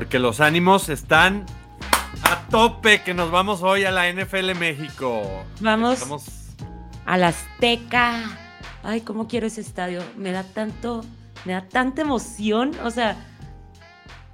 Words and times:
porque 0.00 0.18
los 0.18 0.40
ánimos 0.40 0.88
están 0.88 1.44
a 2.22 2.48
tope, 2.48 3.02
que 3.02 3.12
nos 3.12 3.30
vamos 3.30 3.62
hoy 3.62 3.84
a 3.84 3.90
la 3.90 4.10
NFL 4.10 4.54
México. 4.58 5.44
Vamos 5.60 6.56
a 7.04 7.18
la 7.18 7.28
Azteca. 7.28 8.24
Ay, 8.82 9.02
cómo 9.02 9.28
quiero 9.28 9.46
ese 9.46 9.60
estadio. 9.60 10.02
Me 10.16 10.32
da 10.32 10.42
tanto, 10.42 11.04
me 11.44 11.52
da 11.52 11.68
tanta 11.68 12.00
emoción. 12.00 12.72
O 12.82 12.90
sea, 12.90 13.14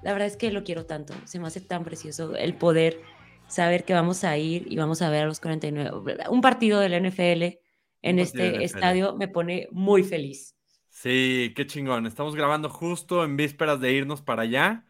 la 0.05 0.13
verdad 0.13 0.29
es 0.29 0.37
que 0.37 0.53
lo 0.53 0.63
quiero 0.63 0.87
tanto. 0.87 1.15
Se 1.25 1.41
me 1.41 1.49
hace 1.49 1.61
tan 1.61 1.83
precioso 1.83 2.37
el 2.37 2.55
poder 2.55 3.01
saber 3.49 3.85
que 3.85 3.93
vamos 3.93 4.23
a 4.23 4.37
ir 4.37 4.69
y 4.71 4.77
vamos 4.77 5.03
a 5.03 5.11
ver 5.11 5.25
a 5.25 5.27
los 5.27 5.41
49. 5.41 5.91
Un 6.31 6.43
partido 6.43 6.79
del 6.79 7.09
NFL 7.09 7.59
en 8.03 8.21
este 8.21 8.63
estadio 8.63 9.17
me 9.17 9.27
pone 9.27 9.67
muy 9.73 10.05
feliz. 10.05 10.55
Sí, 10.91 11.53
qué 11.57 11.67
chingón. 11.67 12.07
Estamos 12.07 12.37
grabando 12.37 12.71
justo 12.71 13.25
en 13.25 13.37
vísperas 13.37 13.81
de 13.81 13.91
irnos 13.91 14.23
para 14.23 14.43
allá. 14.43 14.86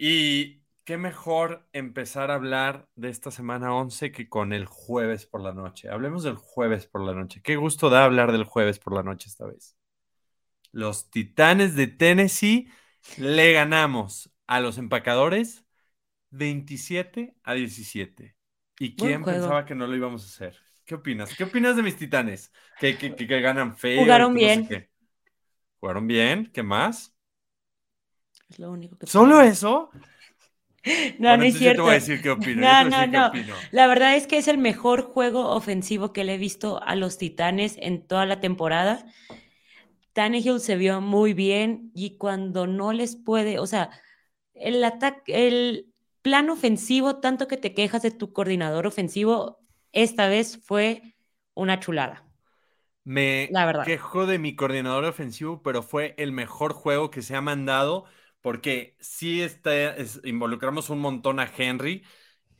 Y 0.00 0.62
qué 0.84 0.96
mejor 0.96 1.68
empezar 1.72 2.30
a 2.30 2.34
hablar 2.34 2.88
de 2.94 3.10
esta 3.10 3.32
semana 3.32 3.74
11 3.74 4.12
que 4.12 4.28
con 4.28 4.52
el 4.52 4.64
jueves 4.64 5.26
por 5.26 5.42
la 5.42 5.52
noche. 5.52 5.90
Hablemos 5.90 6.22
del 6.22 6.36
jueves 6.36 6.86
por 6.86 7.04
la 7.04 7.14
noche. 7.14 7.42
Qué 7.42 7.56
gusto 7.56 7.90
da 7.90 8.04
hablar 8.04 8.30
del 8.30 8.44
jueves 8.44 8.78
por 8.78 8.94
la 8.94 9.02
noche 9.02 9.28
esta 9.28 9.44
vez. 9.44 9.76
Los 10.70 11.10
Titanes 11.10 11.74
de 11.74 11.88
Tennessee 11.88 12.70
le 13.16 13.52
ganamos 13.52 14.32
a 14.46 14.60
los 14.60 14.78
empacadores 14.78 15.64
27 16.30 17.34
a 17.42 17.54
17. 17.54 18.36
¿Y 18.78 18.94
quién 18.94 19.24
pensaba 19.24 19.64
que 19.64 19.74
no 19.74 19.88
lo 19.88 19.96
íbamos 19.96 20.22
a 20.22 20.26
hacer? 20.26 20.56
¿Qué 20.84 20.94
opinas? 20.94 21.34
¿Qué 21.36 21.42
opinas 21.42 21.74
de 21.74 21.82
mis 21.82 21.96
Titanes? 21.96 22.52
Que, 22.78 22.92
ganan 23.42 23.76
feo. 23.76 24.00
Jugaron 24.00 24.32
bien. 24.32 24.88
Jugaron 25.80 26.06
bien. 26.06 26.50
¿Qué 26.52 26.62
más? 26.62 27.17
Es 28.48 28.58
lo 28.58 28.70
único 28.70 28.96
que. 28.96 29.06
¿Solo 29.06 29.40
eso? 29.40 29.90
No, 31.18 31.36
no 31.36 31.42
es 31.42 31.58
cierto. 31.58 31.82
Yo 31.82 31.82
te 31.82 31.82
voy 31.82 31.90
a 31.90 31.94
decir 31.94 32.22
qué 32.22 32.30
opino. 32.30 32.62
No, 32.62 32.84
no, 32.88 33.06
no. 33.06 33.32
La 33.72 33.86
verdad 33.88 34.16
es 34.16 34.26
que 34.26 34.38
es 34.38 34.48
el 34.48 34.58
mejor 34.58 35.02
juego 35.02 35.50
ofensivo 35.50 36.12
que 36.12 36.24
le 36.24 36.34
he 36.34 36.38
visto 36.38 36.82
a 36.82 36.94
los 36.94 37.18
Titanes 37.18 37.76
en 37.78 38.06
toda 38.06 38.24
la 38.26 38.40
temporada. 38.40 39.04
Tannehill 40.12 40.60
se 40.60 40.76
vio 40.76 41.00
muy 41.00 41.34
bien 41.34 41.90
y 41.94 42.16
cuando 42.16 42.66
no 42.66 42.92
les 42.92 43.16
puede, 43.16 43.58
o 43.58 43.66
sea, 43.66 43.90
el 44.54 44.82
ataque, 44.82 45.46
el 45.46 45.92
plan 46.22 46.50
ofensivo, 46.50 47.16
tanto 47.16 47.48
que 47.48 47.56
te 47.56 47.74
quejas 47.74 48.02
de 48.02 48.10
tu 48.10 48.32
coordinador 48.32 48.86
ofensivo, 48.86 49.60
esta 49.92 50.28
vez 50.28 50.60
fue 50.64 51.16
una 51.54 51.80
chulada. 51.80 52.24
Me 53.04 53.48
quejo 53.84 54.26
de 54.26 54.38
mi 54.38 54.54
coordinador 54.56 55.04
ofensivo, 55.04 55.62
pero 55.62 55.82
fue 55.82 56.14
el 56.18 56.32
mejor 56.32 56.72
juego 56.72 57.10
que 57.10 57.22
se 57.22 57.36
ha 57.36 57.40
mandado 57.40 58.04
porque 58.40 58.96
sí 59.00 59.42
está, 59.42 59.96
involucramos 60.24 60.90
un 60.90 61.00
montón 61.00 61.40
a 61.40 61.50
Henry. 61.56 62.04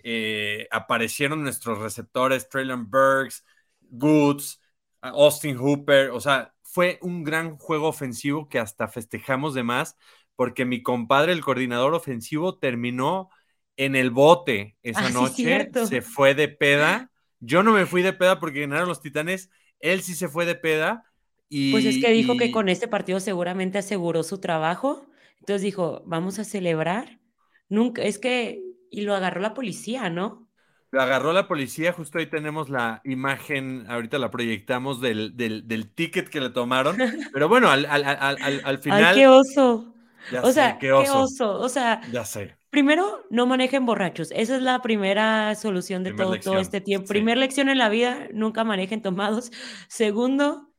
Eh, 0.00 0.68
aparecieron 0.70 1.42
nuestros 1.42 1.78
receptores, 1.78 2.48
Traylon 2.48 2.90
Burks, 2.90 3.44
Goods, 3.80 4.60
Austin 5.00 5.56
Hooper. 5.56 6.10
O 6.10 6.20
sea, 6.20 6.54
fue 6.62 6.98
un 7.02 7.24
gran 7.24 7.56
juego 7.56 7.88
ofensivo 7.88 8.48
que 8.48 8.58
hasta 8.58 8.88
festejamos 8.88 9.54
de 9.54 9.62
más 9.62 9.96
porque 10.36 10.64
mi 10.64 10.82
compadre, 10.84 11.32
el 11.32 11.40
coordinador 11.40 11.94
ofensivo, 11.94 12.58
terminó 12.58 13.28
en 13.76 13.96
el 13.96 14.10
bote 14.10 14.76
esa 14.82 15.06
ah, 15.06 15.10
noche. 15.10 15.68
se 15.86 16.00
fue 16.00 16.34
de 16.34 16.46
peda. 16.46 17.10
Yo 17.40 17.64
no 17.64 17.72
me 17.72 17.86
fui 17.86 18.02
de 18.02 18.12
peda 18.12 18.38
porque 18.38 18.60
ganaron 18.60 18.88
los 18.88 19.00
Titanes 19.00 19.50
él 19.80 20.02
sí 20.02 20.14
se 20.14 20.28
fue 20.28 20.46
de 20.46 20.54
peda. 20.54 21.04
Y, 21.48 21.72
pues 21.72 21.84
es 21.84 21.98
que 21.98 22.10
dijo 22.12 22.36
que 22.36 22.50
con 22.50 22.68
este 22.68 22.88
partido 22.88 23.20
seguramente 23.20 23.78
aseguró 23.78 24.22
su 24.22 24.38
trabajo. 24.38 25.06
Entonces 25.40 25.62
dijo, 25.62 26.02
vamos 26.06 26.38
a 26.38 26.44
celebrar. 26.44 27.20
Nunca, 27.68 28.02
es 28.02 28.18
que, 28.18 28.62
y 28.90 29.02
lo 29.02 29.14
agarró 29.14 29.40
la 29.40 29.54
policía, 29.54 30.10
¿no? 30.10 30.48
Lo 30.90 31.02
agarró 31.02 31.34
la 31.34 31.46
policía, 31.46 31.92
justo 31.92 32.18
ahí 32.18 32.26
tenemos 32.26 32.70
la 32.70 33.02
imagen, 33.04 33.84
ahorita 33.88 34.18
la 34.18 34.30
proyectamos 34.30 35.02
del, 35.02 35.36
del, 35.36 35.92
ticket 35.94 36.30
que 36.30 36.40
le 36.40 36.48
tomaron. 36.48 36.96
Pero 37.32 37.48
bueno, 37.48 37.70
al, 37.70 37.84
al, 37.84 38.04
al, 38.04 38.62
al 38.64 38.78
final. 38.78 39.04
¡Ay, 39.04 39.14
qué 39.16 39.28
oso! 39.28 39.94
o 40.42 40.52
sea, 40.52 40.78
qué 40.78 40.92
oso. 40.92 41.60
O 41.60 41.68
sea, 41.68 42.00
ya 42.10 42.24
sé. 42.24 42.56
Primero, 42.70 43.24
no 43.30 43.46
manejen 43.46 43.86
borrachos. 43.86 44.30
Esa 44.32 44.56
es 44.56 44.62
la 44.62 44.82
primera 44.82 45.54
solución 45.54 46.04
de 46.04 46.12
todo, 46.12 46.38
todo 46.38 46.58
este 46.58 46.80
tiempo. 46.80 47.08
Primera 47.08 47.40
lección 47.40 47.68
en 47.68 47.78
la 47.78 47.88
vida, 47.88 48.28
nunca 48.32 48.62
manejen 48.64 49.00
tomados. 49.00 49.50
Segundo, 49.88 50.70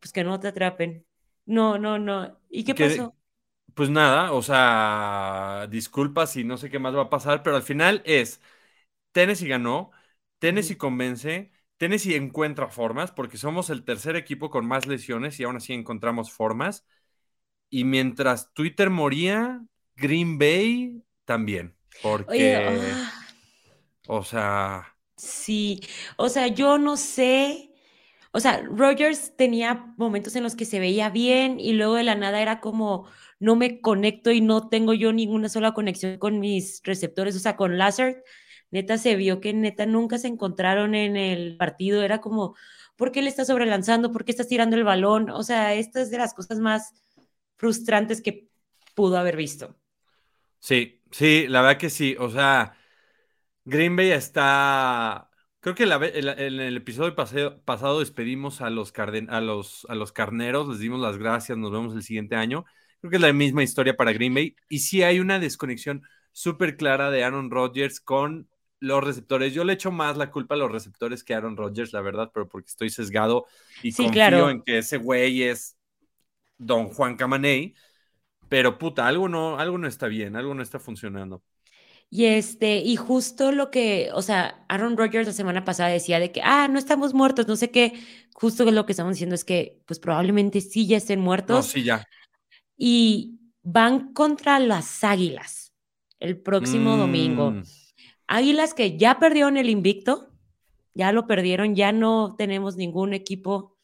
pues 0.00 0.12
que 0.12 0.24
no 0.24 0.40
te 0.40 0.48
atrapen. 0.48 1.04
No, 1.46 1.78
no, 1.78 1.98
no. 1.98 2.38
¿Y 2.50 2.64
qué 2.64 2.74
pasó? 2.74 3.14
Pues 3.78 3.90
nada, 3.90 4.32
o 4.32 4.42
sea, 4.42 5.68
disculpas 5.70 6.34
y 6.36 6.42
no 6.42 6.56
sé 6.56 6.68
qué 6.68 6.80
más 6.80 6.96
va 6.96 7.02
a 7.02 7.10
pasar, 7.10 7.44
pero 7.44 7.54
al 7.54 7.62
final 7.62 8.02
es, 8.04 8.40
Tennessee 9.12 9.46
ganó, 9.46 9.92
Tennessee 10.40 10.74
convence, 10.74 11.52
Tennessee 11.76 12.16
encuentra 12.16 12.66
formas, 12.66 13.12
porque 13.12 13.36
somos 13.36 13.70
el 13.70 13.84
tercer 13.84 14.16
equipo 14.16 14.50
con 14.50 14.66
más 14.66 14.88
lesiones 14.88 15.38
y 15.38 15.44
aún 15.44 15.58
así 15.58 15.74
encontramos 15.74 16.32
formas. 16.32 16.88
Y 17.70 17.84
mientras 17.84 18.52
Twitter 18.52 18.90
moría, 18.90 19.64
Green 19.94 20.40
Bay 20.40 21.04
también, 21.24 21.76
porque, 22.02 22.56
ah. 22.56 23.12
o 24.08 24.24
sea... 24.24 24.96
Sí, 25.16 25.80
o 26.16 26.28
sea, 26.28 26.48
yo 26.48 26.78
no 26.78 26.96
sé, 26.96 27.67
o 28.38 28.40
sea, 28.40 28.62
Rogers 28.62 29.36
tenía 29.36 29.92
momentos 29.96 30.36
en 30.36 30.44
los 30.44 30.54
que 30.54 30.64
se 30.64 30.78
veía 30.78 31.10
bien 31.10 31.58
y 31.58 31.72
luego 31.72 31.94
de 31.96 32.04
la 32.04 32.14
nada 32.14 32.40
era 32.40 32.60
como, 32.60 33.08
no 33.40 33.56
me 33.56 33.80
conecto 33.80 34.30
y 34.30 34.40
no 34.40 34.68
tengo 34.68 34.94
yo 34.94 35.12
ninguna 35.12 35.48
sola 35.48 35.74
conexión 35.74 36.18
con 36.18 36.38
mis 36.38 36.80
receptores, 36.84 37.34
o 37.34 37.40
sea, 37.40 37.56
con 37.56 37.78
Lazard, 37.78 38.16
neta 38.70 38.96
se 38.96 39.16
vio 39.16 39.40
que 39.40 39.52
neta 39.52 39.86
nunca 39.86 40.18
se 40.18 40.28
encontraron 40.28 40.94
en 40.94 41.16
el 41.16 41.56
partido, 41.56 42.02
era 42.04 42.20
como, 42.20 42.54
¿por 42.96 43.10
qué 43.10 43.22
le 43.22 43.28
estás 43.28 43.48
sobrelanzando? 43.48 44.12
¿Por 44.12 44.24
qué 44.24 44.30
estás 44.30 44.46
tirando 44.46 44.76
el 44.76 44.84
balón? 44.84 45.30
O 45.30 45.42
sea, 45.42 45.74
esta 45.74 46.00
es 46.00 46.10
de 46.10 46.18
las 46.18 46.32
cosas 46.32 46.60
más 46.60 46.94
frustrantes 47.56 48.22
que 48.22 48.48
pudo 48.94 49.18
haber 49.18 49.36
visto. 49.36 49.76
Sí, 50.60 51.02
sí, 51.10 51.46
la 51.48 51.62
verdad 51.62 51.78
que 51.78 51.90
sí. 51.90 52.16
O 52.20 52.30
sea, 52.30 52.76
Green 53.64 53.96
Bay 53.96 54.10
está. 54.12 55.27
Creo 55.60 55.74
que 55.74 55.84
en 55.84 56.60
el 56.60 56.76
episodio 56.76 57.16
pasado, 57.16 57.98
despedimos 57.98 58.60
a 58.60 58.70
los, 58.70 58.92
a, 58.96 59.40
los, 59.40 59.86
a 59.88 59.94
los 59.96 60.12
carneros, 60.12 60.68
les 60.68 60.78
dimos 60.78 61.00
las 61.00 61.18
gracias, 61.18 61.58
nos 61.58 61.72
vemos 61.72 61.94
el 61.94 62.02
siguiente 62.02 62.36
año. 62.36 62.64
Creo 63.00 63.10
que 63.10 63.16
es 63.16 63.22
la 63.22 63.32
misma 63.32 63.64
historia 63.64 63.96
para 63.96 64.12
Green 64.12 64.34
Bay. 64.34 64.54
Y 64.68 64.80
sí 64.80 65.02
hay 65.02 65.18
una 65.18 65.40
desconexión 65.40 66.02
súper 66.32 66.76
clara 66.76 67.10
de 67.10 67.24
Aaron 67.24 67.50
Rodgers 67.50 68.00
con 68.00 68.48
los 68.78 69.02
receptores. 69.02 69.52
Yo 69.52 69.64
le 69.64 69.72
echo 69.72 69.90
más 69.90 70.16
la 70.16 70.30
culpa 70.30 70.54
a 70.54 70.58
los 70.58 70.70
receptores 70.70 71.24
que 71.24 71.34
a 71.34 71.38
Aaron 71.38 71.56
Rodgers, 71.56 71.92
la 71.92 72.00
verdad, 72.00 72.30
pero 72.32 72.48
porque 72.48 72.68
estoy 72.68 72.90
sesgado 72.90 73.46
y 73.82 73.92
confío 73.92 74.50
en 74.50 74.62
que 74.62 74.78
ese 74.78 74.98
güey 74.98 75.42
es 75.42 75.76
Don 76.56 76.88
Juan 76.88 77.16
Camaney. 77.16 77.74
Pero 78.48 78.78
puta, 78.78 79.06
algo 79.06 79.28
no, 79.28 79.58
algo 79.58 79.76
no 79.76 79.88
está 79.88 80.06
bien, 80.06 80.36
algo 80.36 80.54
no 80.54 80.62
está 80.62 80.78
funcionando. 80.78 81.42
Y 82.10 82.24
este, 82.24 82.78
y 82.78 82.96
justo 82.96 83.52
lo 83.52 83.70
que, 83.70 84.10
o 84.14 84.22
sea, 84.22 84.64
Aaron 84.68 84.96
Rodgers 84.96 85.26
la 85.26 85.34
semana 85.34 85.64
pasada 85.64 85.90
decía 85.90 86.18
de 86.18 86.32
que, 86.32 86.40
ah, 86.42 86.66
no 86.68 86.78
estamos 86.78 87.12
muertos, 87.12 87.46
no 87.46 87.56
sé 87.56 87.70
qué. 87.70 88.00
Justo 88.32 88.64
lo 88.70 88.86
que 88.86 88.92
estamos 88.92 89.14
diciendo 89.14 89.34
es 89.34 89.44
que, 89.44 89.82
pues 89.84 89.98
probablemente 89.98 90.60
sí 90.60 90.86
ya 90.86 90.96
estén 90.96 91.20
muertos. 91.20 91.56
No, 91.56 91.62
sí, 91.62 91.82
ya. 91.82 92.06
Y 92.76 93.38
van 93.62 94.14
contra 94.14 94.58
las 94.58 95.04
águilas 95.04 95.74
el 96.18 96.40
próximo 96.40 96.96
domingo. 96.96 97.50
Mm. 97.50 97.62
Águilas 98.26 98.74
que 98.74 98.96
ya 98.96 99.18
perdieron 99.18 99.56
el 99.56 99.68
invicto, 99.68 100.32
ya 100.94 101.12
lo 101.12 101.26
perdieron, 101.26 101.74
ya 101.74 101.92
no 101.92 102.34
tenemos 102.36 102.76
ningún 102.76 103.12
equipo 103.12 103.76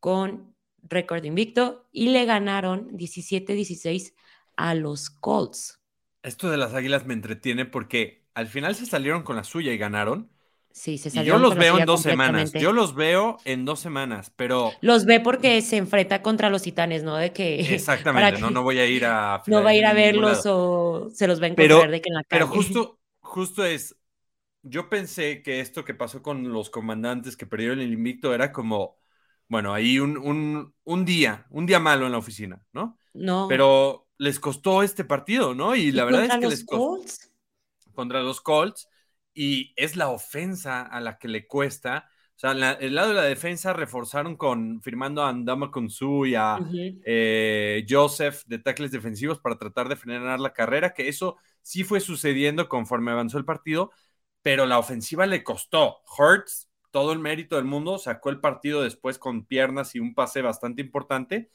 con 0.00 0.54
récord 0.82 1.24
invicto 1.24 1.88
y 1.92 2.08
le 2.08 2.24
ganaron 2.24 2.90
17-16 2.96 4.14
a 4.56 4.74
los 4.74 5.10
Colts. 5.10 5.81
Esto 6.22 6.50
de 6.50 6.56
las 6.56 6.74
Águilas 6.74 7.06
me 7.06 7.14
entretiene 7.14 7.64
porque 7.64 8.24
al 8.34 8.46
final 8.46 8.74
se 8.74 8.86
salieron 8.86 9.22
con 9.22 9.36
la 9.36 9.44
suya 9.44 9.72
y 9.72 9.78
ganaron. 9.78 10.30
Sí, 10.70 10.96
se 10.96 11.10
salieron. 11.10 11.40
Y 11.40 11.42
yo 11.42 11.48
los 11.48 11.58
veo 11.58 11.78
en 11.78 11.84
dos 11.84 12.02
semanas. 12.02 12.52
Yo 12.52 12.72
los 12.72 12.94
veo 12.94 13.38
en 13.44 13.64
dos 13.64 13.80
semanas, 13.80 14.32
pero. 14.36 14.72
Los 14.80 15.04
ve 15.04 15.20
porque 15.20 15.60
se 15.60 15.76
enfrenta 15.76 16.22
contra 16.22 16.48
los 16.48 16.62
titanes, 16.62 17.02
¿no? 17.02 17.16
De 17.16 17.32
que. 17.32 17.60
Exactamente, 17.74 18.40
no, 18.40 18.50
no 18.50 18.62
voy 18.62 18.78
a 18.78 18.86
ir 18.86 19.04
a. 19.04 19.42
No 19.46 19.62
va 19.62 19.70
a 19.70 19.74
ir 19.74 19.84
a 19.84 19.92
verlos 19.92 20.42
o 20.46 21.10
se 21.12 21.26
los 21.26 21.40
va 21.40 21.46
a 21.46 21.48
encontrar 21.48 21.90
de 21.90 22.00
que 22.00 22.08
en 22.08 22.14
la 22.14 22.24
calle. 22.24 22.44
Pero 22.44 22.46
justo, 22.46 23.00
justo 23.20 23.64
es. 23.64 23.96
Yo 24.64 24.88
pensé 24.88 25.42
que 25.42 25.58
esto 25.58 25.84
que 25.84 25.92
pasó 25.92 26.22
con 26.22 26.52
los 26.52 26.70
comandantes 26.70 27.36
que 27.36 27.46
perdieron 27.46 27.80
el 27.80 27.92
invicto 27.92 28.32
era 28.32 28.52
como 28.52 29.02
bueno, 29.52 29.74
ahí 29.74 29.98
un, 29.98 31.04
día, 31.04 31.46
un 31.50 31.66
día 31.66 31.78
malo 31.78 32.06
en 32.06 32.12
la 32.12 32.16
oficina, 32.16 32.64
¿no? 32.72 32.96
No. 33.12 33.48
Pero 33.50 34.08
les 34.22 34.38
costó 34.38 34.84
este 34.84 35.04
partido, 35.04 35.52
¿no? 35.52 35.74
Y 35.74 35.90
la 35.90 36.04
verdad 36.04 36.26
es 36.26 36.36
que 36.36 36.46
les 36.46 36.64
costó. 36.64 36.90
Colts? 36.90 37.32
Contra 37.92 38.22
los 38.22 38.40
Colts. 38.40 38.88
Y 39.34 39.72
es 39.74 39.96
la 39.96 40.10
ofensa 40.10 40.82
a 40.82 41.00
la 41.00 41.18
que 41.18 41.26
le 41.26 41.48
cuesta. 41.48 42.08
O 42.36 42.38
sea, 42.38 42.52
el 42.52 42.94
lado 42.94 43.08
de 43.08 43.14
la 43.14 43.22
defensa 43.22 43.72
reforzaron 43.72 44.36
con 44.36 44.80
firmando 44.80 45.24
a 45.24 45.28
Andama 45.28 45.72
Konsu 45.72 46.26
y 46.26 46.36
a 46.36 46.60
eh, 47.04 47.84
Joseph 47.88 48.44
de 48.46 48.60
tackles 48.60 48.92
defensivos 48.92 49.40
para 49.40 49.58
tratar 49.58 49.88
de 49.88 49.96
frenar 49.96 50.38
la 50.38 50.52
carrera, 50.52 50.94
que 50.94 51.08
eso 51.08 51.36
sí 51.60 51.82
fue 51.82 51.98
sucediendo 51.98 52.68
conforme 52.68 53.10
avanzó 53.10 53.38
el 53.38 53.44
partido, 53.44 53.90
pero 54.40 54.66
la 54.66 54.78
ofensiva 54.78 55.26
le 55.26 55.42
costó. 55.42 55.98
Hurts, 56.16 56.68
todo 56.92 57.12
el 57.12 57.18
mérito 57.18 57.56
del 57.56 57.64
mundo, 57.64 57.98
sacó 57.98 58.30
el 58.30 58.38
partido 58.38 58.82
después 58.82 59.18
con 59.18 59.46
piernas 59.46 59.96
y 59.96 59.98
un 59.98 60.14
pase 60.14 60.42
bastante 60.42 60.80
importante, 60.80 61.50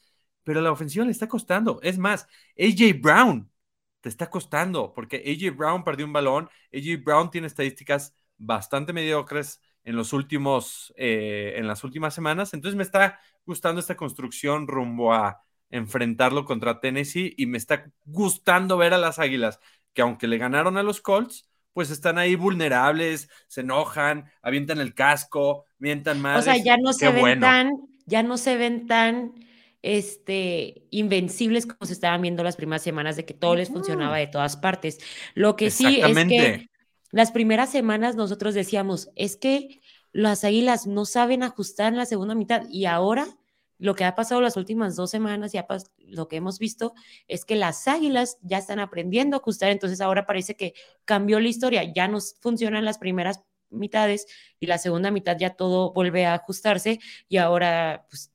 pero 0.48 0.62
la 0.62 0.72
ofensiva 0.72 1.04
le 1.04 1.12
está 1.12 1.28
costando. 1.28 1.82
Es 1.84 1.98
más, 1.98 2.26
AJ 2.58 3.02
Brown 3.02 3.52
te 4.00 4.08
está 4.08 4.30
costando, 4.30 4.94
porque 4.94 5.18
AJ 5.18 5.58
Brown 5.58 5.84
perdió 5.84 6.06
un 6.06 6.14
balón, 6.14 6.50
AJ 6.74 7.04
Brown 7.04 7.30
tiene 7.30 7.48
estadísticas 7.48 8.16
bastante 8.38 8.94
mediocres 8.94 9.62
en 9.84 9.98
los 9.98 10.14
últimos, 10.14 10.94
eh, 10.96 11.56
en 11.58 11.68
las 11.68 11.84
últimas 11.84 12.14
semanas. 12.14 12.54
Entonces 12.54 12.78
me 12.78 12.84
está 12.84 13.20
gustando 13.46 13.82
esta 13.82 13.98
construcción 13.98 14.70
rumbo 14.70 15.14
a 15.14 15.42
enfrentarlo 15.70 16.46
contra 16.46 16.80
Tennessee 16.80 17.34
y 17.36 17.46
me 17.46 17.58
está 17.58 17.92
gustando 18.06 18.78
ver 18.78 18.94
a 18.94 18.98
las 18.98 19.20
Águilas 19.20 19.60
que 19.92 20.02
aunque 20.02 20.28
le 20.28 20.38
ganaron 20.38 20.78
a 20.78 20.84
los 20.84 21.02
Colts, 21.02 21.50
pues 21.74 21.92
están 21.92 22.18
ahí 22.18 22.36
vulnerables, 22.36 23.30
se 23.48 23.62
enojan, 23.62 24.32
avientan 24.42 24.80
el 24.80 24.94
casco, 24.94 25.66
mientan 25.78 26.22
más. 26.22 26.40
O 26.40 26.42
sea, 26.42 26.56
ya 26.56 26.78
no 26.78 26.94
se 26.94 27.12
ven 27.12 27.42
tan, 27.42 27.74
ya 28.06 28.24
no 28.24 28.38
se 28.38 28.56
ven 28.56 28.88
tan 28.88 29.46
este, 29.88 30.86
invencibles 30.90 31.66
como 31.66 31.86
se 31.86 31.94
estaban 31.94 32.22
viendo 32.22 32.44
las 32.44 32.58
primeras 32.58 32.82
semanas 32.82 33.16
de 33.16 33.24
que 33.24 33.34
todo 33.34 33.56
les 33.56 33.70
funcionaba 33.70 34.18
de 34.18 34.28
todas 34.28 34.58
partes. 34.58 35.00
Lo 35.34 35.56
que 35.56 35.72
sí 35.72 36.02
es 36.02 36.26
que 36.26 36.70
las 37.12 37.32
primeras 37.32 37.72
semanas 37.72 38.18
nosotros 38.18 38.54
decíamos, 38.54 39.10
es 39.16 39.38
que 39.38 39.80
las 40.12 40.44
águilas 40.44 40.88
no 40.88 41.06
saben 41.06 41.42
ajustar 41.42 41.94
en 41.94 42.00
la 42.00 42.06
segunda 42.06 42.36
mitad 42.36 42.64
y 42.70 42.84
ahora 42.84 43.38
lo 43.78 43.96
que 43.96 44.04
ha 44.04 44.14
pasado 44.14 44.42
las 44.42 44.58
últimas 44.58 44.98
dos 44.98 45.10
semanas 45.10 45.54
y 45.56 45.60
lo 46.00 46.28
que 46.28 46.36
hemos 46.36 46.60
visto 46.60 46.94
es 47.30 47.46
que 47.46 47.56
las 47.56 47.88
águilas 47.88 48.40
ya 48.42 48.58
están 48.58 48.80
aprendiendo 48.80 49.38
a 49.38 49.40
ajustar, 49.40 49.70
entonces 49.70 50.02
ahora 50.02 50.26
parece 50.26 50.58
que 50.58 50.74
cambió 51.06 51.40
la 51.40 51.48
historia, 51.48 51.94
ya 51.96 52.10
no 52.10 52.18
funcionan 52.42 52.84
las 52.84 52.98
primeras 52.98 53.42
mitades 53.70 54.28
y 54.60 54.66
la 54.66 54.80
segunda 54.80 55.12
mitad 55.12 55.38
ya 55.40 55.52
todo 55.52 55.94
vuelve 55.94 56.26
a 56.26 56.34
ajustarse 56.34 57.00
y 57.30 57.38
ahora 57.38 58.06
pues, 58.10 58.34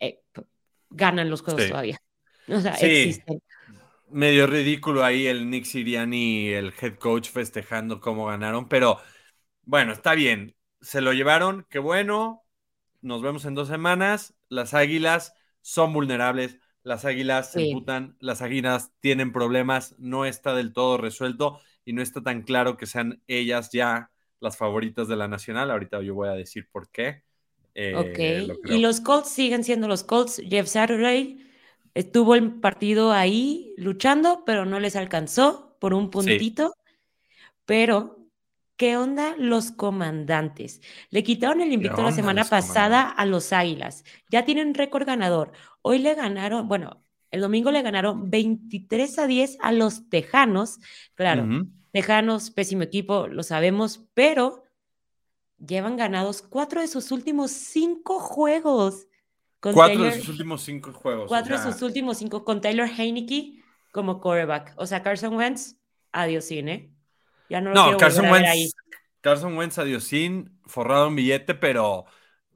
eh, 0.00 0.20
ganan 0.96 1.30
los 1.30 1.42
juegos 1.42 1.68
todavía. 1.68 2.00
O 2.48 2.60
sea, 2.60 2.72
existen 2.74 3.40
medio 4.10 4.46
ridículo 4.46 5.04
ahí 5.04 5.26
el 5.26 5.50
Nick 5.50 5.64
Siriani, 5.64 6.48
el 6.48 6.72
head 6.80 6.96
coach, 6.96 7.30
festejando 7.30 8.00
cómo 8.00 8.26
ganaron, 8.26 8.68
pero 8.68 8.98
bueno, 9.62 9.92
está 9.92 10.14
bien. 10.14 10.54
Se 10.80 11.00
lo 11.00 11.12
llevaron, 11.12 11.66
qué 11.68 11.78
bueno. 11.78 12.44
Nos 13.00 13.22
vemos 13.22 13.44
en 13.44 13.54
dos 13.54 13.68
semanas. 13.68 14.34
Las 14.48 14.74
águilas 14.74 15.34
son 15.60 15.92
vulnerables. 15.92 16.58
Las 16.82 17.04
águilas 17.04 17.50
se 17.50 17.62
imputan, 17.62 18.16
las 18.20 18.42
águilas 18.42 18.92
tienen 19.00 19.32
problemas, 19.32 19.96
no 19.98 20.24
está 20.24 20.54
del 20.54 20.72
todo 20.72 20.98
resuelto 20.98 21.58
y 21.84 21.92
no 21.92 22.00
está 22.00 22.22
tan 22.22 22.42
claro 22.42 22.76
que 22.76 22.86
sean 22.86 23.20
ellas 23.26 23.70
ya 23.72 24.12
las 24.38 24.56
favoritas 24.56 25.08
de 25.08 25.16
la 25.16 25.26
nacional. 25.26 25.72
Ahorita 25.72 26.00
yo 26.02 26.14
voy 26.14 26.28
a 26.28 26.32
decir 26.32 26.68
por 26.70 26.88
qué. 26.90 27.24
Eh, 27.78 27.94
ok, 27.94 28.70
y 28.72 28.78
los 28.78 29.00
Colts 29.00 29.28
siguen 29.28 29.62
siendo 29.62 29.86
los 29.86 30.02
Colts. 30.02 30.42
Jeff 30.48 30.66
Saturday 30.66 31.46
Estuvo 31.96 32.34
el 32.34 32.52
partido 32.60 33.10
ahí 33.10 33.72
luchando, 33.78 34.42
pero 34.44 34.66
no 34.66 34.80
les 34.80 34.96
alcanzó 34.96 35.78
por 35.80 35.94
un 35.94 36.10
puntito. 36.10 36.74
Pero, 37.64 38.28
¿qué 38.76 38.98
onda 38.98 39.34
los 39.38 39.70
comandantes? 39.70 40.82
Le 41.08 41.24
quitaron 41.24 41.62
el 41.62 41.72
invicto 41.72 42.02
la 42.02 42.12
semana 42.12 42.44
pasada 42.44 43.08
a 43.08 43.24
los 43.24 43.50
Águilas. 43.54 44.04
Ya 44.28 44.44
tienen 44.44 44.74
récord 44.74 45.06
ganador. 45.06 45.52
Hoy 45.80 45.98
le 46.00 46.14
ganaron, 46.14 46.68
bueno, 46.68 47.02
el 47.30 47.40
domingo 47.40 47.70
le 47.70 47.80
ganaron 47.80 48.28
23 48.28 49.18
a 49.18 49.26
10 49.26 49.56
a 49.62 49.72
los 49.72 50.10
Tejanos. 50.10 50.80
Claro, 51.14 51.48
Tejanos, 51.92 52.50
pésimo 52.50 52.82
equipo, 52.82 53.26
lo 53.26 53.42
sabemos, 53.42 54.04
pero 54.12 54.65
llevan 55.58 55.96
ganados 55.96 56.42
cuatro 56.42 56.80
de 56.80 56.88
sus 56.88 57.10
últimos 57.10 57.50
cinco 57.50 58.20
juegos 58.20 59.06
cuatro 59.60 60.04
de 60.04 60.12
sus 60.12 60.28
últimos 60.28 60.62
cinco 60.62 60.92
juegos. 60.92 61.28
Cuatro 61.28 61.56
de 61.56 61.62
sus 61.62 61.82
últimos 61.82 62.18
cinco 62.18 62.44
con 62.44 62.60
Taylor 62.60 62.88
Heineke 62.88 63.62
como 63.92 64.20
quarterback. 64.20 64.74
O 64.76 64.86
sea, 64.86 65.02
Carson 65.02 65.34
Wentz, 65.34 65.76
adiós, 66.12 66.50
¿eh? 66.50 66.90
Ya 67.48 67.60
no 67.60 67.70
lo 67.70 67.92
no, 67.92 67.96
Carson 67.96 68.30
Wentz, 68.30 68.48
ahí. 68.48 68.70
Carson 69.20 69.56
Wentz, 69.56 69.78
adiós, 69.78 70.10
forrado 70.66 71.08
un 71.08 71.16
billete, 71.16 71.54
pero 71.54 72.04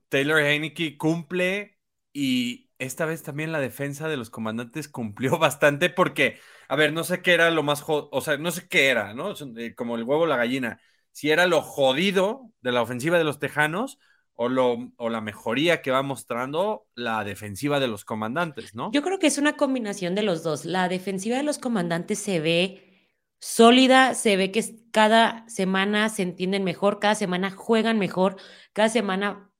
Taylor 0.08 0.40
Heineke 0.40 0.96
cumple 0.96 1.78
y 2.12 2.70
esta 2.78 3.06
vez 3.06 3.22
también 3.22 3.52
la 3.52 3.60
defensa 3.60 4.08
de 4.08 4.16
los 4.16 4.30
comandantes 4.30 4.88
cumplió 4.88 5.38
bastante 5.38 5.90
porque, 5.90 6.38
a 6.68 6.76
ver, 6.76 6.92
no 6.92 7.04
sé 7.04 7.22
qué 7.22 7.34
era 7.34 7.50
lo 7.50 7.62
más, 7.62 7.84
o 7.86 8.20
sea, 8.20 8.36
no 8.36 8.50
sé 8.50 8.68
qué 8.68 8.88
era, 8.88 9.14
¿no? 9.14 9.34
Eh, 9.56 9.74
como 9.74 9.96
el 9.96 10.04
huevo 10.04 10.26
la 10.26 10.36
gallina. 10.36 10.80
Si 11.12 11.30
era 11.30 11.46
lo 11.46 11.62
jodido 11.62 12.50
de 12.60 12.72
la 12.72 12.82
ofensiva 12.82 13.18
de 13.18 13.24
los 13.24 13.38
Tejanos 13.38 13.98
o, 14.34 14.48
la 14.48 15.20
mejoría 15.20 15.82
que 15.82 15.90
va 15.90 16.02
mostrando 16.02 16.86
la 16.94 17.24
defensiva 17.24 17.78
de 17.78 17.88
los 17.88 18.06
comandantes, 18.06 18.74
¿no? 18.74 18.90
Yo 18.90 19.02
creo 19.02 19.18
que 19.18 19.26
es 19.26 19.36
una 19.36 19.56
combinación 19.56 20.14
de 20.14 20.22
los 20.22 20.42
dos. 20.42 20.64
La 20.64 20.88
defensiva 20.88 21.36
de 21.36 21.42
los 21.42 21.58
comandantes 21.58 22.18
se 22.20 22.40
ve 22.40 22.90
sólida, 23.38 24.14
se 24.14 24.36
ve 24.36 24.50
que 24.50 24.64
cada 24.92 25.46
semana 25.48 26.08
se 26.08 26.22
entienden 26.22 26.64
mejor, 26.64 27.00
cada 27.00 27.14
semana 27.14 27.50
juegan 27.50 27.98
mejor, 27.98 28.36
cada 28.72 28.88
semana 28.88 29.50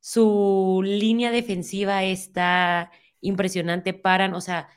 su 0.00 0.82
línea 0.82 1.30
defensiva 1.30 2.02
está 2.02 2.90
impresionante, 3.20 3.92
paran, 3.94 4.34
o 4.34 4.40
sea, 4.40 4.68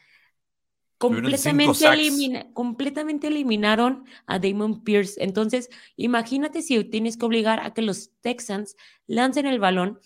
completamente, 0.97 2.47
completamente 2.53 3.27
eliminaron 3.27 4.06
a 4.27 4.39
Damon 4.39 4.83
Pierce. 4.83 5.24
Entonces, 5.24 5.69
imagínate 5.95 6.62
si 6.62 6.83
tienes 6.86 7.18
que 7.18 7.25
obligar 7.25 7.59
a 7.59 7.74
que 7.74 7.81
los 7.81 8.12
Texans 8.21 8.75
lancen 9.07 9.45
el 9.45 9.59
balón 9.59 10.00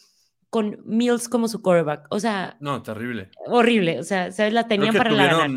con 0.49 0.79
Mills 0.85 1.29
como 1.29 1.47
su 1.47 1.61
quarterback. 1.61 2.07
O 2.09 2.19
sea. 2.19 2.57
No, 2.59 2.81
terrible. 2.81 3.29
Horrible. 3.47 3.99
O 3.99 4.03
sea, 4.03 4.31
¿sabes? 4.31 4.53
La 4.53 4.67
tenían 4.67 4.95
para 4.95 5.11
la 5.11 5.47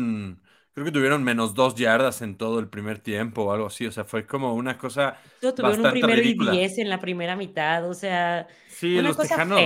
Creo 0.73 0.85
que 0.85 0.91
tuvieron 0.91 1.23
menos 1.23 1.53
dos 1.53 1.75
yardas 1.75 2.23
en 2.23 2.35
todo 2.35 2.57
el 2.57 2.67
primer 2.67 2.97
tiempo 2.97 3.43
o 3.43 3.51
algo 3.51 3.67
así. 3.67 3.85
O 3.85 3.91
sea, 3.91 4.05
fue 4.05 4.25
como 4.25 4.55
una 4.55 4.75
cosa. 4.79 5.17
tuvieron 5.39 5.85
un 5.85 5.91
primero 5.91 6.21
y 6.21 6.35
diez 6.49 6.79
en 6.79 6.89
la 6.89 6.99
primera 6.99 7.35
mitad. 7.35 7.87
O 7.87 7.93
sea. 7.93 8.47
Sí, 8.69 8.99
los 8.99 9.15
tejanos. 9.15 9.61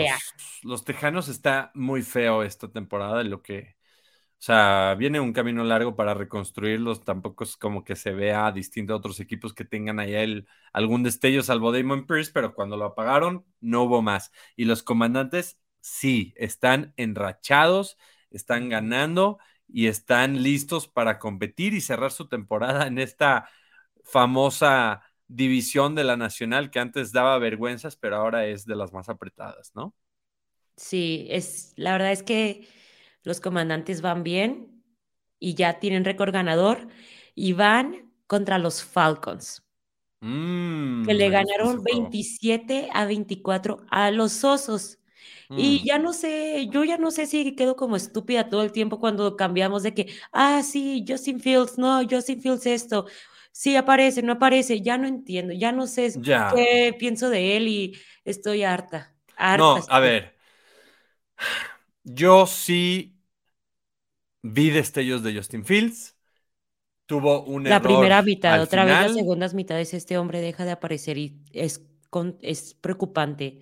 Los 0.64 0.84
tejanos 0.84 1.30
está 1.30 1.72
muy 1.76 2.02
feo 2.02 2.44
esta 2.44 2.68
temporada, 2.70 3.24
lo 3.24 3.42
que 3.42 3.77
o 4.40 4.42
sea, 4.48 4.96
viene 4.98 5.20
un 5.20 5.34
camino 5.34 5.64
largo 5.64 5.96
para 5.96 6.14
reconstruirlos. 6.14 7.04
Tampoco 7.04 7.44
es 7.44 7.58
como 7.58 7.84
que 7.84 7.96
se 7.96 8.12
vea 8.14 8.52
distinto 8.52 8.94
a 8.94 8.98
otros 8.98 9.20
equipos 9.20 9.54
que 9.54 9.66
tengan 9.66 10.00
allá 10.00 10.22
el, 10.22 10.48
algún 10.74 11.04
destello, 11.04 11.42
salvo 11.44 11.72
Damon 11.72 12.06
Pierce, 12.06 12.32
pero 12.34 12.54
cuando 12.54 12.78
lo 12.78 12.86
apagaron, 12.86 13.46
no 13.62 13.84
hubo 13.84 14.02
más. 14.04 14.32
Y 14.56 14.66
los 14.66 14.84
comandantes, 14.84 15.60
sí, 15.82 16.34
están 16.38 16.94
enrachados, 16.98 17.98
están 18.30 18.70
ganando 18.70 19.40
y 19.68 19.88
están 19.88 20.44
listos 20.44 20.88
para 20.88 21.18
competir 21.20 21.74
y 21.74 21.82
cerrar 21.82 22.12
su 22.12 22.28
temporada 22.30 22.88
en 22.88 23.00
esta 23.00 23.50
famosa 24.04 25.02
división 25.28 25.96
de 25.96 26.04
la 26.04 26.16
Nacional 26.16 26.72
que 26.72 26.80
antes 26.80 27.12
daba 27.12 27.38
vergüenzas, 27.40 27.96
pero 27.98 28.18
ahora 28.18 28.46
es 28.46 28.66
de 28.66 28.76
las 28.76 28.94
más 28.94 29.10
apretadas, 29.10 29.72
¿no? 29.76 29.94
Sí, 30.76 31.28
es 31.30 31.74
la 31.76 31.94
verdad 31.94 32.12
es 32.12 32.24
que 32.24 32.68
los 33.24 33.40
comandantes 33.40 34.02
van 34.02 34.24
bien 34.24 34.84
y 35.40 35.54
ya 35.54 35.80
tienen 35.80 36.06
récord 36.06 36.32
ganador 36.32 36.88
y 37.36 37.54
van 37.54 38.12
contra 38.28 38.58
los 38.58 38.84
Falcons. 38.84 39.64
Mm, 40.20 41.06
que 41.06 41.14
le 41.14 41.30
ganaron 41.30 41.84
27 41.84 42.90
a 42.92 43.06
24 43.06 43.86
a 43.90 44.12
los 44.12 44.44
osos. 44.44 45.00
Y 45.50 45.82
mm. 45.82 45.86
ya 45.86 46.00
no 46.00 46.12
sé, 46.14 46.68
yo 46.72 46.84
ya 46.84 46.98
no 46.98 47.12
sé 47.12 47.26
si 47.26 47.56
quedo 47.56 47.76
como 47.76 47.96
estúpida 47.96 48.50
todo 48.50 48.64
el 48.64 48.72
tiempo 48.72 49.00
cuando 49.00 49.36
cambiamos 49.38 49.84
de 49.84 49.94
que, 49.94 50.14
ah, 50.34 50.62
sí, 50.64 51.06
Justin 51.08 51.40
Fields, 51.40 51.78
no, 51.78 52.02
Justin 52.10 52.42
Fields 52.42 52.66
esto, 52.66 53.06
sí 53.52 53.76
aparece, 53.76 54.22
no 54.22 54.34
aparece, 54.34 54.82
ya 54.82 54.98
no 54.98 55.08
entiendo, 55.08 55.54
ya 55.54 55.72
no 55.72 55.88
sé 55.88 56.12
qué 56.22 56.96
pienso 57.00 57.30
de 57.30 57.56
él 57.56 57.68
y 57.68 57.98
estoy 58.26 58.64
harta. 58.64 59.16
harta 59.38 59.58
no, 59.58 59.80
a 59.88 60.00
ver, 60.00 60.36
yo 62.08 62.46
sí 62.48 63.20
vi 64.42 64.70
destellos 64.70 65.24
de 65.24 65.36
Justin 65.36 65.66
Fields. 65.66 66.16
Tuvo 67.06 67.44
un 67.44 67.64
La 67.64 67.82
primera 67.82 68.22
mitad, 68.22 68.62
otra 68.62 68.84
vez 68.84 68.94
las 68.94 69.14
segundas 69.14 69.54
mitades, 69.54 69.94
este 69.94 70.18
hombre 70.18 70.42
deja 70.42 70.66
de 70.66 70.72
aparecer 70.72 71.18
y 71.18 71.42
es, 71.54 71.86
es 72.42 72.74
preocupante. 72.74 73.62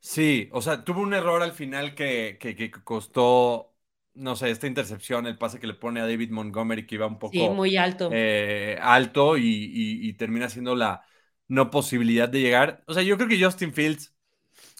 Sí, 0.00 0.48
o 0.52 0.62
sea, 0.62 0.84
tuvo 0.84 1.00
un 1.00 1.12
error 1.12 1.42
al 1.42 1.52
final 1.52 1.94
que, 1.94 2.38
que, 2.40 2.70
costó, 2.70 3.74
no 4.14 4.34
sé, 4.36 4.50
esta 4.50 4.66
intercepción, 4.66 5.26
el 5.26 5.36
pase 5.36 5.58
que 5.58 5.66
le 5.66 5.74
pone 5.74 6.00
a 6.00 6.06
David 6.06 6.30
Montgomery, 6.30 6.86
que 6.86 6.94
iba 6.94 7.06
un 7.06 7.18
poco 7.18 7.32
sí, 7.34 7.48
muy 7.50 7.76
alto, 7.76 8.10
eh, 8.12 8.78
alto 8.80 9.36
y, 9.36 9.42
y 9.44 10.12
termina 10.14 10.48
siendo 10.48 10.74
la 10.74 11.04
no 11.48 11.70
posibilidad 11.70 12.28
de 12.28 12.40
llegar. 12.40 12.82
O 12.86 12.94
sea, 12.94 13.02
yo 13.02 13.16
creo 13.16 13.28
que 13.28 13.42
Justin 13.42 13.74
Fields 13.74 14.15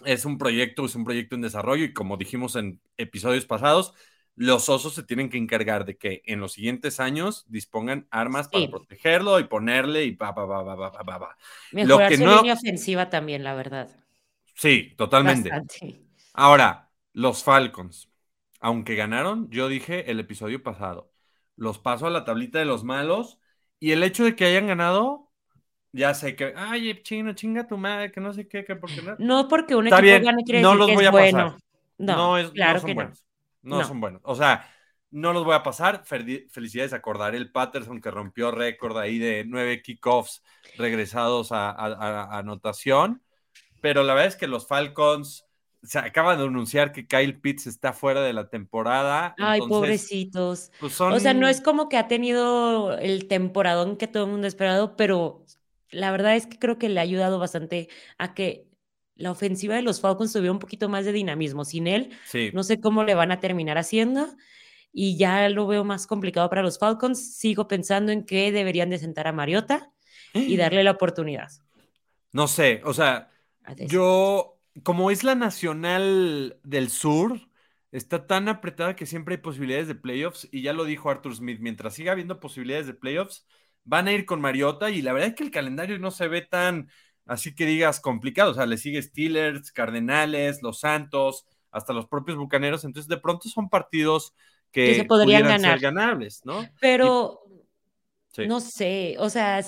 es 0.05 0.25
un 0.25 0.39
proyecto, 0.39 0.85
es 0.85 0.95
un 0.95 1.05
proyecto 1.05 1.35
en 1.35 1.43
desarrollo 1.43 1.85
y 1.85 1.93
como 1.93 2.17
dijimos 2.17 2.57
en 2.57 2.81
episodios 2.97 3.47
pasados, 3.47 3.95
los 4.35 4.69
osos 4.69 4.95
se 4.95 5.03
tienen 5.03 5.31
que 5.31 5.39
encargar 5.39 5.87
de 5.87 5.97
que 5.97 6.23
en 6.27 6.41
los 6.41 6.53
siguientes 6.53 7.01
años 7.01 7.47
dispongan 7.49 8.07
armas 8.11 8.49
para 8.49 8.69
protegerlo 8.69 9.41
y 9.41 9.45
ponerle 9.45 10.05
y 10.05 10.13
pa, 10.13 10.35
pa, 10.35 10.47
pa, 10.47 10.65
pa, 10.65 10.77
pa, 10.77 11.05
pa, 11.05 11.19
pa. 11.19 11.37
Mejorar 11.73 12.11
Lo 12.13 12.17
que 12.17 12.23
no... 12.23 12.37
línea 12.37 12.55
ofensiva 12.55 13.09
también, 13.09 13.43
la 13.43 13.55
verdad. 13.55 13.89
Sí, 14.55 14.93
totalmente. 14.97 15.51
Ahora, 16.35 16.91
los 17.15 17.43
Falcons, 17.43 18.11
aunque 18.61 18.95
ganaron, 18.95 19.49
yo 19.51 19.69
dije 19.69 20.11
el 20.11 20.21
episodio 20.21 20.63
pasado, 20.63 21.11
los 21.57 21.79
paso 21.79 22.07
a 22.07 22.11
la 22.11 22.25
tablita 22.25 22.59
de 22.59 22.67
los 22.67 22.85
malos 22.85 23.39
y 23.81 23.93
el 23.93 24.03
hecho 24.03 24.25
de 24.25 24.37
que 24.37 24.45
hayan 24.45 24.67
ganado, 24.67 25.26
ya 25.97 26.13
sé 26.13 26.37
que, 26.37 26.53
ay, 26.55 27.03
chino, 27.03 27.33
chinga 27.33 27.67
tu 27.67 27.79
madre, 27.79 28.13
que 28.13 28.21
no 28.21 28.33
sé 28.33 28.47
qué, 28.47 28.65
que 28.65 28.77
porque 28.77 29.01
no. 29.01 29.17
No 29.19 29.49
porque 29.49 29.75
un 29.75 29.87
equipo 29.87 30.03
gane 30.03 30.45
quiere 30.45 30.61
no 30.61 30.75
los 30.75 30.93
voy 30.93 31.07
a 31.07 31.11
bueno. 31.11 31.45
Pasar. 31.45 31.61
No, 31.99 32.37
es, 32.37 32.51
claro 32.51 32.81
son 32.81 32.95
buenos. 32.95 33.25
No, 33.63 33.85
son 33.85 34.01
buenos. 34.01 34.21
O 34.25 34.37
sea, 34.37 34.71
no 35.11 35.33
los 35.33 35.45
voy 35.45 35.55
a 35.55 35.63
pasar. 35.63 36.05
Felicidades 36.05 36.93
a 36.93 37.01
el 37.31 37.51
Patterson 37.51 38.01
que 38.01 38.11
rompió 38.11 38.51
récord 38.51 38.97
ahí 38.99 39.19
de 39.19 39.45
nueve 39.47 39.81
kickoffs 39.83 40.43
regresados 40.77 41.51
a, 41.51 42.39
anotación. 42.39 43.23
Pero 43.81 44.03
la 44.03 44.13
verdad 44.13 44.29
es 44.29 44.37
que 44.37 44.47
los 44.47 44.69
Falcons 44.69 45.47
se 45.83 45.99
acaban 45.99 46.37
de 46.39 46.45
anunciar 46.45 46.93
que 46.93 47.07
Kyle 47.07 47.41
Pitts 47.41 47.67
está 47.67 47.95
fuera 47.95 48.21
de 48.21 48.35
la 48.35 48.49
temporada. 48.49 49.35
Ay, 49.39 49.61
pobrecitos. 49.61 50.71
Pues 50.79 51.01
o 51.01 51.19
sea, 51.21 51.33
no 51.33 51.49
es 51.49 51.63
como 51.63 51.89
que 51.89 51.97
ha 51.97 52.07
tenido 52.07 52.99
el 52.99 53.29
temporadón 53.29 53.97
que 53.97 54.09
todo 54.09 54.25
el 54.25 54.31
mundo 54.31 54.47
ha 54.47 54.49
esperado, 54.49 54.97
pero 54.97 55.47
la 55.91 56.11
verdad 56.11 56.37
es 56.37 56.47
que 56.47 56.59
creo 56.59 56.79
que 56.79 56.89
le 56.89 57.01
ha 57.01 57.03
ayudado 57.03 57.39
bastante 57.39 57.89
a 58.19 58.35
que 58.35 58.67
la 59.15 59.31
ofensiva 59.31 59.75
de 59.75 59.83
los 59.83 60.01
Falcons 60.01 60.33
tuviera 60.33 60.53
un 60.53 60.59
poquito 60.59 60.89
más 60.89 61.05
de 61.05 61.13
dinamismo. 61.13 61.65
Sin 61.65 61.87
él, 61.87 62.11
no 62.53 62.63
sé 62.63 62.81
cómo 62.81 63.05
le 63.05 63.15
van 63.15 63.33
a 63.33 63.41
terminar 63.41 63.79
haciendo 63.79 64.29
y 64.93 65.17
ya 65.17 65.49
lo 65.49 65.67
veo 65.67 65.85
más 65.85 66.07
complicado 66.07 66.49
para 66.49 66.63
los 66.63 66.79
Falcons. 66.79 67.37
Sigo 67.37 67.69
pensando 67.69 68.13
en 68.13 68.25
que 68.25 68.53
deberían 68.53 68.91
de 68.91 68.99
sentar 68.99 69.27
a 69.27 69.33
Mariota 69.33 69.91
y 70.35 70.57
darle 70.57 70.85
la 70.85 70.93
oportunidad. 70.93 71.49
No 72.33 72.49
sé, 72.49 72.83
o 72.85 72.93
sea, 72.93 73.31
yo, 73.87 74.59
como 74.83 75.11
es 75.11 75.25
la 75.25 75.35
nacional 75.35 76.59
del 76.63 76.91
sur, 76.91 77.41
está 77.93 78.27
tan 78.27 78.49
apretada 78.49 78.97
que 78.97 79.07
siempre 79.07 79.37
hay 79.37 79.41
posibilidades 79.41 79.89
de 79.89 79.95
playoffs 79.95 80.47
y 80.53 80.61
ya 80.61 80.75
lo 80.75 80.85
dijo 80.85 81.09
Arthur 81.09 81.35
Smith, 81.35 81.61
mientras 81.61 81.95
siga 81.95 82.13
habiendo 82.13 82.41
posibilidades 82.41 82.87
de 82.87 82.95
playoffs, 82.95 83.47
van 83.87 84.09
a 84.09 84.13
ir 84.13 84.27
con 84.27 84.41
Mariota 84.41 84.91
y 84.91 85.01
la 85.01 85.13
verdad 85.13 85.31
es 85.31 85.35
que 85.35 85.45
el 85.45 85.51
calendario 85.51 85.99
no 85.99 86.11
se 86.11 86.29
ve 86.29 86.43
tan 86.43 86.91
así 87.25 87.55
que 87.55 87.67
digas 87.67 88.01
complicado, 88.01 88.51
o 88.51 88.55
sea, 88.55 88.67
le 88.67 88.77
sigue 88.77 89.03
Steelers, 89.03 89.73
Cardenales, 89.73 90.63
Los 90.63 90.81
Santos, 90.81 91.47
hasta 91.71 91.93
los 91.93 92.07
propios 92.07 92.37
Bucaneros, 92.37 92.85
entonces 92.85 93.09
de 93.09 93.17
pronto 93.17 93.49
son 93.49 93.69
partidos 93.69 94.35
que, 94.71 94.95
se 94.95 95.05
podrían 95.05 95.43
ganar. 95.43 95.73
ser 95.73 95.81
ganables, 95.81 96.43
¿no? 96.45 96.69
Pero 96.81 97.43
no 98.37 98.61
sé, 98.61 99.17
o 99.19 99.31
sea, 99.31 99.65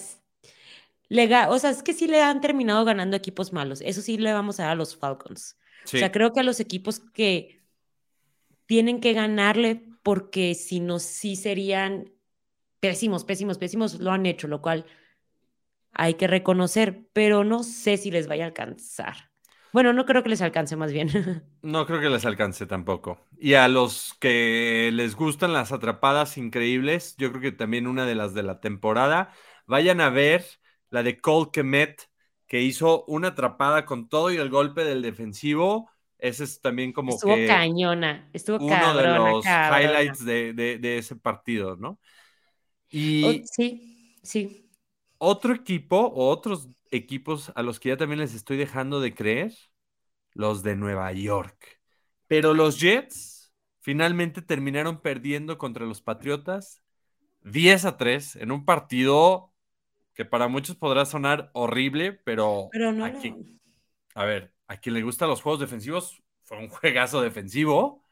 o 1.48 1.58
sea, 1.58 1.70
es 1.70 1.82
que 1.82 1.94
sí 1.94 2.06
le 2.06 2.22
han 2.22 2.40
terminado 2.40 2.84
ganando 2.84 3.16
equipos 3.16 3.52
malos, 3.52 3.80
eso 3.80 4.02
sí 4.02 4.18
le 4.18 4.32
vamos 4.32 4.60
a 4.60 4.64
dar 4.64 4.72
a 4.72 4.76
los 4.76 4.96
Falcons. 4.96 5.56
O 5.84 5.88
sea, 5.88 6.12
creo 6.12 6.32
que 6.32 6.40
a 6.40 6.44
los 6.44 6.60
equipos 6.60 7.00
que 7.00 7.62
tienen 8.66 9.00
que 9.00 9.14
ganarle 9.14 9.82
porque 10.02 10.54
si 10.54 10.80
no, 10.80 10.98
sí 10.98 11.34
serían 11.34 12.12
pésimos, 12.80 13.24
pésimos, 13.24 13.58
pésimos, 13.58 14.00
lo 14.00 14.10
han 14.10 14.26
hecho, 14.26 14.48
lo 14.48 14.62
cual 14.62 14.86
hay 15.92 16.14
que 16.14 16.26
reconocer, 16.26 17.06
pero 17.12 17.44
no 17.44 17.62
sé 17.62 17.96
si 17.96 18.10
les 18.10 18.28
vaya 18.28 18.44
a 18.44 18.48
alcanzar. 18.48 19.30
Bueno, 19.72 19.92
no 19.92 20.06
creo 20.06 20.22
que 20.22 20.30
les 20.30 20.40
alcance 20.40 20.76
más 20.76 20.92
bien. 20.92 21.08
No 21.60 21.86
creo 21.86 22.00
que 22.00 22.08
les 22.08 22.24
alcance 22.24 22.66
tampoco. 22.66 23.26
Y 23.36 23.54
a 23.54 23.68
los 23.68 24.14
que 24.20 24.90
les 24.92 25.16
gustan 25.16 25.52
las 25.52 25.72
atrapadas 25.72 26.38
increíbles, 26.38 27.16
yo 27.18 27.30
creo 27.30 27.42
que 27.42 27.52
también 27.52 27.86
una 27.86 28.06
de 28.06 28.14
las 28.14 28.32
de 28.32 28.44
la 28.44 28.60
temporada, 28.60 29.32
vayan 29.66 30.00
a 30.00 30.08
ver 30.08 30.44
la 30.88 31.02
de 31.02 31.20
Cole 31.20 31.50
Kemet, 31.52 32.08
que 32.46 32.62
hizo 32.62 33.04
una 33.06 33.28
atrapada 33.28 33.84
con 33.84 34.08
todo 34.08 34.30
y 34.30 34.36
el 34.36 34.50
golpe 34.50 34.84
del 34.84 35.02
defensivo. 35.02 35.90
Ese 36.18 36.44
es 36.44 36.60
también 36.60 36.92
como 36.92 37.10
estuvo 37.12 37.36
cañona, 37.46 38.30
estuvo 38.32 38.64
uno 38.64 38.94
de 38.94 39.06
los 39.06 39.44
highlights 39.44 40.24
de, 40.24 40.98
ese 40.98 41.16
partido, 41.16 41.76
¿no? 41.76 41.98
Y 42.90 43.24
oh, 43.24 43.44
sí, 43.44 44.16
sí. 44.22 44.70
Otro 45.18 45.54
equipo 45.54 45.98
o 45.98 46.28
otros 46.28 46.68
equipos 46.90 47.52
a 47.54 47.62
los 47.62 47.80
que 47.80 47.90
ya 47.90 47.96
también 47.96 48.20
les 48.20 48.34
estoy 48.34 48.56
dejando 48.56 49.00
de 49.00 49.14
creer, 49.14 49.52
los 50.32 50.62
de 50.62 50.76
Nueva 50.76 51.12
York. 51.12 51.80
Pero 52.26 52.54
los 52.54 52.80
Jets 52.80 53.52
finalmente 53.80 54.42
terminaron 54.42 55.00
perdiendo 55.00 55.58
contra 55.58 55.86
los 55.86 56.00
Patriotas 56.02 56.82
10 57.42 57.84
a 57.84 57.96
3 57.96 58.36
en 58.36 58.52
un 58.52 58.64
partido 58.64 59.52
que 60.14 60.24
para 60.24 60.48
muchos 60.48 60.76
podrá 60.76 61.04
sonar 61.04 61.50
horrible, 61.54 62.12
pero, 62.12 62.68
pero 62.72 62.92
no, 62.92 63.04
aquí, 63.04 63.34
a 64.14 64.24
ver, 64.24 64.52
a 64.66 64.76
quien 64.76 64.94
le 64.94 65.02
gustan 65.02 65.28
los 65.28 65.42
juegos 65.42 65.60
defensivos, 65.60 66.20
fue 66.42 66.58
un 66.58 66.68
juegazo 66.68 67.20
defensivo, 67.20 68.04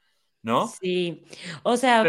¿no? 0.43 0.69
Sí, 0.69 1.25
o 1.65 1.77
sea, 1.77 2.03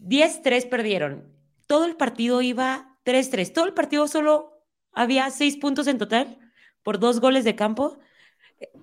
10-3 0.00 0.68
perdieron. 0.68 1.32
Todo 1.66 1.84
el 1.84 1.96
partido 1.96 2.42
iba 2.42 2.96
3-3. 3.04 3.52
Todo 3.52 3.66
el 3.66 3.74
partido 3.74 4.06
solo 4.08 4.62
había 4.92 5.30
seis 5.30 5.56
puntos 5.56 5.86
en 5.86 5.98
total 5.98 6.38
por 6.82 6.98
dos 6.98 7.20
goles 7.20 7.44
de 7.44 7.56
campo. 7.56 7.98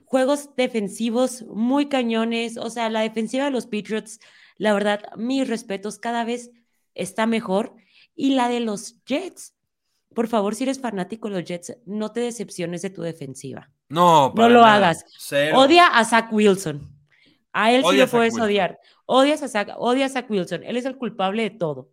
Juegos 0.06 0.56
defensivos 0.56 1.44
muy 1.44 1.88
cañones. 1.88 2.58
O 2.58 2.70
sea, 2.70 2.90
la 2.90 3.02
defensiva 3.02 3.46
de 3.46 3.52
los 3.52 3.66
Patriots, 3.66 4.20
la 4.58 4.74
verdad, 4.74 5.02
mis 5.16 5.48
respetos, 5.48 6.00
cada 6.00 6.24
vez 6.24 6.52
está 6.94 7.26
mejor. 7.26 7.76
Y 8.16 8.36
la 8.36 8.50
de 8.50 8.60
los 8.60 9.04
Jets. 9.06 9.56
Por 10.14 10.28
favor, 10.28 10.54
si 10.54 10.64
eres 10.64 10.80
fanático 10.80 11.30
de 11.30 11.40
los 11.40 11.46
Jets, 11.46 11.78
no 11.86 12.12
te 12.12 12.20
decepciones 12.20 12.84
de 12.84 12.92
tu 12.92 13.02
defensiva. 13.02 13.72
No, 13.90 14.32
no 14.36 14.50
lo 14.50 14.64
hagas. 14.64 15.06
Odia 15.54 15.88
a 15.88 16.06
Zach 16.06 16.32
Wilson. 16.32 16.93
A 17.54 17.72
él 17.72 17.84
sí 17.90 17.98
lo 17.98 18.08
puedes 18.08 18.38
odiar. 18.38 18.80
Odias 19.06 19.44
a 19.44 19.48
Zach, 19.48 19.70
odias 19.78 20.12
a 20.12 20.22
Zach 20.22 20.30
Wilson. 20.30 20.64
Él 20.64 20.76
es 20.76 20.86
el 20.86 20.98
culpable 20.98 21.44
de 21.44 21.52
todo. 21.52 21.92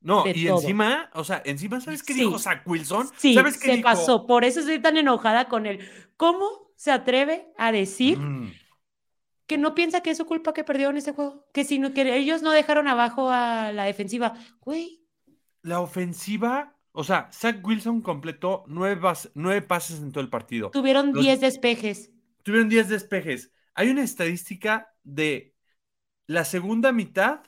No, 0.00 0.24
y 0.26 0.48
encima, 0.48 1.10
o 1.14 1.22
sea, 1.22 1.42
encima, 1.44 1.80
¿sabes 1.80 2.02
qué 2.02 2.14
dijo 2.14 2.38
Zach 2.38 2.62
Wilson? 2.66 3.08
Sí, 3.16 3.34
¿Sabes 3.34 3.56
qué 3.56 3.76
se 3.76 3.82
pasó. 3.82 4.26
Por 4.26 4.44
eso 4.44 4.60
estoy 4.60 4.80
tan 4.80 4.96
enojada 4.96 5.48
con 5.48 5.66
él. 5.66 5.78
¿Cómo 6.16 6.72
se 6.76 6.90
atreve 6.90 7.52
a 7.56 7.70
decir 7.70 8.18
mm. 8.18 8.52
que 9.46 9.58
no 9.58 9.74
piensa 9.74 10.00
que 10.00 10.10
es 10.10 10.18
su 10.18 10.26
culpa 10.26 10.52
que 10.52 10.64
perdió 10.64 10.90
en 10.90 10.96
ese 10.96 11.12
juego? 11.12 11.46
Que, 11.52 11.64
sino 11.64 11.92
que 11.94 12.16
ellos 12.16 12.42
no 12.42 12.50
dejaron 12.50 12.88
abajo 12.88 13.30
a 13.30 13.70
la 13.72 13.84
defensiva. 13.84 14.34
Güey. 14.60 15.04
La 15.62 15.80
ofensiva, 15.80 16.76
o 16.90 17.04
sea, 17.04 17.28
Zach 17.32 17.64
Wilson 17.64 18.02
completó 18.02 18.64
nueve, 18.66 19.00
nueve 19.34 19.62
pases 19.62 20.00
en 20.00 20.10
todo 20.10 20.22
el 20.22 20.30
partido. 20.30 20.70
Tuvieron 20.70 21.12
diez 21.12 21.40
despejes. 21.40 22.10
Tuvieron 22.42 22.68
diez 22.68 22.88
despejes. 22.88 23.52
Hay 23.74 23.90
una 23.90 24.02
estadística 24.02 24.94
de 25.02 25.54
la 26.26 26.44
segunda 26.44 26.92
mitad 26.92 27.42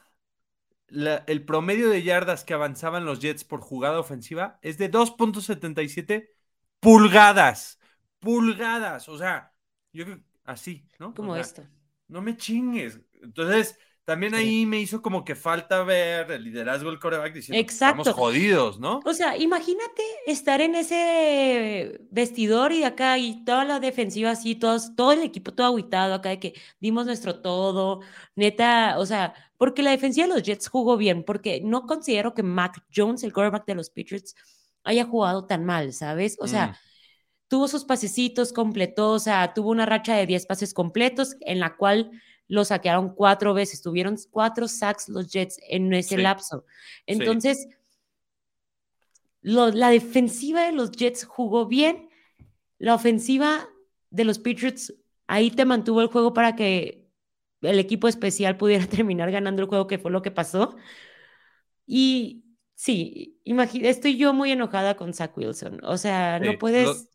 el 0.88 1.44
promedio 1.44 1.88
de 1.88 2.02
yardas 2.02 2.44
que 2.44 2.54
avanzaban 2.54 3.04
los 3.04 3.20
Jets 3.20 3.44
por 3.44 3.60
jugada 3.60 3.98
ofensiva 3.98 4.58
es 4.62 4.78
de 4.78 4.90
2.77 4.90 6.28
pulgadas. 6.80 7.78
Pulgadas. 8.18 9.08
O 9.08 9.18
sea, 9.18 9.52
yo 9.92 10.04
creo 10.04 10.20
así, 10.44 10.86
¿no? 10.98 11.14
Como 11.14 11.36
esto. 11.36 11.66
No 12.08 12.22
me 12.22 12.36
chingues. 12.36 13.00
Entonces, 13.22 13.78
también 14.04 14.34
ahí 14.34 14.66
me 14.66 14.80
hizo 14.80 15.00
como 15.00 15.24
que 15.24 15.34
falta 15.34 15.82
ver 15.82 16.30
el 16.30 16.44
liderazgo 16.44 16.90
del 16.90 16.98
coreback 16.98 17.32
diciendo 17.32 17.60
Exacto. 17.60 18.02
estamos 18.02 18.18
jodidos, 18.18 18.78
¿no? 18.78 19.00
O 19.04 19.14
sea, 19.14 19.36
imagínate 19.38 20.02
estar 20.26 20.60
en 20.60 20.74
ese 20.74 22.00
vestidor 22.10 22.72
y 22.72 22.84
acá 22.84 23.16
y 23.16 23.44
toda 23.44 23.64
la 23.64 23.80
defensiva 23.80 24.30
así, 24.30 24.56
todos, 24.56 24.94
todo 24.94 25.12
el 25.12 25.22
equipo 25.22 25.54
todo 25.54 25.68
aguitado 25.68 26.14
acá 26.14 26.28
de 26.28 26.38
que 26.38 26.54
dimos 26.80 27.06
nuestro 27.06 27.40
todo, 27.40 28.00
neta, 28.36 28.98
o 28.98 29.06
sea, 29.06 29.34
porque 29.56 29.82
la 29.82 29.92
defensiva 29.92 30.26
de 30.26 30.34
los 30.34 30.42
Jets 30.42 30.68
jugó 30.68 30.98
bien, 30.98 31.24
porque 31.24 31.62
no 31.62 31.86
considero 31.86 32.34
que 32.34 32.42
Mac 32.42 32.84
Jones, 32.94 33.24
el 33.24 33.32
quarterback 33.32 33.66
de 33.66 33.74
los 33.74 33.88
Patriots, 33.88 34.34
haya 34.82 35.04
jugado 35.04 35.46
tan 35.46 35.64
mal, 35.64 35.94
¿sabes? 35.94 36.36
O 36.40 36.46
sea, 36.46 36.66
mm. 36.66 36.74
tuvo 37.48 37.68
sus 37.68 37.84
pasecitos, 37.84 38.52
completó, 38.52 39.12
o 39.12 39.18
sea, 39.18 39.54
tuvo 39.54 39.70
una 39.70 39.86
racha 39.86 40.14
de 40.14 40.26
10 40.26 40.44
pases 40.44 40.74
completos 40.74 41.36
en 41.40 41.58
la 41.60 41.76
cual 41.76 42.10
lo 42.48 42.64
saquearon 42.64 43.14
cuatro 43.14 43.54
veces, 43.54 43.82
tuvieron 43.82 44.16
cuatro 44.30 44.68
sacks 44.68 45.08
los 45.08 45.30
Jets 45.30 45.58
en 45.68 45.92
ese 45.92 46.18
lapso. 46.18 46.64
Entonces, 47.06 47.68
la 49.40 49.90
defensiva 49.90 50.64
de 50.66 50.72
los 50.72 50.92
Jets 50.92 51.24
jugó 51.24 51.66
bien, 51.66 52.08
la 52.78 52.94
ofensiva 52.94 53.68
de 54.10 54.24
los 54.24 54.38
Patriots 54.38 54.94
ahí 55.26 55.50
te 55.50 55.64
mantuvo 55.64 56.00
el 56.00 56.08
juego 56.08 56.34
para 56.34 56.54
que 56.54 57.04
el 57.62 57.78
equipo 57.78 58.08
especial 58.08 58.56
pudiera 58.56 58.86
terminar 58.86 59.30
ganando 59.30 59.62
el 59.62 59.68
juego, 59.68 59.86
que 59.86 59.98
fue 59.98 60.10
lo 60.10 60.22
que 60.22 60.30
pasó. 60.30 60.76
Y 61.86 62.44
sí, 62.74 63.40
estoy 63.44 64.16
yo 64.16 64.32
muy 64.32 64.52
enojada 64.52 64.96
con 64.96 65.12
Zach 65.12 65.36
Wilson. 65.36 65.80
O 65.84 65.96
sea, 65.98 66.38
no 66.40 66.58
puedes... 66.58 67.08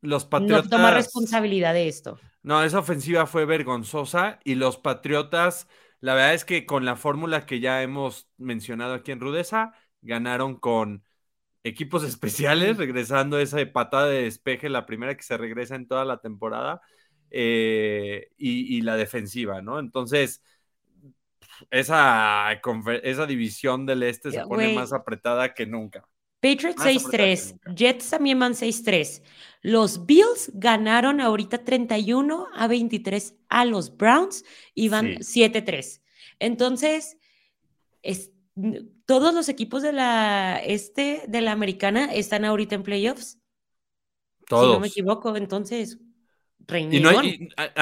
los 0.00 0.24
Patriotas. 0.24 0.64
No 0.64 0.70
toma 0.70 0.92
responsabilidad 0.92 1.74
de 1.74 1.88
esto. 1.88 2.18
No, 2.42 2.62
esa 2.62 2.78
ofensiva 2.78 3.26
fue 3.26 3.44
vergonzosa 3.44 4.38
y 4.44 4.54
los 4.54 4.78
Patriotas, 4.78 5.68
la 6.00 6.14
verdad 6.14 6.34
es 6.34 6.44
que 6.44 6.66
con 6.66 6.84
la 6.84 6.96
fórmula 6.96 7.46
que 7.46 7.60
ya 7.60 7.82
hemos 7.82 8.28
mencionado 8.36 8.94
aquí 8.94 9.12
en 9.12 9.20
Rudeza, 9.20 9.72
ganaron 10.02 10.56
con 10.56 11.04
equipos 11.64 12.04
especiales, 12.04 12.76
regresando 12.76 13.38
esa 13.38 13.58
patada 13.72 14.06
de 14.06 14.22
despeje, 14.22 14.68
la 14.68 14.86
primera 14.86 15.16
que 15.16 15.22
se 15.22 15.36
regresa 15.36 15.74
en 15.74 15.88
toda 15.88 16.04
la 16.04 16.18
temporada, 16.18 16.80
eh, 17.30 18.30
y, 18.38 18.80
la 18.80 18.96
defensiva, 18.96 19.60
¿no? 19.60 19.78
Entonces, 19.78 20.42
esa, 21.70 22.52
esa 23.02 23.26
división 23.26 23.84
del 23.84 24.02
este 24.02 24.30
se 24.30 24.42
pone 24.42 24.74
más 24.74 24.92
apretada 24.92 25.52
que 25.52 25.66
nunca. 25.66 26.08
Patriots 26.40 26.82
6-3, 26.82 27.58
Jets 27.74 28.10
también 28.10 28.38
van 28.38 28.54
6-3. 28.54 29.22
Los 29.62 30.06
Bills 30.06 30.50
ganaron 30.54 31.20
ahorita 31.20 31.64
31 31.64 32.46
a 32.54 32.68
23 32.68 33.34
a 33.48 33.64
los 33.64 33.96
Browns 33.96 34.44
y 34.74 34.88
van 34.88 35.16
7-3. 35.16 36.00
Entonces, 36.38 37.18
es, 38.02 38.30
todos 39.04 39.34
los 39.34 39.48
equipos 39.48 39.82
de 39.82 39.92
la 39.92 40.60
este 40.64 41.24
de 41.26 41.40
la 41.40 41.52
americana 41.52 42.12
están 42.12 42.44
ahorita 42.44 42.76
en 42.76 42.82
playoffs. 42.84 43.38
Todos. 44.46 44.66
Si 44.66 44.72
no 44.72 44.80
me 44.80 44.86
equivoco, 44.86 45.36
entonces 45.36 45.98
y 46.76 47.00
no 47.00 47.10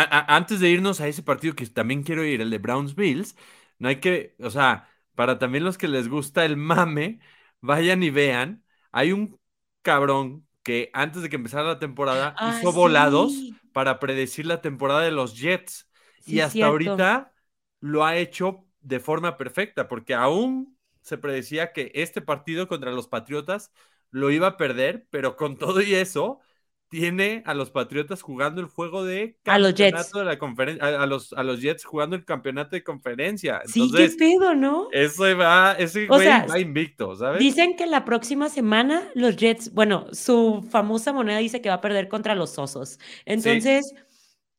antes 0.03 0.61
de 0.61 0.71
irnos 0.71 1.01
a 1.01 1.09
ese 1.09 1.23
partido 1.23 1.55
que 1.55 1.67
también 1.67 2.05
quiero 2.05 2.25
ir, 2.25 2.41
el 2.41 2.51
de 2.51 2.59
Browns 2.59 2.95
Bills, 2.95 3.37
no 3.79 3.89
hay 3.89 3.97
que, 3.97 4.37
o 4.39 4.51
sea, 4.51 4.89
para 5.15 5.39
también 5.39 5.65
los 5.65 5.77
que 5.77 5.89
les 5.89 6.09
gusta 6.09 6.45
el 6.45 6.57
mame, 6.57 7.19
vayan 7.61 8.03
y 8.03 8.11
vean, 8.11 8.65
hay 8.93 9.13
un 9.13 9.39
cabrón 9.83 10.47
que 10.63 10.91
antes 10.93 11.23
de 11.23 11.29
que 11.29 11.37
empezara 11.37 11.65
la 11.65 11.79
temporada 11.79 12.35
ah, 12.39 12.59
hizo 12.59 12.73
volados 12.73 13.33
para 13.73 13.99
predecir 13.99 14.47
la 14.47 14.61
temporada 14.61 15.03
de 15.03 15.13
los 15.13 15.39
Jets 15.39 15.89
y 16.25 16.41
hasta 16.41 16.67
ahorita 16.67 17.33
lo 17.81 18.05
ha 18.05 18.17
hecho 18.17 18.65
de 18.81 19.01
forma 19.01 19.37
perfecta 19.37 19.89
porque 19.89 20.15
aún 20.15 20.77
se 21.03 21.19
predecía 21.19 21.73
que 21.73 21.93
este 21.95 22.21
partido 22.21 22.67
contra 22.67 22.91
los 22.91 23.07
Patriotas 23.07 23.71
lo 24.11 24.31
iba 24.31 24.49
a 24.49 24.57
perder, 24.57 25.07
pero 25.11 25.37
con 25.37 25.57
todo 25.57 25.83
y 25.83 25.95
eso 25.95 26.41
tiene 26.89 27.43
a 27.47 27.55
los 27.55 27.71
Patriotas 27.71 28.23
jugando 28.23 28.61
el 28.61 28.69
juego 28.69 29.05
de 29.05 29.37
a 29.45 29.59
los 29.59 29.75
Jets. 29.75 30.13
de 30.13 30.25
la 30.25 30.39
conferencia, 30.39 30.85
a, 30.85 31.07
los, 31.07 31.33
a 31.33 31.43
los 31.43 31.61
Jets 31.61 31.85
jugando 31.85 32.17
el 32.17 32.25
campeonato 32.25 32.77
de 32.77 32.85
conferencia. 32.85 33.61
sí, 33.67 33.91
qué 33.95 34.09
pedo, 34.11 34.55
¿no? 34.55 34.89
Eso 34.93 35.25
va, 35.37 35.73
ese 35.79 36.07
güey 36.07 36.27
va 36.27 36.59
invicto, 36.59 37.17
¿sabes? 37.17 37.41
Dicen 37.41 37.77
que 37.77 37.87
la 37.87 38.05
próxima 38.05 38.49
semana 38.49 39.11
los 39.15 39.37
Jets, 39.37 39.73
bueno, 39.73 40.07
su 40.13 40.67
famosa 40.71 41.13
moneda 41.13 41.39
dice 41.39 41.61
que 41.61 41.69
va 41.69 41.77
a 41.77 41.81
perder 41.81 42.09
contra 42.09 42.35
los 42.35 42.57
Osos. 42.59 42.99
Entonces, 43.25 43.93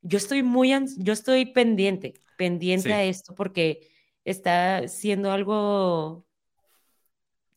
yo 0.01 0.17
estoy 0.17 0.43
muy, 0.43 0.74
yo 0.98 1.13
estoy 1.13 1.46
pendiente, 1.46 2.13
pendiente 2.38 2.93
a 2.93 3.03
esto 3.03 3.34
porque 3.36 3.89
está 4.25 4.88
siendo 4.88 5.31
algo 5.31 6.26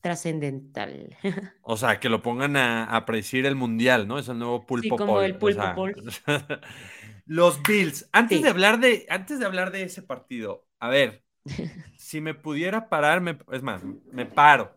trascendental. 0.00 1.16
O 1.62 1.76
sea, 1.76 2.00
que 2.00 2.08
lo 2.08 2.22
pongan 2.22 2.56
a, 2.56 2.84
a 2.84 3.04
predecir 3.04 3.46
el 3.46 3.54
mundial, 3.54 4.08
¿no? 4.08 4.18
Es 4.18 4.28
el 4.28 4.38
nuevo 4.38 4.66
pulpo 4.66 4.94
sí, 4.94 4.96
como 4.96 5.20
el 5.20 5.36
pulpo 5.36 5.86
Los 7.26 7.62
Bills. 7.62 8.08
Antes 8.12 8.42
de 8.42 8.48
hablar 8.48 8.80
de, 8.80 9.06
antes 9.08 9.38
de 9.38 9.46
hablar 9.46 9.70
de 9.70 9.82
ese 9.84 10.02
partido, 10.02 10.66
a 10.80 10.88
ver, 10.88 11.22
si 11.96 12.20
me 12.20 12.34
pudiera 12.34 12.88
parar, 12.88 13.22
es 13.52 13.62
más, 13.62 13.82
me 14.12 14.26
paro. 14.26 14.74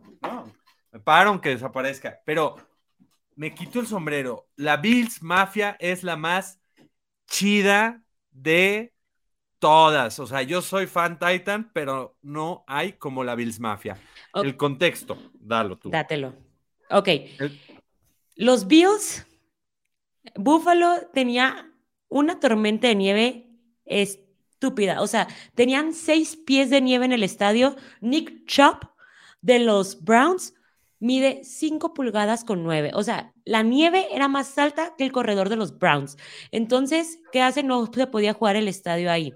me 0.92 1.00
paro 1.00 1.30
aunque 1.32 1.50
desaparezca. 1.50 2.20
Pero 2.25 2.58
me 3.36 3.53
quito 3.53 3.80
el 3.80 3.88
sombrero. 3.88 4.48
La 4.56 4.77
Bills 4.77 5.22
Mafia 5.24 5.77
es 5.80 6.03
la 6.03 6.18
más 6.18 6.60
chida 7.27 8.03
de 8.32 8.94
todas. 9.63 10.20
O 10.20 10.27
sea, 10.27 10.41
yo 10.41 10.62
soy 10.62 10.88
fan 10.88 11.17
Titan, 11.17 11.72
pero 11.72 12.17
no 12.22 12.65
hay 12.67 12.93
como 12.93 13.24
la 13.24 13.34
Bills 13.34 13.62
Mafia. 13.62 13.98
El 14.34 14.58
contexto, 14.58 15.17
dalo 15.36 15.78
tú. 15.78 15.89
Dátelo. 15.89 16.34
Ok. 16.89 17.08
Los 18.36 18.67
Bills, 18.67 19.26
Buffalo 20.36 21.08
tenía 21.13 21.71
una 22.10 22.41
tormenta 22.41 22.89
de 22.89 22.95
nieve 22.95 23.47
estúpida. 23.86 25.02
O 25.02 25.08
sea, 25.08 25.30
tenían 25.56 25.93
seis 25.93 26.36
pies 26.36 26.69
de 26.69 26.82
nieve 26.82 27.06
en 27.06 27.13
el 27.13 27.23
estadio. 27.23 27.78
Nick 28.02 28.45
Chop 28.45 28.84
de 29.41 29.60
los 29.60 30.04
Browns 30.04 30.56
mide 30.99 31.45
cinco 31.45 31.93
pulgadas 31.93 32.43
con 32.43 32.63
nueve. 32.63 32.91
O 32.95 33.04
sea, 33.04 33.34
la 33.45 33.63
nieve 33.63 34.08
era 34.12 34.28
más 34.28 34.58
alta 34.58 34.93
que 34.97 35.06
el 35.06 35.13
corredor 35.13 35.47
de 35.47 35.56
los 35.56 35.80
Browns. 35.80 36.17
Entonces, 36.52 37.21
¿qué 37.32 37.41
hace? 37.41 37.63
No 37.63 37.89
se 37.93 38.08
podía 38.08 38.34
jugar 38.34 38.58
el 38.58 38.67
estadio 38.67 39.10
ahí. 39.10 39.34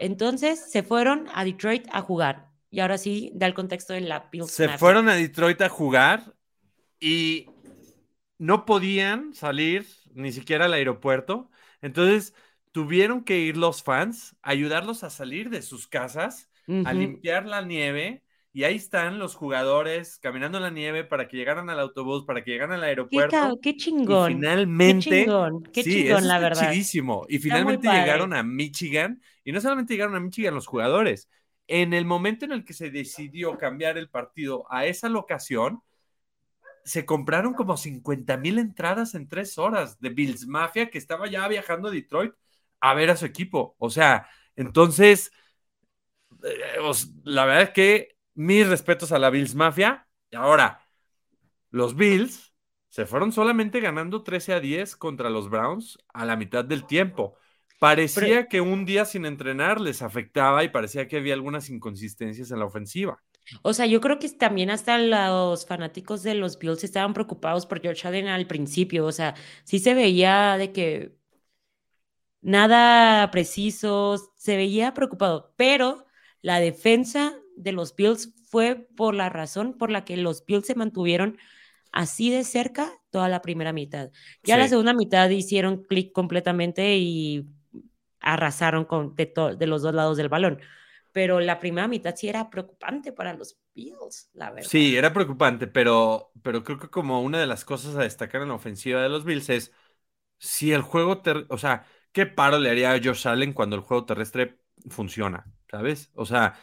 Entonces 0.00 0.58
se 0.58 0.82
fueron 0.82 1.28
a 1.34 1.44
Detroit 1.44 1.86
a 1.92 2.00
jugar. 2.00 2.48
Y 2.70 2.80
ahora 2.80 2.98
sí, 2.98 3.30
da 3.34 3.46
el 3.46 3.54
contexto 3.54 3.92
de 3.92 4.00
la 4.00 4.28
Bills. 4.30 4.50
Se 4.50 4.68
fueron 4.68 5.08
a 5.08 5.14
Detroit 5.14 5.60
a 5.60 5.68
jugar 5.68 6.34
y 6.98 7.46
no 8.38 8.64
podían 8.64 9.34
salir 9.34 9.86
ni 10.14 10.32
siquiera 10.32 10.64
al 10.64 10.72
aeropuerto. 10.72 11.50
Entonces 11.82 12.34
tuvieron 12.72 13.24
que 13.24 13.38
ir 13.40 13.56
los 13.56 13.82
fans 13.82 14.36
a 14.42 14.50
ayudarlos 14.50 15.04
a 15.04 15.10
salir 15.10 15.50
de 15.50 15.62
sus 15.62 15.86
casas, 15.86 16.48
a 16.84 16.92
limpiar 16.92 17.46
la 17.46 17.62
nieve 17.62 18.22
y 18.52 18.64
ahí 18.64 18.74
están 18.74 19.20
los 19.20 19.36
jugadores 19.36 20.18
caminando 20.18 20.58
en 20.58 20.64
la 20.64 20.70
nieve 20.70 21.04
para 21.04 21.28
que 21.28 21.36
llegaran 21.36 21.70
al 21.70 21.78
autobús, 21.78 22.24
para 22.24 22.42
que 22.42 22.50
llegaran 22.50 22.78
al 22.78 22.84
aeropuerto. 22.84 23.58
Qué, 23.62 23.76
chingón. 23.76 24.32
Y 24.32 24.34
finalmente. 24.34 25.10
Qué 25.10 25.24
chingón, 25.24 25.62
qué 25.72 25.84
chingón, 25.84 26.26
la 26.26 26.38
verdad. 26.40 26.70
Chidísimo. 26.72 27.26
Y 27.28 27.38
finalmente 27.38 27.88
llegaron 27.88 28.34
a 28.34 28.42
Michigan. 28.42 29.22
Y 29.44 29.52
no 29.52 29.60
solamente 29.60 29.94
llegaron 29.94 30.16
a 30.16 30.20
Michigan 30.20 30.54
los 30.54 30.66
jugadores. 30.66 31.28
En 31.68 31.94
el 31.94 32.04
momento 32.04 32.44
en 32.44 32.50
el 32.50 32.64
que 32.64 32.72
se 32.72 32.90
decidió 32.90 33.56
cambiar 33.56 33.96
el 33.96 34.10
partido 34.10 34.66
a 34.68 34.84
esa 34.84 35.08
locación, 35.08 35.82
se 36.84 37.06
compraron 37.06 37.54
como 37.54 37.76
50 37.76 38.36
mil 38.38 38.58
entradas 38.58 39.14
en 39.14 39.28
tres 39.28 39.58
horas 39.58 40.00
de 40.00 40.08
Bills 40.08 40.48
Mafia 40.48 40.90
que 40.90 40.98
estaba 40.98 41.28
ya 41.28 41.46
viajando 41.46 41.86
a 41.86 41.92
Detroit 41.92 42.32
a 42.80 42.94
ver 42.94 43.10
a 43.10 43.16
su 43.16 43.26
equipo. 43.26 43.76
O 43.78 43.90
sea, 43.90 44.28
entonces, 44.56 45.30
eh, 46.42 46.80
la 47.22 47.44
verdad 47.44 47.62
es 47.62 47.70
que 47.70 48.19
mis 48.34 48.66
respetos 48.68 49.12
a 49.12 49.18
la 49.18 49.30
Bills 49.30 49.54
Mafia. 49.54 50.06
Y 50.30 50.36
ahora, 50.36 50.86
los 51.70 51.94
Bills 51.96 52.54
se 52.88 53.06
fueron 53.06 53.32
solamente 53.32 53.80
ganando 53.80 54.22
13 54.22 54.54
a 54.54 54.60
10 54.60 54.96
contra 54.96 55.30
los 55.30 55.48
Browns 55.48 55.98
a 56.12 56.24
la 56.24 56.36
mitad 56.36 56.64
del 56.64 56.86
tiempo. 56.86 57.36
Parecía 57.78 58.46
que 58.46 58.60
un 58.60 58.84
día 58.84 59.04
sin 59.04 59.24
entrenar 59.24 59.80
les 59.80 60.02
afectaba 60.02 60.64
y 60.64 60.68
parecía 60.68 61.08
que 61.08 61.16
había 61.16 61.34
algunas 61.34 61.70
inconsistencias 61.70 62.50
en 62.50 62.58
la 62.58 62.66
ofensiva. 62.66 63.22
O 63.62 63.72
sea, 63.72 63.86
yo 63.86 64.00
creo 64.00 64.18
que 64.18 64.28
también 64.28 64.70
hasta 64.70 64.98
los 64.98 65.66
fanáticos 65.66 66.22
de 66.22 66.34
los 66.34 66.58
Bills 66.58 66.84
estaban 66.84 67.14
preocupados 67.14 67.66
por 67.66 67.80
George 67.80 68.06
Allen 68.06 68.28
al 68.28 68.46
principio. 68.46 69.06
O 69.06 69.12
sea, 69.12 69.34
sí 69.64 69.78
se 69.78 69.94
veía 69.94 70.56
de 70.58 70.72
que 70.72 71.16
nada 72.42 73.30
preciso, 73.30 74.16
se 74.36 74.56
veía 74.56 74.94
preocupado, 74.94 75.54
pero 75.56 76.06
la 76.42 76.60
defensa 76.60 77.34
de 77.62 77.72
los 77.72 77.94
Bills 77.94 78.34
fue 78.48 78.88
por 78.96 79.14
la 79.14 79.28
razón 79.28 79.76
por 79.76 79.90
la 79.90 80.04
que 80.04 80.16
los 80.16 80.44
Bills 80.44 80.66
se 80.66 80.74
mantuvieron 80.74 81.38
así 81.92 82.30
de 82.30 82.44
cerca 82.44 82.92
toda 83.10 83.28
la 83.28 83.42
primera 83.42 83.72
mitad. 83.72 84.10
Ya 84.42 84.56
la 84.56 84.68
segunda 84.68 84.94
mitad 84.94 85.28
hicieron 85.28 85.82
clic 85.84 86.12
completamente 86.12 86.96
y 86.96 87.46
arrasaron 88.20 88.84
con, 88.84 89.14
de, 89.14 89.32
de, 89.58 89.66
los 89.66 89.82
dos 89.82 89.94
lados 89.94 90.16
del 90.16 90.28
balón. 90.28 90.60
Pero 91.12 91.40
la 91.40 91.58
primera 91.58 91.88
mitad 91.88 92.14
sí 92.14 92.28
era 92.28 92.50
preocupante 92.50 93.12
para 93.12 93.34
los 93.34 93.58
Bills, 93.74 94.30
la 94.34 94.50
verdad. 94.50 94.68
Sí, 94.68 94.96
era 94.96 95.12
preocupante, 95.12 95.66
pero, 95.66 96.30
pero 96.42 96.62
creo 96.62 96.78
que 96.78 96.88
como 96.88 97.22
una 97.22 97.40
de 97.40 97.46
las 97.46 97.64
cosas 97.64 97.96
a 97.96 98.02
destacar 98.02 98.42
en 98.42 98.48
la 98.48 98.54
ofensiva 98.54 99.02
de 99.02 99.08
los 99.08 99.24
Bills 99.24 99.48
es 99.50 99.72
si 100.38 100.72
el 100.72 100.82
juego, 100.82 101.22
o 101.48 101.58
sea, 101.58 101.84
¿qué 102.12 102.26
paro 102.26 102.58
le 102.58 102.70
haría 102.70 102.92
a 102.92 103.00
Josh 103.02 103.26
Allen 103.26 103.52
cuando 103.52 103.76
el 103.76 103.82
juego 103.82 104.06
terrestre 104.06 104.60
funciona? 104.88 105.46
¿Sabes? 105.68 106.10
O 106.14 106.26
sea, 106.26 106.58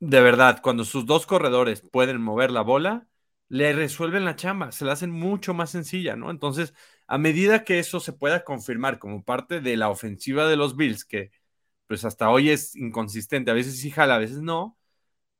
de 0.00 0.20
verdad, 0.20 0.60
cuando 0.62 0.84
sus 0.84 1.06
dos 1.06 1.26
corredores 1.26 1.80
pueden 1.80 2.20
mover 2.20 2.50
la 2.50 2.62
bola, 2.62 3.06
le 3.48 3.72
resuelven 3.72 4.24
la 4.24 4.36
chamba, 4.36 4.72
se 4.72 4.84
la 4.84 4.92
hacen 4.92 5.10
mucho 5.10 5.54
más 5.54 5.70
sencilla, 5.70 6.16
¿no? 6.16 6.30
Entonces, 6.30 6.74
a 7.06 7.18
medida 7.18 7.64
que 7.64 7.78
eso 7.78 8.00
se 8.00 8.12
pueda 8.12 8.44
confirmar 8.44 8.98
como 8.98 9.24
parte 9.24 9.60
de 9.60 9.76
la 9.76 9.88
ofensiva 9.88 10.46
de 10.48 10.56
los 10.56 10.76
Bills, 10.76 11.04
que 11.04 11.30
pues 11.86 12.04
hasta 12.04 12.30
hoy 12.30 12.50
es 12.50 12.76
inconsistente, 12.76 13.50
a 13.50 13.54
veces 13.54 13.80
sí 13.80 13.90
jala, 13.90 14.16
a 14.16 14.18
veces 14.18 14.42
no, 14.42 14.76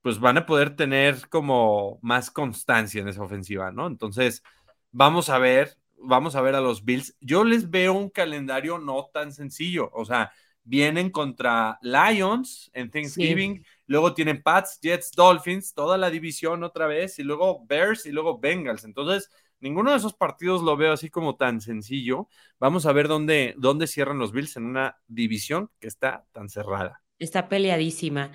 pues 0.01 0.19
van 0.19 0.37
a 0.37 0.45
poder 0.45 0.75
tener 0.75 1.27
como 1.29 1.99
más 2.01 2.31
constancia 2.31 3.01
en 3.01 3.07
esa 3.09 3.23
ofensiva, 3.23 3.71
¿no? 3.71 3.87
Entonces, 3.87 4.43
vamos 4.91 5.29
a 5.29 5.37
ver, 5.39 5.77
vamos 5.97 6.35
a 6.35 6.41
ver 6.41 6.55
a 6.55 6.61
los 6.61 6.85
Bills. 6.85 7.15
Yo 7.19 7.43
les 7.43 7.69
veo 7.69 7.93
un 7.93 8.09
calendario 8.09 8.79
no 8.79 9.09
tan 9.13 9.33
sencillo, 9.33 9.89
o 9.93 10.05
sea, 10.05 10.31
vienen 10.63 11.09
contra 11.11 11.77
Lions 11.81 12.69
en 12.73 12.89
Thanksgiving. 12.91 13.65
Luego 13.87 14.13
tienen 14.13 14.43
Pats, 14.43 14.79
Jets, 14.81 15.11
Dolphins, 15.11 15.73
toda 15.73 15.97
la 15.97 16.09
división 16.09 16.63
otra 16.63 16.87
vez, 16.87 17.17
y 17.19 17.23
luego 17.23 17.65
Bears 17.65 18.05
y 18.05 18.11
luego 18.11 18.37
Bengals. 18.37 18.83
Entonces, 18.83 19.31
ninguno 19.59 19.91
de 19.91 19.97
esos 19.97 20.13
partidos 20.13 20.61
lo 20.61 20.77
veo 20.77 20.93
así 20.93 21.09
como 21.09 21.35
tan 21.35 21.61
sencillo. 21.61 22.27
Vamos 22.59 22.85
a 22.85 22.91
ver 22.91 23.07
dónde, 23.07 23.55
dónde 23.57 23.87
cierran 23.87 24.19
los 24.19 24.31
Bills 24.31 24.57
en 24.57 24.65
una 24.65 24.97
división 25.07 25.71
que 25.79 25.87
está 25.87 26.25
tan 26.33 26.49
cerrada. 26.49 27.01
Está 27.17 27.49
peleadísima. 27.49 28.31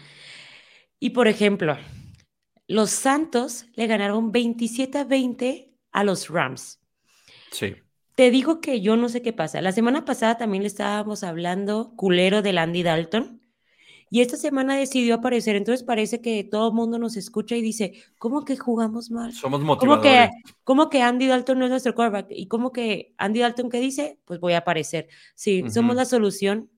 Y 0.98 1.10
por 1.10 1.28
ejemplo, 1.28 1.76
los 2.66 2.90
Santos 2.90 3.66
le 3.74 3.86
ganaron 3.86 4.32
27 4.32 4.98
a 4.98 5.04
20 5.04 5.74
a 5.92 6.04
los 6.04 6.30
Rams. 6.30 6.80
Sí. 7.50 7.76
Te 8.14 8.30
digo 8.30 8.60
que 8.60 8.80
yo 8.80 8.96
no 8.96 9.10
sé 9.10 9.20
qué 9.20 9.32
pasa. 9.34 9.60
La 9.60 9.72
semana 9.72 10.04
pasada 10.04 10.38
también 10.38 10.62
le 10.62 10.68
estábamos 10.68 11.24
hablando 11.24 11.94
culero 11.96 12.40
del 12.40 12.58
Andy 12.58 12.82
Dalton. 12.82 13.41
Y 14.12 14.20
esta 14.20 14.37
semana 14.37 14.77
decidió 14.77 15.14
aparecer, 15.14 15.57
entonces 15.57 15.83
parece 15.83 16.20
que 16.20 16.44
todo 16.44 16.68
el 16.68 16.75
mundo 16.75 16.98
nos 16.98 17.16
escucha 17.16 17.57
y 17.57 17.62
dice, 17.62 17.94
¿cómo 18.18 18.44
que 18.44 18.59
jugamos 18.59 19.11
mal? 19.11 19.33
Somos 19.33 19.62
motivadores. 19.62 20.31
¿Cómo 20.64 20.90
que, 20.90 20.98
que 20.98 21.03
Andy 21.03 21.29
Dalton 21.29 21.59
no 21.59 21.64
es 21.64 21.70
nuestro 21.70 21.94
quarterback? 21.94 22.27
¿Y 22.29 22.46
cómo 22.46 22.72
que 22.72 23.14
Andy 23.16 23.40
Dalton 23.40 23.70
qué 23.70 23.81
dice? 23.81 24.18
Pues 24.27 24.38
voy 24.38 24.53
a 24.53 24.59
aparecer. 24.59 25.09
Sí, 25.35 25.64
somos 25.70 25.96
la 25.96 26.05
solución 26.05 26.68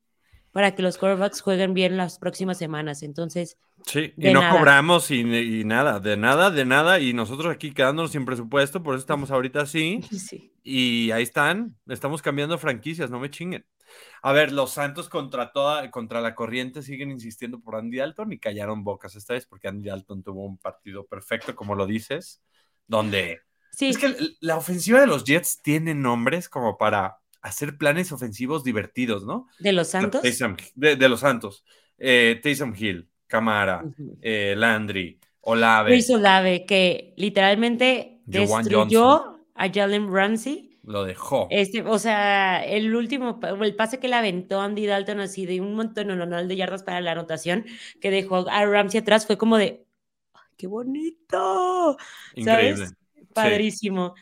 para 0.53 0.77
que 0.77 0.83
los 0.83 0.97
quarterbacks 0.97 1.41
jueguen 1.41 1.75
bien 1.75 1.97
las 1.97 2.21
próximas 2.21 2.57
semanas. 2.57 3.03
Entonces, 3.03 3.59
Sí, 3.87 4.15
y 4.17 4.33
no 4.33 4.41
cobramos 4.51 5.11
y, 5.11 5.25
nada, 5.65 5.99
de 5.99 6.17
nada, 6.17 6.51
de 6.51 6.65
nada, 6.65 7.01
y 7.01 7.13
nosotros 7.13 7.53
aquí 7.53 7.73
quedándonos 7.73 8.13
sin 8.13 8.25
presupuesto, 8.25 8.83
por 8.83 8.95
eso 8.95 9.01
estamos 9.01 9.33
ahorita 9.33 9.63
así. 9.63 10.01
Sí. 10.15 10.53
Y 10.63 11.11
ahí 11.11 11.25
están, 11.25 11.77
estamos 11.89 12.23
cambiando 12.23 12.57
franquicias, 12.57 13.11
no 13.11 13.19
me 13.19 13.29
chinguen. 13.29 13.67
A 14.23 14.33
ver, 14.33 14.53
los 14.53 14.73
Santos 14.73 15.09
contra 15.09 15.53
toda, 15.53 15.91
contra 15.91 16.21
la 16.21 16.35
corriente 16.35 16.83
siguen 16.83 17.11
insistiendo 17.11 17.61
por 17.61 17.77
Andy 17.77 17.99
Dalton 17.99 18.33
y 18.33 18.39
callaron 18.39 18.85
bocas 18.85 19.17
esta 19.17 19.35
vez 19.35 19.47
porque 19.47 19.69
Andy 19.69 19.89
Dalton 19.89 20.23
tuvo 20.23 20.45
un 20.47 20.59
partido 20.59 21.07
perfecto, 21.07 21.55
como 21.55 21.75
lo 21.75 21.87
dices, 21.87 22.43
donde 22.87 23.41
sí. 23.73 23.89
es 23.89 23.99
que 23.99 24.15
la 24.41 24.57
ofensiva 24.57 25.01
de 25.01 25.07
los 25.07 25.25
Jets 25.25 25.61
tiene 25.63 25.95
nombres 25.95 26.49
como 26.49 26.79
para 26.79 27.19
hacer 27.45 27.77
planes 27.77 28.11
ofensivos 28.11 28.65
divertidos, 28.65 29.27
¿no? 29.27 29.47
¿De 29.59 29.73
los 29.73 29.89
Santos? 29.89 30.23
De, 30.75 31.09
los 31.09 31.21
Santos. 31.21 31.63
Eh, 31.99 32.41
Taysom 32.43 32.75
Hill, 32.75 33.11
Camara, 33.27 33.85
eh, 34.23 34.55
Landry, 34.57 35.21
Olave. 35.43 35.91
Chris 35.91 36.09
Olave, 36.09 36.65
que 36.65 37.13
literalmente 37.17 38.23
destruyó 38.25 39.39
a 39.55 39.71
Jalen 39.73 40.13
Ramsey. 40.13 40.74
Lo 40.87 41.05
dejó. 41.05 41.47
Este, 41.51 41.83
o 41.83 41.99
sea, 41.99 42.63
el 42.65 42.95
último, 42.95 43.41
el 43.43 43.75
pase 43.75 43.99
que 43.99 44.09
le 44.09 44.17
aventó 44.17 44.61
Andy 44.61 44.87
Dalton 44.87 45.21
así 45.21 45.47
de 45.47 45.61
un 45.61 45.75
montón 45.75 46.09
de 46.09 46.57
yardas 46.57 46.83
para 46.83 47.01
la 47.01 47.13
anotación, 47.13 47.65
que 48.01 48.11
dejó 48.11 48.47
a 48.49 48.67
Ramsey 48.67 49.01
atrás, 49.01 49.27
fue 49.27 49.39
como 49.39 49.57
de, 49.57 49.87
¡qué 50.57 50.67
bonito! 50.67 51.97
Increíble. 52.35 52.89
Padrísimo. 53.33 54.15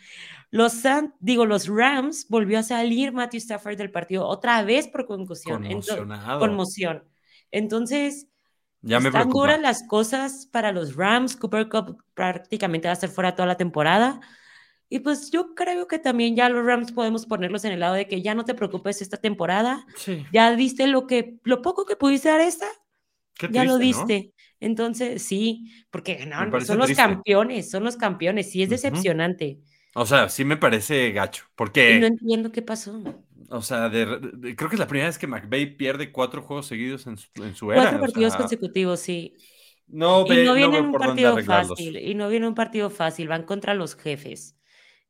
Los 0.51 0.83
digo, 1.19 1.47
los 1.47 1.67
Rams 1.67 2.27
volvió 2.29 2.59
a 2.59 2.63
salir 2.63 3.13
Matthew 3.13 3.39
Stafford 3.39 3.77
del 3.77 3.91
partido 3.91 4.27
otra 4.27 4.63
vez 4.63 4.87
por 4.87 5.07
concusión. 5.07 5.67
conmoción. 6.39 7.05
Entonces, 7.51 8.29
ya 8.83 9.01
me 9.01 9.09
Están 9.09 9.31
duras 9.31 9.61
las 9.61 9.87
cosas 9.87 10.47
para 10.47 10.73
los 10.73 10.97
Rams. 10.97 11.37
Cooper 11.37 11.69
Cup 11.69 12.03
prácticamente 12.15 12.89
va 12.89 12.93
a 12.93 12.95
estar 12.95 13.09
fuera 13.09 13.35
toda 13.35 13.47
la 13.47 13.57
temporada. 13.57 14.21
Y 14.93 14.99
pues 14.99 15.31
yo 15.31 15.55
creo 15.55 15.89
que 15.89 15.99
también 15.99 16.37
ya 16.37 16.51
los 16.51 16.67
Rams 16.67 16.93
podemos 16.93 17.25
ponerlos 17.25 17.65
en 17.65 17.73
el 17.73 17.81
lado 17.81 17.95
de 17.95 18.07
que 18.07 18.21
ya 18.21 18.35
no 18.35 18.45
te 18.45 18.53
preocupes 18.53 19.01
esta 19.01 19.17
temporada. 19.17 19.87
Sí. 19.97 20.27
Ya 20.35 20.55
diste 20.55 20.87
lo 20.87 21.07
que 21.07 21.37
lo 21.45 21.63
poco 21.63 21.87
que 21.87 21.97
pudiste 21.97 22.29
dar 22.29 22.43
esta. 22.43 22.67
ya 23.51 23.65
lo 23.65 23.79
diste. 23.79 24.35
Entonces, 24.61 25.23
sí, 25.23 25.73
porque 25.91 26.27
no, 26.27 26.61
son 26.61 26.77
los 26.77 26.93
campeones, 26.93 27.71
son 27.71 27.85
los 27.85 27.97
campeones. 27.97 28.51
Sí, 28.51 28.63
es 28.63 28.69
decepcionante. 28.69 29.61
O 29.95 30.05
sea, 30.05 30.29
sí 30.29 30.45
me 30.45 30.59
parece 30.59 31.11
gacho, 31.13 31.47
porque... 31.57 31.99
no 31.99 32.07
entiendo 32.09 32.53
qué 32.53 32.61
pasó. 32.61 33.03
O 33.49 33.63
sea, 33.63 33.91
creo 33.91 34.55
que 34.55 34.75
es 34.75 34.79
la 34.79 34.89
primera 34.89 35.09
vez 35.09 35.17
que 35.17 35.27
McVeigh 35.27 35.79
pierde 35.79 36.13
cuatro 36.13 36.43
juegos 36.43 36.67
seguidos 36.67 37.07
en 37.07 37.17
su, 37.17 37.73
era. 37.73 37.81
Cuatro 37.81 38.01
partidos 38.01 38.37
consecutivos, 38.37 39.01
sí. 39.01 39.37
No, 39.87 40.27
y 40.27 40.45
no 40.45 40.53
viene 40.53 40.83
un 40.83 40.93
partido 40.93 41.43
fácil. 41.43 41.97
Y 41.97 42.15
no 42.15 42.29
viene 42.29 42.47
un 42.47 42.55
partido 42.55 42.91
fácil. 42.91 43.29
Van 43.29 43.45
contra 43.45 43.73
los 43.73 43.95
jefes. 43.95 44.59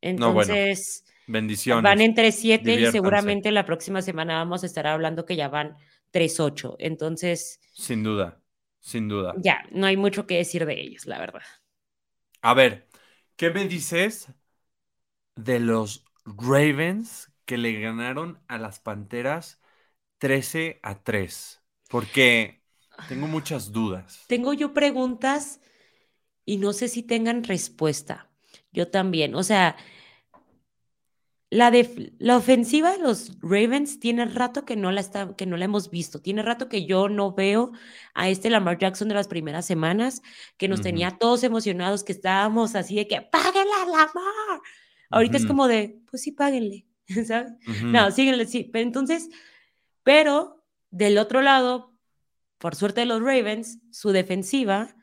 Entonces, 0.02 1.04
bendiciones. 1.26 1.82
Van 1.82 2.00
entre 2.00 2.32
siete 2.32 2.74
y 2.74 2.86
seguramente 2.90 3.50
la 3.50 3.64
próxima 3.64 4.02
semana 4.02 4.34
vamos 4.34 4.62
a 4.62 4.66
estar 4.66 4.86
hablando 4.86 5.24
que 5.24 5.36
ya 5.36 5.48
van 5.48 5.76
3-8. 6.12 6.76
Entonces. 6.78 7.60
Sin 7.72 8.02
duda, 8.02 8.42
sin 8.80 9.08
duda. 9.08 9.32
Ya, 9.38 9.64
no 9.70 9.86
hay 9.86 9.96
mucho 9.96 10.26
que 10.26 10.36
decir 10.36 10.66
de 10.66 10.80
ellos, 10.80 11.06
la 11.06 11.18
verdad. 11.18 11.42
A 12.42 12.52
ver, 12.54 12.88
¿qué 13.36 13.50
me 13.50 13.66
dices 13.66 14.32
de 15.36 15.60
los 15.60 16.04
Ravens 16.24 17.32
que 17.46 17.56
le 17.56 17.80
ganaron 17.80 18.42
a 18.48 18.58
las 18.58 18.80
Panteras 18.80 19.60
13 20.18 20.80
a 20.82 21.02
3? 21.02 21.62
Porque 21.88 22.62
tengo 23.08 23.28
muchas 23.28 23.70
dudas. 23.70 24.24
Tengo 24.26 24.52
yo 24.52 24.74
preguntas 24.74 25.60
y 26.44 26.56
no 26.56 26.72
sé 26.72 26.88
si 26.88 27.04
tengan 27.04 27.44
respuesta. 27.44 28.31
Yo 28.72 28.88
también. 28.88 29.34
O 29.34 29.42
sea, 29.42 29.76
la, 31.50 31.70
de, 31.70 32.14
la 32.18 32.38
ofensiva 32.38 32.92
de 32.92 32.98
los 32.98 33.38
Ravens 33.42 34.00
tiene 34.00 34.24
rato 34.24 34.64
que 34.64 34.74
no, 34.74 34.90
la 34.90 35.00
está, 35.00 35.36
que 35.36 35.44
no 35.44 35.56
la 35.56 35.66
hemos 35.66 35.90
visto. 35.90 36.20
Tiene 36.20 36.42
rato 36.42 36.68
que 36.68 36.86
yo 36.86 37.10
no 37.10 37.34
veo 37.34 37.72
a 38.14 38.30
este 38.30 38.48
Lamar 38.48 38.78
Jackson 38.78 39.08
de 39.08 39.14
las 39.14 39.28
primeras 39.28 39.66
semanas, 39.66 40.22
que 40.56 40.68
nos 40.68 40.80
tenía 40.80 41.10
todos 41.10 41.44
emocionados, 41.44 42.04
que 42.04 42.12
estábamos 42.12 42.74
así 42.74 42.96
de 42.96 43.06
que 43.06 43.20
¡páguenle 43.20 43.72
a 43.82 43.86
Lamar! 43.86 44.60
Ahorita 45.10 45.36
es 45.36 45.44
como 45.44 45.68
de, 45.68 46.00
pues 46.10 46.22
sí, 46.22 46.32
páguenle. 46.32 46.86
¿sabes? 47.26 47.52
No, 47.82 48.10
síguenle, 48.10 48.46
sí. 48.46 48.68
Pero 48.72 48.84
entonces, 48.84 49.28
pero 50.02 50.64
del 50.90 51.18
otro 51.18 51.42
lado, 51.42 51.94
por 52.58 52.74
suerte 52.76 53.00
de 53.00 53.06
los 53.06 53.20
Ravens, 53.20 53.78
su 53.90 54.10
defensiva 54.10 54.94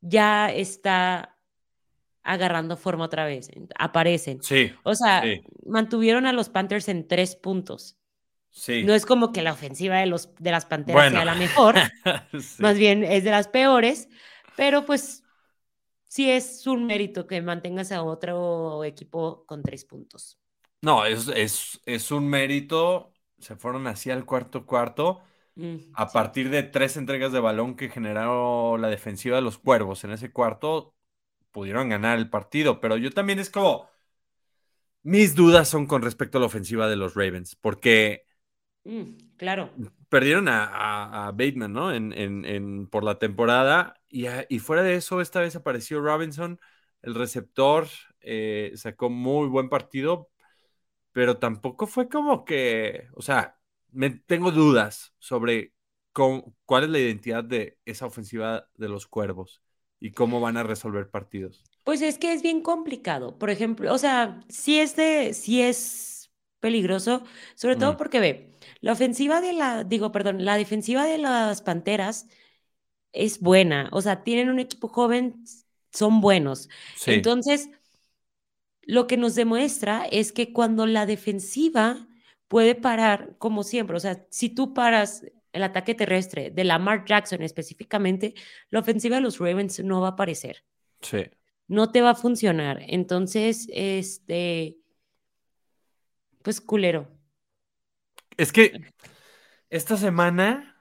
ya 0.00 0.50
está 0.50 1.35
agarrando 2.26 2.76
forma 2.76 3.04
otra 3.04 3.24
vez, 3.24 3.48
aparecen. 3.78 4.42
Sí. 4.42 4.72
O 4.82 4.94
sea, 4.94 5.22
mantuvieron 5.64 6.26
a 6.26 6.32
los 6.32 6.48
Panthers 6.48 6.88
en 6.88 7.06
tres 7.06 7.36
puntos. 7.36 7.96
Sí. 8.50 8.84
No 8.84 8.94
es 8.94 9.06
como 9.06 9.32
que 9.32 9.42
la 9.42 9.52
ofensiva 9.52 9.98
de, 9.98 10.06
los, 10.06 10.34
de 10.36 10.50
las 10.50 10.64
Panteras 10.66 11.12
sea 11.12 11.24
la 11.24 11.34
mejor, 11.34 11.76
más 12.58 12.76
bien 12.76 13.04
es 13.04 13.22
de 13.22 13.30
las 13.30 13.48
peores, 13.48 14.08
pero 14.56 14.86
pues 14.86 15.22
sí 16.08 16.30
es 16.30 16.66
un 16.66 16.86
mérito 16.86 17.26
que 17.26 17.42
mantengas 17.42 17.92
a 17.92 18.02
otro 18.02 18.82
equipo 18.84 19.44
con 19.46 19.62
tres 19.62 19.84
puntos. 19.84 20.38
No, 20.82 21.04
es, 21.04 21.28
es, 21.84 22.10
un 22.10 22.28
mérito. 22.28 23.12
Se 23.38 23.56
fueron 23.56 23.86
así 23.86 24.10
al 24.10 24.24
cuarto 24.24 24.66
cuarto. 24.66 25.20
Mm, 25.54 25.76
a 25.94 26.08
partir 26.08 26.50
de 26.50 26.62
tres 26.62 26.96
entregas 26.96 27.32
de 27.32 27.40
balón 27.40 27.76
que 27.76 27.88
generaron 27.88 28.80
la 28.80 28.88
defensiva 28.88 29.36
de 29.36 29.42
los 29.42 29.58
cuervos 29.58 30.04
en 30.04 30.12
ese 30.12 30.30
cuarto, 30.30 30.94
pudieron 31.56 31.88
ganar 31.88 32.18
el 32.18 32.28
partido. 32.28 32.80
Pero 32.80 32.98
yo 32.98 33.10
también 33.10 33.38
es 33.38 33.48
como. 33.48 33.88
Mis 35.02 35.34
dudas 35.34 35.68
son 35.68 35.86
con 35.86 36.02
respecto 36.02 36.36
a 36.36 36.40
la 36.42 36.48
ofensiva 36.48 36.86
de 36.86 36.96
los 36.96 37.14
Ravens, 37.14 37.56
porque. 37.56 38.26
Mm, 38.84 39.16
claro. 39.38 39.72
Perdieron 40.10 40.48
a, 40.48 41.32
Bateman, 41.32 41.72
¿no? 41.72 41.94
En, 41.94 42.12
en, 42.12 42.86
por 42.88 43.04
la 43.04 43.18
temporada. 43.18 43.94
Y, 44.08 44.26
y, 44.50 44.58
fuera 44.58 44.82
de 44.82 44.96
eso, 44.96 45.22
esta 45.22 45.40
vez 45.40 45.56
apareció 45.56 46.02
Robinson, 46.02 46.60
el 47.00 47.14
receptor. 47.14 47.86
Eh, 48.20 48.72
sacó 48.74 49.08
muy 49.08 49.48
buen 49.48 49.70
partido, 49.70 50.30
pero 51.12 51.38
tampoco 51.38 51.86
fue 51.86 52.08
como 52.08 52.44
que, 52.44 53.08
o 53.14 53.22
sea, 53.22 53.58
me, 53.92 54.10
tengo 54.10 54.50
dudas 54.52 55.14
sobre 55.18 55.72
cuál 56.12 56.84
es 56.84 56.90
la 56.90 56.98
identidad 56.98 57.44
de 57.44 57.78
esa 57.86 58.06
ofensiva 58.06 58.68
de 58.74 58.88
los 58.88 59.06
cuervos 59.06 59.62
y 60.00 60.12
cómo 60.12 60.40
van 60.40 60.56
a 60.56 60.62
resolver 60.62 61.10
partidos. 61.10 61.64
Pues 61.84 62.02
es 62.02 62.18
que 62.18 62.32
es 62.32 62.42
bien 62.42 62.62
complicado. 62.62 63.38
Por 63.38 63.50
ejemplo, 63.50 63.92
o 63.92 63.98
sea, 63.98 64.40
sí 64.48 64.78
es 64.78 64.96
de, 64.96 65.34
sí 65.34 65.62
es 65.62 66.30
peligroso, 66.60 67.22
sobre 67.54 67.76
todo 67.76 67.96
porque 67.96 68.20
ve, 68.20 68.50
la 68.80 68.92
ofensiva 68.92 69.40
de 69.40 69.52
la, 69.52 69.84
digo, 69.84 70.12
perdón, 70.12 70.44
la 70.44 70.56
defensiva 70.56 71.04
de 71.04 71.18
las 71.18 71.62
Panteras 71.62 72.26
es 73.12 73.40
buena. 73.40 73.88
O 73.92 74.02
sea, 74.02 74.24
tienen 74.24 74.50
un 74.50 74.58
equipo 74.58 74.88
joven, 74.88 75.44
son 75.92 76.20
buenos. 76.20 76.68
Entonces, 77.06 77.70
lo 78.82 79.06
que 79.06 79.16
nos 79.16 79.34
demuestra 79.34 80.06
es 80.10 80.32
que 80.32 80.52
cuando 80.52 80.86
la 80.86 81.06
defensiva 81.06 82.06
puede 82.48 82.74
parar, 82.74 83.36
como 83.38 83.62
siempre, 83.62 83.96
o 83.96 84.00
sea, 84.00 84.26
si 84.30 84.48
tú 84.48 84.74
paras 84.74 85.24
el 85.56 85.62
ataque 85.62 85.94
terrestre 85.94 86.50
de 86.50 86.64
Lamar 86.64 87.04
Jackson 87.04 87.42
específicamente, 87.42 88.34
la 88.70 88.80
ofensiva 88.80 89.16
de 89.16 89.22
los 89.22 89.38
Ravens 89.38 89.80
no 89.80 90.00
va 90.00 90.08
a 90.08 90.10
aparecer. 90.12 90.64
Sí. 91.00 91.24
No 91.66 91.90
te 91.90 92.02
va 92.02 92.10
a 92.10 92.14
funcionar. 92.14 92.82
Entonces, 92.86 93.66
este, 93.72 94.76
pues 96.42 96.60
culero. 96.60 97.08
Es 98.36 98.52
que 98.52 98.72
esta 99.70 99.96
semana 99.96 100.76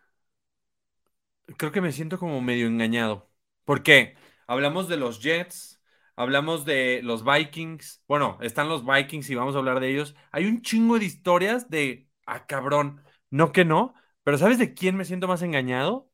creo 1.58 1.72
que 1.72 1.82
me 1.82 1.92
siento 1.92 2.20
como 2.20 2.42
medio 2.42 2.68
engañado. 2.68 3.32
Porque 3.64 4.16
hablamos 4.46 4.88
de 4.90 4.98
los 4.98 5.22
Jets, 5.22 5.82
hablamos 6.16 6.66
de 6.66 7.02
los 7.02 7.24
Vikings. 7.24 8.04
Bueno, 8.08 8.38
están 8.42 8.70
los 8.70 8.86
Vikings 8.86 9.30
y 9.30 9.36
vamos 9.36 9.56
a 9.56 9.60
hablar 9.60 9.80
de 9.80 9.90
ellos. 9.90 10.16
Hay 10.32 10.46
un 10.46 10.62
chingo 10.62 11.00
de 11.00 11.06
historias 11.06 11.70
de, 11.70 12.10
ah, 12.26 12.46
cabrón, 12.46 13.02
no 13.30 13.52
que 13.52 13.66
no, 13.66 13.96
pero 14.26 14.40
¿sabes 14.40 14.60
de 14.60 14.76
quién 14.76 14.98
me 14.98 15.06
siento 15.06 15.30
más 15.30 15.44
engañado? 15.44 16.12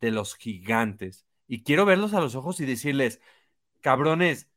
De 0.00 0.10
los 0.12 0.36
gigantes. 0.36 1.26
Y 1.48 1.64
quiero 1.64 1.84
verlos 1.86 2.14
a 2.14 2.20
los 2.20 2.34
ojos 2.36 2.60
y 2.60 2.66
decirles, 2.66 3.20
cabrones, 3.82 4.50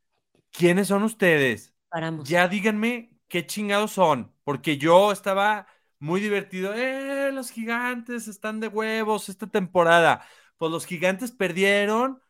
¿quiénes 0.52 0.88
son 0.90 1.04
ustedes? 1.04 1.74
Paramos. 1.90 2.28
Ya 2.30 2.48
díganme 2.48 3.18
qué 3.28 3.46
chingados 3.48 3.92
son, 3.92 4.34
porque 4.44 4.78
yo 4.78 5.12
estaba 5.12 5.68
muy 6.00 6.22
divertido. 6.22 6.74
¡Eh, 6.76 7.32
los 7.34 7.52
gigantes 7.52 8.28
están 8.28 8.60
de 8.60 8.68
huevos 8.70 9.30
esta 9.30 9.48
temporada! 9.48 10.26
Pues 10.58 10.72
los 10.72 10.86
gigantes 10.86 11.32
perdieron 11.32 12.22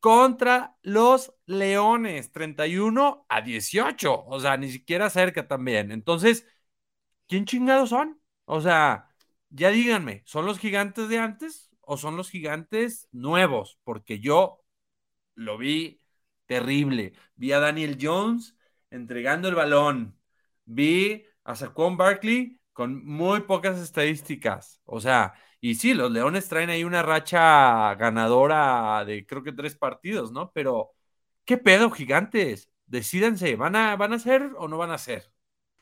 contra 0.00 0.76
los 0.82 1.34
Leones, 1.46 2.32
31 2.32 3.26
a 3.28 3.40
18, 3.42 4.24
o 4.26 4.40
sea, 4.40 4.56
ni 4.56 4.70
siquiera 4.70 5.10
cerca 5.10 5.48
también. 5.48 5.92
Entonces, 5.92 6.46
¿quién 7.26 7.44
chingados 7.44 7.90
son? 7.90 8.20
O 8.44 8.60
sea, 8.60 9.07
ya 9.50 9.70
díganme, 9.70 10.22
¿son 10.26 10.46
los 10.46 10.58
gigantes 10.58 11.08
de 11.08 11.18
antes 11.18 11.70
o 11.80 11.96
son 11.96 12.16
los 12.16 12.30
gigantes 12.30 13.08
nuevos? 13.12 13.78
Porque 13.84 14.20
yo 14.20 14.64
lo 15.34 15.58
vi 15.58 16.00
terrible. 16.46 17.12
Vi 17.36 17.52
a 17.52 17.60
Daniel 17.60 17.98
Jones 18.00 18.56
entregando 18.90 19.48
el 19.48 19.54
balón. 19.54 20.18
Vi 20.64 21.24
a 21.44 21.54
Saquon 21.56 21.96
Barkley 21.96 22.60
con 22.72 23.04
muy 23.04 23.40
pocas 23.40 23.78
estadísticas. 23.78 24.80
O 24.84 25.00
sea, 25.00 25.34
y 25.60 25.74
sí, 25.76 25.94
los 25.94 26.10
Leones 26.12 26.48
traen 26.48 26.70
ahí 26.70 26.84
una 26.84 27.02
racha 27.02 27.94
ganadora 27.96 29.04
de 29.04 29.26
creo 29.26 29.42
que 29.42 29.52
tres 29.52 29.76
partidos, 29.76 30.32
¿no? 30.32 30.52
Pero, 30.52 30.92
¿qué 31.44 31.56
pedo, 31.58 31.90
gigantes? 31.90 32.70
Decídense, 32.86 33.56
¿van 33.56 33.76
a, 33.76 33.96
¿van 33.96 34.12
a 34.12 34.18
ser 34.18 34.50
o 34.58 34.68
no 34.68 34.78
van 34.78 34.90
a 34.90 34.98
ser? 34.98 35.32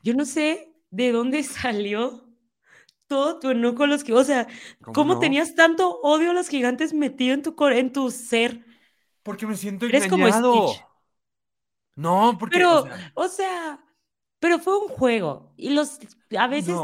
Yo 0.03 0.15
no 0.15 0.25
sé 0.25 0.73
de 0.91 1.13
dónde 1.13 1.43
salió 1.43 2.26
todo 3.07 3.39
tu 3.39 3.51
enojo 3.51 3.77
con 3.77 3.91
los 3.91 4.05
que, 4.05 4.13
o 4.13 4.25
sea, 4.25 4.47
¿cómo, 4.81 5.19
tenías 5.19 5.55
tanto 5.55 6.01
odio 6.01 6.31
a 6.31 6.35
los 6.35 6.49
gigantes 6.49 6.93
metido 6.93 7.35
en 7.35 7.43
tu, 7.43 7.55
en 7.67 7.93
tu 7.93 8.11
ser? 8.11 8.65
Porque 9.23 9.47
me 9.47 9.57
siento 9.57 9.87
engañado. 9.87 10.73
no, 11.95 12.37
porque. 12.39 12.59
Pero, 12.59 12.87
o 13.15 13.29
sea, 13.29 13.81
pero 14.39 14.59
fue 14.59 14.79
un 14.79 14.89
juego. 14.89 15.53
Y 15.57 15.71
los, 15.71 15.99
a 16.37 16.47
veces, 16.47 16.77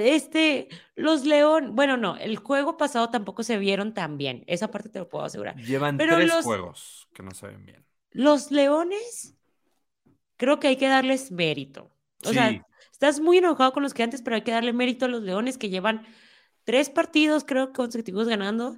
este, 0.00 0.68
los 0.94 1.24
León, 1.24 1.74
bueno, 1.74 1.96
no, 1.96 2.16
el 2.16 2.36
juego 2.36 2.76
pasado 2.76 3.10
tampoco 3.10 3.42
se 3.42 3.58
vieron 3.58 3.94
tan 3.94 4.18
bien. 4.18 4.44
Esa 4.46 4.70
parte 4.70 4.88
te 4.88 4.98
lo 4.98 5.08
puedo 5.08 5.24
asegurar. 5.24 5.56
Llevan 5.56 5.96
tres 5.96 6.32
juegos 6.42 7.08
que 7.14 7.22
no 7.22 7.32
se 7.32 7.46
ven 7.48 7.64
bien. 7.64 7.86
Los 8.10 8.50
Leones, 8.50 9.34
creo 10.36 10.60
que 10.60 10.68
hay 10.68 10.76
que 10.76 10.88
darles 10.88 11.32
mérito. 11.32 11.90
O 12.24 12.32
sea, 12.32 12.64
estás 13.02 13.20
muy 13.20 13.38
enojado 13.38 13.72
con 13.72 13.82
los 13.82 13.94
que 13.94 14.04
antes, 14.04 14.22
pero 14.22 14.36
hay 14.36 14.42
que 14.42 14.52
darle 14.52 14.72
mérito 14.72 15.06
a 15.06 15.08
los 15.08 15.22
Leones 15.22 15.58
que 15.58 15.70
llevan 15.70 16.06
tres 16.62 16.88
partidos, 16.88 17.42
creo, 17.42 17.72
consecutivos 17.72 18.28
ganando. 18.28 18.76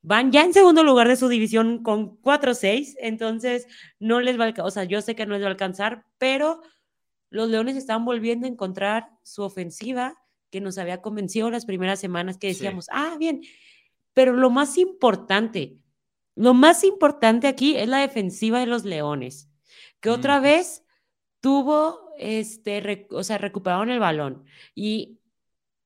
Van 0.00 0.30
ya 0.30 0.44
en 0.44 0.52
segundo 0.52 0.84
lugar 0.84 1.08
de 1.08 1.16
su 1.16 1.28
división 1.28 1.82
con 1.82 2.20
4-6, 2.22 2.94
entonces 3.00 3.66
no 3.98 4.20
les 4.20 4.38
va 4.38 4.44
a 4.44 4.46
alcanzar, 4.46 4.68
o 4.68 4.70
sea, 4.70 4.84
yo 4.84 5.00
sé 5.00 5.16
que 5.16 5.26
no 5.26 5.32
les 5.32 5.42
va 5.42 5.46
a 5.46 5.50
alcanzar, 5.50 6.04
pero 6.18 6.62
los 7.30 7.48
Leones 7.48 7.74
están 7.76 8.04
volviendo 8.04 8.46
a 8.46 8.50
encontrar 8.50 9.08
su 9.24 9.42
ofensiva 9.42 10.14
que 10.50 10.60
nos 10.60 10.78
había 10.78 11.02
convencido 11.02 11.50
las 11.50 11.66
primeras 11.66 11.98
semanas 11.98 12.38
que 12.38 12.48
decíamos, 12.48 12.86
ah, 12.92 13.16
bien, 13.18 13.40
pero 14.12 14.34
lo 14.34 14.50
más 14.50 14.78
importante, 14.78 15.78
lo 16.36 16.54
más 16.54 16.84
importante 16.84 17.48
aquí 17.48 17.76
es 17.76 17.88
la 17.88 17.98
defensiva 17.98 18.60
de 18.60 18.66
los 18.66 18.84
Leones, 18.84 19.50
que 19.98 20.10
otra 20.10 20.38
vez 20.38 20.84
tuvo, 21.40 22.03
este, 22.18 23.06
o 23.10 23.22
sea, 23.22 23.38
recuperaron 23.38 23.90
el 23.90 23.98
balón. 23.98 24.44
Y 24.74 25.18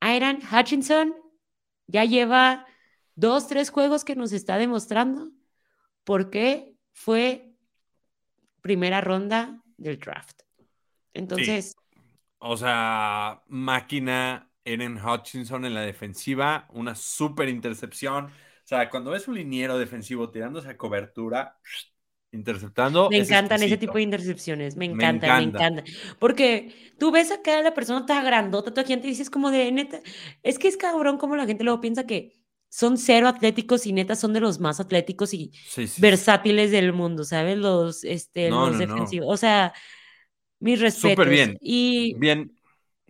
Aaron 0.01 0.39
Hutchinson 0.53 1.15
ya 1.87 2.05
lleva 2.05 2.67
dos, 3.15 3.49
tres 3.49 3.71
juegos 3.71 4.05
que 4.05 4.17
nos 4.17 4.33
está 4.33 4.59
demostrando 4.59 5.31
por 6.05 6.31
qué 6.31 6.75
fue 6.93 7.53
primera 8.61 9.01
ronda 9.01 9.63
del 9.77 9.99
draft. 9.99 10.43
Entonces. 11.15 11.77
O 12.39 12.57
sea, 12.57 13.43
máquina 13.49 14.51
Eren 14.65 14.99
Hutchinson 15.05 15.65
en 15.65 15.75
la 15.75 15.81
defensiva, 15.81 16.69
una 16.73 16.95
súper 16.95 17.49
intercepción. 17.49 18.27
O 18.27 18.67
sea, 18.69 18.91
cuando 18.91 19.11
ves 19.11 19.27
un 19.27 19.35
liniero 19.35 19.79
defensivo 19.79 20.31
tirándose 20.31 20.69
a 20.69 20.77
cobertura, 20.77 21.59
interceptando. 22.33 23.09
Me 23.11 23.19
encantan 23.19 23.63
ese 23.63 23.77
tipo 23.77 23.95
de 23.95 24.03
intercepciones, 24.03 24.77
me 24.77 24.85
encanta, 24.85 25.39
me 25.39 25.45
encanta. 25.45 25.85
Porque 26.19 26.75
tú 26.99 27.11
ves 27.11 27.31
acá 27.31 27.59
a 27.59 27.63
la 27.63 27.75
persona 27.75 28.05
tan 28.07 28.25
grandota, 28.25 28.73
toda 28.73 28.87
gente 28.87 29.07
dices 29.07 29.31
como 29.31 29.51
de 29.51 29.71
neta, 29.73 30.01
es 30.43 30.59
que 30.59 30.69
es 30.69 30.77
cabrón 30.77 31.19
como 31.19 31.37
la 31.37 31.47
gente 31.47 31.65
luego 31.65 31.81
piensa 31.81 32.07
que 32.07 32.35
son 32.71 32.99
cero 32.99 33.29
atléticos 33.29 33.87
y 33.87 33.93
neta 33.93 34.15
son 34.15 34.33
de 34.33 34.41
los 34.41 34.61
más 34.61 34.79
atléticos 34.79 35.33
y 35.33 35.53
versátiles 35.99 36.71
del 36.71 36.93
mundo, 36.93 37.25
¿sabes? 37.25 37.57
Los, 37.57 38.05
este, 38.05 38.51
los 38.51 38.79
defensivos. 38.79 39.29
O 39.33 39.37
sea, 39.37 39.73
mis 40.61 40.81
respetos. 40.81 41.13
Súper 41.13 41.29
bien. 41.29 41.59
Y 41.61 42.15
bien. 42.15 42.55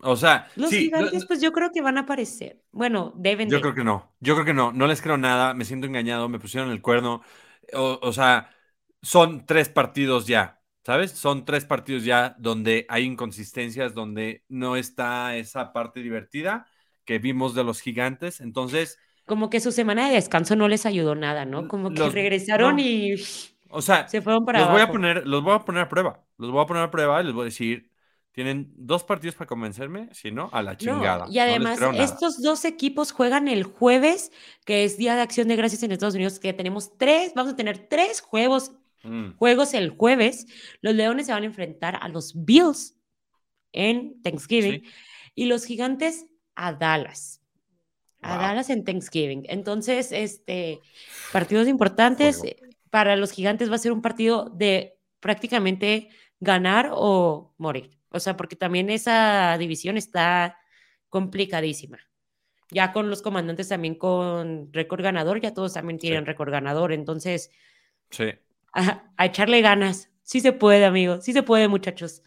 O 0.01 0.15
sea, 0.15 0.49
los 0.55 0.71
gigantes, 0.71 1.27
pues 1.27 1.41
yo 1.41 1.53
creo 1.53 1.73
que 1.73 1.81
van 1.81 1.99
a 1.99 2.03
aparecer. 2.03 2.63
Bueno, 2.71 3.13
deben. 3.17 3.51
Yo 3.51 3.61
creo 3.61 3.75
que 3.75 3.83
no. 3.83 4.15
Yo 4.21 4.35
creo 4.35 4.47
que 4.47 4.55
no. 4.55 4.73
No 4.73 4.87
les 4.87 5.03
creo 5.03 5.17
nada. 5.17 5.55
Me 5.55 5.65
siento 5.65 5.87
engañado. 5.89 6.29
Me 6.29 6.39
pusieron 6.39 6.71
el 6.71 6.81
cuerno. 6.81 7.23
O, 7.73 8.13
sea, 8.13 8.51
son 9.03 9.47
tres 9.47 9.69
partidos 9.69 10.27
ya. 10.27 10.57
¿Sabes? 10.85 11.13
Son 11.13 11.45
tres 11.45 11.67
partidos 11.67 12.05
ya 12.05 12.35
donde 12.39 12.87
hay 12.89 13.05
inconsistencias, 13.05 13.93
donde 13.93 14.45
no 14.49 14.75
está 14.75 15.37
esa 15.37 15.75
parte 15.75 16.01
divertida 16.01 16.67
que 17.05 17.19
vimos 17.19 17.55
de 17.55 17.63
los 17.63 17.81
gigantes. 17.81 18.41
Entonces. 18.41 18.99
Como 19.27 19.51
que 19.51 19.61
su 19.61 19.71
semana 19.71 20.09
de 20.09 20.15
descanso 20.15 20.57
no 20.57 20.67
les 20.67 20.87
ayudó 20.87 21.15
nada, 21.15 21.45
¿no? 21.45 21.69
Como 21.69 21.91
que 21.91 22.09
regresaron 22.09 22.79
y. 22.79 23.17
O 23.71 23.83
sea, 23.83 24.09
se 24.09 24.23
fueron 24.23 24.47
para 24.47 24.61
los 24.61 24.71
voy 24.71 24.81
a 24.81 24.91
poner, 24.91 25.27
los 25.27 25.43
voy 25.43 25.55
a 25.55 25.59
poner 25.59 25.83
a 25.83 25.89
prueba. 25.89 26.25
Los 26.39 26.51
voy 26.51 26.63
a 26.63 26.67
poner 26.67 26.85
a 26.85 26.91
prueba 26.91 27.21
y 27.21 27.25
les 27.25 27.35
voy 27.35 27.43
a 27.43 27.45
decir, 27.47 27.91
tienen 28.33 28.73
dos 28.77 29.05
partidos 29.05 29.35
para 29.35 29.49
convencerme, 29.49 30.09
si 30.13 30.31
no, 30.31 30.49
a 30.53 30.63
la 30.63 30.77
chingada. 30.77 31.27
y 31.29 31.39
además, 31.39 31.81
estos 31.95 32.41
dos 32.41 32.65
equipos 32.65 33.13
juegan 33.13 33.49
el 33.49 33.65
jueves, 33.65 34.33
que 34.65 34.85
es 34.85 34.97
Día 34.97 35.17
de 35.17 35.23
Acción 35.23 35.49
de 35.49 35.57
Gracias 35.57 35.83
en 35.83 35.93
Estados 35.93 36.15
Unidos, 36.15 36.39
que 36.39 36.53
tenemos 36.53 36.97
tres, 36.97 37.33
vamos 37.35 37.55
a 37.55 37.57
tener 37.57 37.89
tres 37.89 38.21
juegos, 38.21 38.73
mm. 39.03 39.37
juegos 39.37 39.75
el 39.75 39.91
jueves. 39.91 40.47
Los 40.81 40.95
Leones 40.95 41.27
se 41.27 41.33
van 41.33 41.43
a 41.43 41.47
enfrentar 41.47 41.99
a 42.01 42.09
los 42.09 42.33
Bills 42.45 42.97
en 43.73 44.21
Thanksgiving 44.23 44.83
y 45.35 45.47
los 45.47 45.65
Gigantes 45.65 46.27
a 46.55 46.73
Dallas. 46.73 47.41
A 48.21 48.37
Dallas 48.37 48.69
en 48.71 48.85
Thanksgiving. 48.85 49.45
Entonces, 49.49 50.11
este, 50.11 50.81
partidos 51.33 51.69
importantes 51.69 52.43
para 52.91 53.17
los 53.17 53.31
gigantes 53.31 53.71
va 53.71 53.77
a 53.77 53.79
ser 53.79 53.93
un 53.93 54.03
partido 54.03 54.51
de 54.51 54.99
prácticamente 55.21 56.09
ganar 56.41 56.91
o 56.93 57.55
morir. 57.59 57.99
O 58.11 58.21
sea, 58.21 58.37
porque 58.37 58.57
también 58.57 58.91
esa 58.91 59.57
división 59.59 59.97
está 59.97 60.59
complicadísima. 61.09 61.99
Ya 62.71 62.93
con 62.93 63.09
los 63.09 63.23
comandantes 63.23 63.69
también 63.69 63.95
con 63.95 64.73
récord 64.73 65.03
ganador, 65.03 65.41
ya 65.41 65.55
todos 65.55 65.75
también 65.75 65.99
tienen 65.99 66.27
récord 66.27 66.51
ganador. 66.51 66.93
Entonces, 66.93 67.51
sí. 68.11 68.33
A, 68.73 69.03
a, 69.17 69.27
echarle 69.27 69.61
ganas. 69.61 70.11
Sí 70.23 70.41
se 70.41 70.53
puede, 70.53 70.85
amigo. 70.85 71.21
Sí 71.21 71.33
se 71.33 71.43
puede, 71.43 71.69
muchachos. 71.69 72.23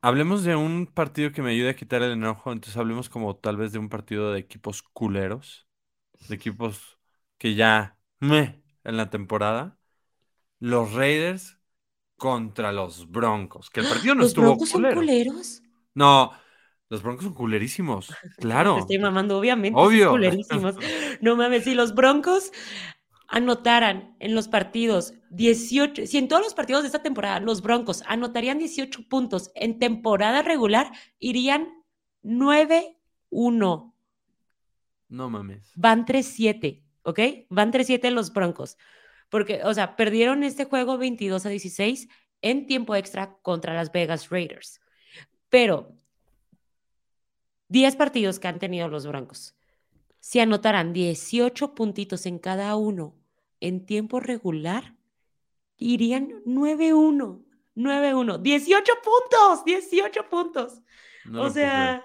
Hablemos 0.00 0.44
de 0.44 0.56
un 0.56 0.86
partido 0.86 1.32
que 1.32 1.42
me 1.42 1.50
ayude 1.50 1.70
a 1.70 1.76
quitar 1.76 2.02
el 2.02 2.12
enojo. 2.12 2.52
Entonces 2.52 2.76
hablemos 2.76 3.08
como 3.08 3.36
tal 3.36 3.56
vez 3.56 3.72
de 3.72 3.78
un 3.78 3.88
partido 3.88 4.32
de 4.32 4.40
equipos 4.40 4.82
culeros. 4.82 5.66
De 6.28 6.34
equipos 6.34 6.98
que 7.38 7.54
ya 7.54 7.98
me 8.20 8.62
en 8.84 8.96
la 8.96 9.10
temporada, 9.10 9.78
los 10.58 10.92
Raiders 10.92 11.58
contra 12.16 12.72
los 12.72 13.10
Broncos, 13.10 13.70
que 13.70 13.80
el 13.80 13.88
partido 13.88 14.14
no 14.14 14.24
estuvo 14.24 14.46
¿Los 14.46 14.56
Broncos 14.56 14.68
son 14.70 14.94
culeros? 14.94 15.62
No, 15.94 16.32
los 16.88 17.02
Broncos 17.02 17.24
son 17.24 17.34
culerísimos, 17.34 18.08
claro. 18.38 18.78
estoy 18.78 18.98
mamando, 18.98 19.38
obviamente. 19.38 19.78
Obvio. 19.78 20.10
culerísimos. 20.10 20.76
No 21.20 21.36
mames, 21.36 21.64
si 21.64 21.74
los 21.74 21.94
Broncos 21.94 22.52
anotaran 23.28 24.16
en 24.18 24.34
los 24.34 24.48
partidos 24.48 25.14
18, 25.30 26.06
si 26.06 26.18
en 26.18 26.28
todos 26.28 26.42
los 26.42 26.54
partidos 26.54 26.82
de 26.82 26.88
esta 26.88 27.02
temporada 27.02 27.40
los 27.40 27.62
Broncos 27.62 28.02
anotarían 28.06 28.58
18 28.58 29.08
puntos 29.08 29.52
en 29.54 29.78
temporada 29.78 30.42
regular, 30.42 30.90
irían 31.18 31.68
9-1. 32.24 33.92
No 35.10 35.30
mames. 35.30 35.72
Van 35.76 36.04
3-7. 36.04 36.82
¿ok? 37.08 37.20
Van 37.48 37.72
3-7 37.72 38.10
los 38.10 38.32
Broncos. 38.32 38.76
Porque, 39.30 39.62
o 39.64 39.72
sea, 39.72 39.96
perdieron 39.96 40.42
este 40.42 40.66
juego 40.66 40.98
22 40.98 41.46
a 41.46 41.48
16 41.48 42.08
en 42.42 42.66
tiempo 42.66 42.94
extra 42.94 43.38
contra 43.40 43.74
las 43.74 43.90
Vegas 43.92 44.28
Raiders. 44.28 44.80
Pero 45.48 45.96
10 47.68 47.96
partidos 47.96 48.38
que 48.38 48.48
han 48.48 48.58
tenido 48.58 48.88
los 48.88 49.06
Broncos. 49.06 49.54
Si 50.20 50.38
anotaran 50.40 50.92
18 50.92 51.74
puntitos 51.74 52.26
en 52.26 52.38
cada 52.38 52.76
uno 52.76 53.14
en 53.60 53.86
tiempo 53.86 54.20
regular, 54.20 54.94
irían 55.76 56.42
9-1. 56.44 57.44
9-1. 57.76 58.42
18 58.42 58.92
puntos. 59.02 59.64
18 59.64 60.28
puntos. 60.28 60.82
o 61.34 61.50
sea. 61.50 62.04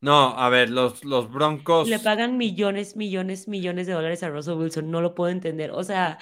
No, 0.00 0.38
a 0.38 0.48
ver, 0.50 0.68
los, 0.70 1.04
los 1.04 1.30
Broncos. 1.30 1.88
Le 1.88 1.98
pagan 1.98 2.36
millones, 2.36 2.96
millones, 2.96 3.48
millones 3.48 3.86
de 3.86 3.94
dólares 3.94 4.22
a 4.22 4.28
Russell 4.28 4.58
Wilson. 4.58 4.90
No 4.90 5.00
lo 5.00 5.14
puedo 5.14 5.30
entender. 5.30 5.70
O 5.70 5.82
sea. 5.82 6.18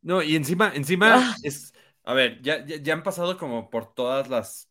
No, 0.00 0.22
y 0.22 0.36
encima, 0.36 0.72
encima 0.74 1.16
ah. 1.16 1.36
es. 1.42 1.74
A 2.04 2.14
ver, 2.14 2.40
ya, 2.40 2.64
ya, 2.64 2.94
han 2.94 3.02
pasado 3.02 3.36
como 3.36 3.68
por 3.68 3.92
todas 3.92 4.30
las 4.30 4.70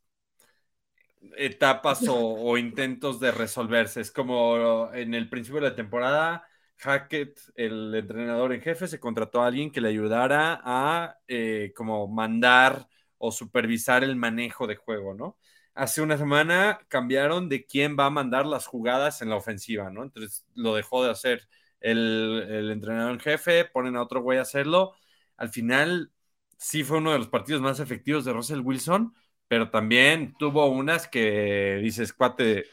etapas 1.37 2.03
o, 2.09 2.57
intentos 2.57 3.19
de 3.19 3.31
resolverse. 3.31 4.01
Es 4.01 4.11
como 4.11 4.89
en 4.93 5.13
el 5.13 5.29
principio 5.29 5.61
de 5.61 5.69
la 5.69 5.75
temporada, 5.75 6.47
Hackett, 6.77 7.39
el 7.55 7.93
entrenador 7.95 8.53
en 8.53 8.61
jefe, 8.61 8.87
se 8.87 8.99
contrató 8.99 9.41
a 9.41 9.47
alguien 9.47 9.71
que 9.71 9.81
le 9.81 9.89
ayudara 9.89 10.61
a 10.63 11.17
eh, 11.27 11.73
como 11.75 12.07
mandar 12.07 12.87
o 13.17 13.31
supervisar 13.31 14.03
el 14.03 14.15
manejo 14.15 14.67
de 14.67 14.75
juego, 14.75 15.13
¿no? 15.13 15.37
hace 15.77 16.01
una 16.01 16.17
semana 16.17 16.79
cambiaron 16.87 17.49
de 17.49 17.65
quién 17.65 17.95
va 17.97 18.07
a 18.07 18.09
mandar 18.09 18.45
las 18.45 18.65
jugadas 18.65 19.21
en 19.21 19.29
la 19.29 19.35
ofensiva, 19.35 19.91
¿no? 19.91 20.03
Entonces 20.03 20.45
lo 20.55 20.75
dejó 20.75 21.03
de 21.03 21.11
hacer 21.11 21.47
el, 21.79 22.69
entrenador 22.71 23.13
en 23.13 23.19
jefe, 23.19 23.65
ponen 23.65 23.95
a 23.95 24.01
otro 24.01 24.21
güey 24.21 24.39
a 24.39 24.41
hacerlo. 24.41 24.93
Al 25.37 25.49
final, 25.49 26.11
sí 26.57 26.83
fue 26.83 26.97
uno 26.97 27.11
de 27.11 27.19
los 27.19 27.27
partidos 27.27 27.61
más 27.61 27.79
efectivos 27.79 28.25
de 28.25 28.33
Russell 28.33 28.61
Wilson, 28.61 29.13
pero 29.47 29.69
también 29.69 30.33
tuvo 30.39 30.65
unas 30.65 31.07
que 31.07 31.79
dices, 31.81 32.11
cuate, 32.11 32.65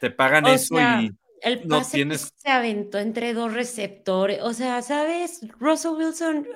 te 0.00 0.10
pagan 0.10 0.46
eso 0.48 0.80
y 0.80 1.16
el 1.42 1.66
no 1.66 1.82
tienes... 1.82 2.32
se 2.36 2.50
aventó 2.50 2.98
entre 2.98 3.34
dos 3.34 3.52
receptores. 3.52 4.40
O 4.42 4.52
sea, 4.52 4.82
¿sabes? 4.82 5.40
Russell 5.58 5.92
Wilson, 5.92 6.46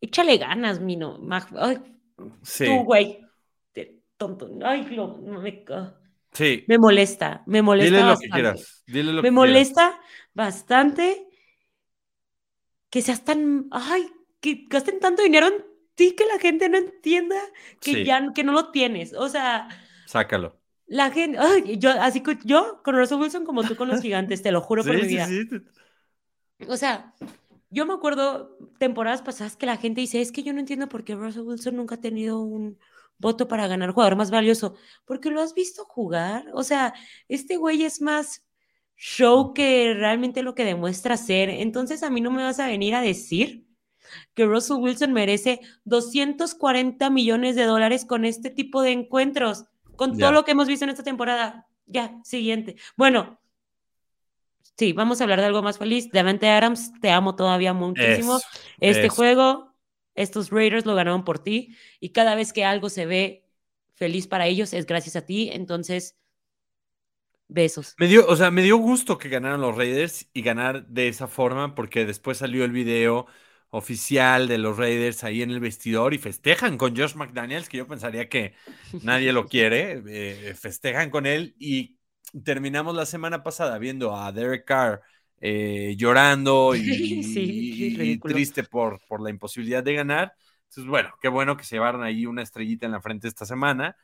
échale 0.00 0.38
ganas, 0.38 0.80
Mino. 0.80 1.18
sí. 2.42 2.66
Tú, 2.66 2.84
güey 2.84 3.20
tonto. 4.20 4.50
Ay, 4.62 4.86
no, 4.94 5.16
me, 5.16 5.64
sí. 6.32 6.64
me 6.68 6.78
molesta, 6.78 7.42
me 7.46 7.62
molesta. 7.62 7.96
Dile 7.96 8.06
lo 8.06 8.18
que 8.18 8.28
quieras. 8.28 8.84
Dile 8.86 9.12
lo 9.14 9.22
me 9.22 9.30
molesta 9.30 9.98
bastante 10.34 11.26
que 12.90 13.00
seas 13.00 13.24
tan, 13.24 13.66
ay, 13.70 14.12
que 14.40 14.66
gasten 14.68 15.00
tanto 15.00 15.22
dinero 15.22 15.46
en 15.46 15.64
ti 15.94 16.14
que 16.14 16.26
la 16.26 16.38
gente 16.38 16.68
no 16.68 16.76
entienda 16.76 17.40
que 17.80 18.04
ya 18.04 18.32
que 18.34 18.44
no 18.44 18.52
lo 18.52 18.70
tienes. 18.70 19.14
O 19.14 19.28
sea, 19.28 19.68
sácalo. 20.06 20.59
La 20.90 21.10
gente, 21.10 21.38
ay, 21.38 21.78
yo 21.78 21.90
así 21.90 22.20
que 22.20 22.36
yo 22.44 22.82
con 22.84 22.96
Russell 22.96 23.20
Wilson 23.20 23.44
como 23.44 23.62
tú 23.62 23.76
con 23.76 23.88
los 23.88 24.02
gigantes, 24.02 24.42
te 24.42 24.50
lo 24.52 24.60
juro 24.60 24.84
por 24.84 24.94
mi 24.94 25.06
vida. 25.06 25.26
Sí, 25.26 25.48
o 26.68 26.76
sea, 26.76 27.14
yo 27.70 27.86
me 27.86 27.94
acuerdo 27.94 28.58
temporadas 28.78 29.22
pasadas 29.22 29.56
que 29.56 29.66
la 29.66 29.76
gente 29.76 30.00
dice, 30.00 30.20
es 30.20 30.32
que 30.32 30.42
yo 30.42 30.52
no 30.52 30.60
entiendo 30.60 30.88
por 30.88 31.04
qué 31.04 31.14
Russell 31.14 31.42
Wilson 31.42 31.76
nunca 31.76 31.94
ha 31.94 32.00
tenido 32.00 32.40
un, 32.40 32.76
voto 33.20 33.46
para 33.46 33.68
ganar 33.68 33.92
jugador 33.92 34.16
más 34.16 34.30
valioso, 34.30 34.74
porque 35.04 35.30
lo 35.30 35.40
has 35.40 35.54
visto 35.54 35.84
jugar. 35.84 36.46
O 36.54 36.64
sea, 36.64 36.94
este 37.28 37.56
güey 37.56 37.84
es 37.84 38.00
más 38.00 38.42
show 38.96 39.52
que 39.54 39.94
realmente 39.94 40.42
lo 40.42 40.54
que 40.54 40.64
demuestra 40.64 41.16
ser. 41.16 41.50
Entonces 41.50 42.02
a 42.02 42.10
mí 42.10 42.20
no 42.20 42.30
me 42.30 42.42
vas 42.42 42.58
a 42.58 42.66
venir 42.66 42.94
a 42.94 43.02
decir 43.02 43.66
que 44.34 44.46
Russell 44.46 44.78
Wilson 44.78 45.12
merece 45.12 45.60
240 45.84 47.10
millones 47.10 47.56
de 47.56 47.64
dólares 47.64 48.04
con 48.04 48.24
este 48.24 48.50
tipo 48.50 48.82
de 48.82 48.92
encuentros, 48.92 49.66
con 50.00 50.16
todo 50.16 50.32
lo 50.32 50.46
que 50.46 50.52
hemos 50.52 50.66
visto 50.66 50.86
en 50.86 50.90
esta 50.90 51.02
temporada. 51.02 51.66
Ya, 51.84 52.18
siguiente. 52.24 52.76
Bueno, 52.96 53.38
sí, 54.78 54.94
vamos 54.94 55.20
a 55.20 55.24
hablar 55.24 55.40
de 55.40 55.44
algo 55.44 55.60
más 55.60 55.76
feliz. 55.76 56.10
Devante 56.10 56.48
Adams, 56.48 56.90
te 57.02 57.10
amo 57.10 57.36
todavía 57.36 57.74
muchísimo. 57.74 58.40
este 58.78 59.10
juego 59.10 59.74
estos 60.14 60.48
Raiders 60.48 60.86
lo 60.86 60.94
ganaron 60.94 61.22
por 61.22 61.38
ti 61.38 61.76
y 62.00 62.12
cada 62.12 62.34
vez 62.34 62.54
que 62.54 62.64
algo 62.64 62.88
se 62.88 63.04
ve 63.04 63.44
feliz 63.92 64.26
para 64.26 64.46
ellos 64.46 64.72
es 64.72 64.86
gracias 64.86 65.16
a 65.16 65.26
ti. 65.26 65.50
Entonces, 65.52 66.16
besos. 67.46 67.94
Me 67.98 68.06
dio, 68.06 68.26
o 68.26 68.36
sea, 68.36 68.50
me 68.50 68.62
dio 68.62 68.78
gusto 68.78 69.18
que 69.18 69.28
ganaran 69.28 69.60
los 69.60 69.76
Raiders 69.76 70.30
y 70.32 70.40
ganar 70.40 70.86
de 70.86 71.08
esa 71.08 71.28
forma 71.28 71.74
porque 71.74 72.06
después 72.06 72.38
salió 72.38 72.64
el 72.64 72.72
video 72.72 73.26
oficial 73.70 74.48
de 74.48 74.58
los 74.58 74.76
Raiders 74.76 75.24
ahí 75.24 75.42
en 75.42 75.50
el 75.50 75.60
vestidor 75.60 76.12
y 76.12 76.18
festejan 76.18 76.76
con 76.76 76.96
Josh 76.96 77.14
McDaniels, 77.14 77.68
que 77.68 77.78
yo 77.78 77.86
pensaría 77.86 78.28
que 78.28 78.54
nadie 79.02 79.32
lo 79.32 79.46
quiere, 79.46 80.02
eh, 80.06 80.54
festejan 80.54 81.10
con 81.10 81.26
él. 81.26 81.54
Y 81.58 81.98
terminamos 82.44 82.94
la 82.94 83.06
semana 83.06 83.42
pasada 83.42 83.78
viendo 83.78 84.16
a 84.16 84.32
Derek 84.32 84.64
Carr 84.64 85.00
eh, 85.40 85.94
llorando 85.96 86.74
y, 86.74 88.18
triste 88.22 88.64
por, 88.64 89.00
por, 89.08 89.22
la 89.22 89.30
imposibilidad 89.30 89.82
de 89.82 89.94
ganar. 89.94 90.34
Entonces, 90.68 90.88
bueno, 90.88 91.10
qué 91.20 91.28
bueno 91.28 91.56
que 91.56 91.64
se 91.64 91.76
llevaron 91.76 92.02
ahí 92.02 92.26
una 92.26 92.42
estrellita 92.42 92.86
en 92.86 92.92
la 92.92 93.00
frente 93.00 93.28
esta 93.28 93.46
semana, 93.46 93.96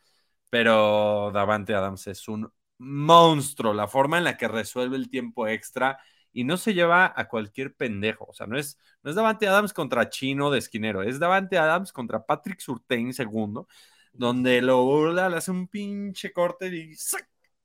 pero 0.49 1.31
Davante 1.33 1.75
Adams 1.75 2.07
es 2.07 2.29
un 2.29 2.51
monstruo, 2.79 3.75
la 3.75 3.89
forma 3.89 4.19
en 4.19 4.25
la 4.25 4.37
que 4.37 4.49
resuelve 4.49 4.97
el 4.97 5.11
tiempo 5.11 5.47
extra 5.47 5.99
y 6.37 6.45
no 6.45 6.59
se 6.59 6.75
lleva 6.75 7.15
a 7.17 7.29
cualquier 7.29 7.75
pendejo, 7.75 8.27
o 8.29 8.35
sea, 8.35 8.47
no 8.47 8.59
es, 8.59 8.79
no 9.03 9.09
es 9.09 9.17
Davante 9.17 9.49
Adams 9.49 9.73
contra 9.73 10.11
Chino 10.11 10.51
de 10.51 10.59
esquinero, 10.59 11.03
es 11.03 11.19
Davante 11.19 11.57
Adams 11.57 11.93
contra 11.93 12.27
Patrick 12.27 12.61
Surtain 12.61 13.15
segundo, 13.15 13.69
donde 14.13 14.61
lo 14.61 14.85
burla, 14.85 15.31
le 15.31 15.37
hace 15.39 15.51
un 15.51 15.67
pinche 15.67 16.35
corte 16.35 16.67
y 16.67 16.95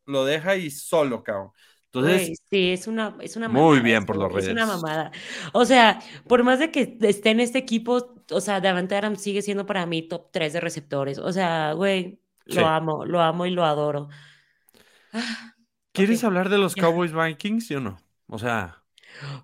lo 0.06 0.24
deja 0.24 0.56
y 0.56 0.72
solo, 0.72 1.22
cabrón. 1.22 1.52
Entonces, 1.88 2.42
sí, 2.50 2.72
es 2.72 2.88
una, 2.88 3.18
es 3.20 3.36
una 3.36 3.50
mamada. 3.50 3.66
Muy 3.66 3.82
bien 3.82 4.06
por 4.06 4.16
los 4.16 4.32
redes. 4.32 4.48
Es 4.48 4.54
una 4.54 4.66
mamada. 4.66 5.12
O 5.52 5.66
sea, 5.66 6.00
por 6.30 6.42
más 6.46 6.60
de 6.60 6.72
que 6.72 6.98
esté 7.02 7.32
en 7.32 7.42
este 7.42 7.58
equipo, 7.58 8.16
o 8.32 8.40
sea, 8.40 8.62
Davante 8.62 8.96
Adams 8.96 9.22
sigue 9.22 9.42
siendo 9.42 9.66
para 9.66 9.86
mí 9.86 10.08
top 10.08 10.32
3 10.32 10.54
de 10.54 10.62
receptores. 10.62 11.18
O 11.18 11.34
sea, 11.34 11.74
güey, 11.74 12.22
lo 12.46 12.66
amo, 12.66 13.06
lo 13.06 13.20
amo 13.20 13.46
y 13.46 13.52
lo 13.52 13.66
adoro. 13.66 14.08
Ah, 15.12 15.56
¿Quieres 15.92 16.24
hablar 16.24 16.48
de 16.48 16.58
los 16.58 16.74
Cowboys 16.74 17.12
Vikings, 17.12 17.68
sí 17.68 17.76
o 17.76 17.82
no? 17.82 18.00
O 18.32 18.40
sea. 18.40 18.78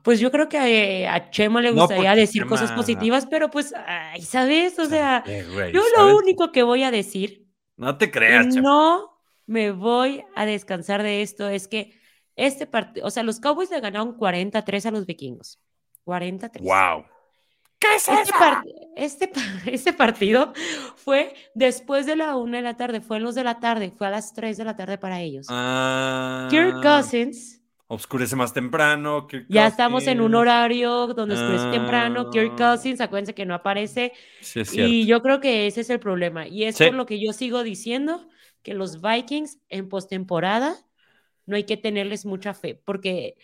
Pues 0.01 0.19
yo 0.19 0.31
creo 0.31 0.47
que 0.49 1.07
a, 1.07 1.29
Chema 1.29 1.61
le 1.61 1.71
gustaría 1.71 2.15
decir 2.15 2.47
cosas 2.47 2.71
positivas, 2.71 3.27
pero 3.27 3.51
pues, 3.51 3.73
ay, 3.85 4.21
¿sabes? 4.21 4.79
O 4.79 4.85
sea, 4.85 5.23
yo 5.25 5.83
lo 5.97 6.17
único 6.17 6.51
que 6.51 6.63
voy 6.63 6.83
a 6.83 6.89
decir. 6.89 7.45
No 7.75 7.97
te 7.97 8.09
creas, 8.09 8.47
Chema. 8.47 8.61
No 8.61 9.17
me 9.45 9.71
voy 9.71 10.23
a 10.35 10.45
descansar 10.45 11.03
de 11.03 11.21
esto, 11.21 11.49
es 11.49 11.67
que 11.67 11.93
este 12.35 12.67
partido, 12.67 13.05
o 13.05 13.11
sea, 13.11 13.23
los 13.23 13.39
Cowboys 13.39 13.71
le 13.71 13.79
ganaron 13.81 14.13
43 14.13 14.85
a 14.85 14.91
los 14.91 15.05
vikingos. 15.05 15.59
43. 16.03 16.63
¡Wow! 16.63 17.05
¿Qué 17.79 17.95
es 17.95 18.07
este, 18.07 18.33
este, 18.95 19.31
este, 19.71 19.93
partido 19.93 20.53
fue 20.95 21.35
después 21.53 22.05
de 22.05 22.15
la 22.15 22.35
una 22.35 22.57
de 22.57 22.63
la 22.63 22.77
tarde, 22.77 23.01
fue 23.01 23.17
en 23.17 23.23
los 23.23 23.35
de 23.35 23.43
la 23.43 23.59
tarde, 23.59 23.91
fue 23.91 24.07
a 24.07 24.11
las 24.11 24.33
3 24.33 24.57
de 24.57 24.63
la 24.63 24.75
tarde 24.75 24.97
para 24.97 25.19
ellos. 25.21 25.47
Ah, 25.49 26.47
Kirk 26.49 26.81
Cousins. 26.81 27.61
Oscurece 27.89 28.35
más 28.35 28.53
temprano. 28.53 29.27
ya 29.47 29.67
estamos 29.67 30.07
en 30.07 30.19
un 30.19 30.35
horario 30.35 31.07
donde 31.07 31.35
oscurece 31.35 31.71
temprano. 31.71 32.29
Kirk 32.29 32.51
ah. 32.59 32.73
Cousins, 32.73 32.99
acuérdense 32.99 33.33
que 33.33 33.45
no 33.45 33.53
aparece. 33.53 34.11
Sí, 34.41 34.63
y 34.73 35.05
yo 35.05 35.21
creo 35.21 35.39
que 35.39 35.67
ese 35.67 35.81
es 35.81 35.89
el 35.89 35.99
problema. 35.99 36.47
Y 36.47 36.65
es 36.65 36.77
por 36.77 36.93
lo 36.93 37.05
que 37.05 37.19
yo 37.23 37.31
sigo 37.31 37.63
diciendo 37.63 38.27
que 38.61 38.73
los 38.73 39.01
Vikings 39.01 39.59
en 39.69 39.87
postemporada 39.87 40.75
no 41.45 41.55
hay 41.55 41.63
que 41.63 41.77
tenerles 41.77 42.25
mucha 42.25 42.53
fe, 42.53 42.75
porque... 42.75 43.35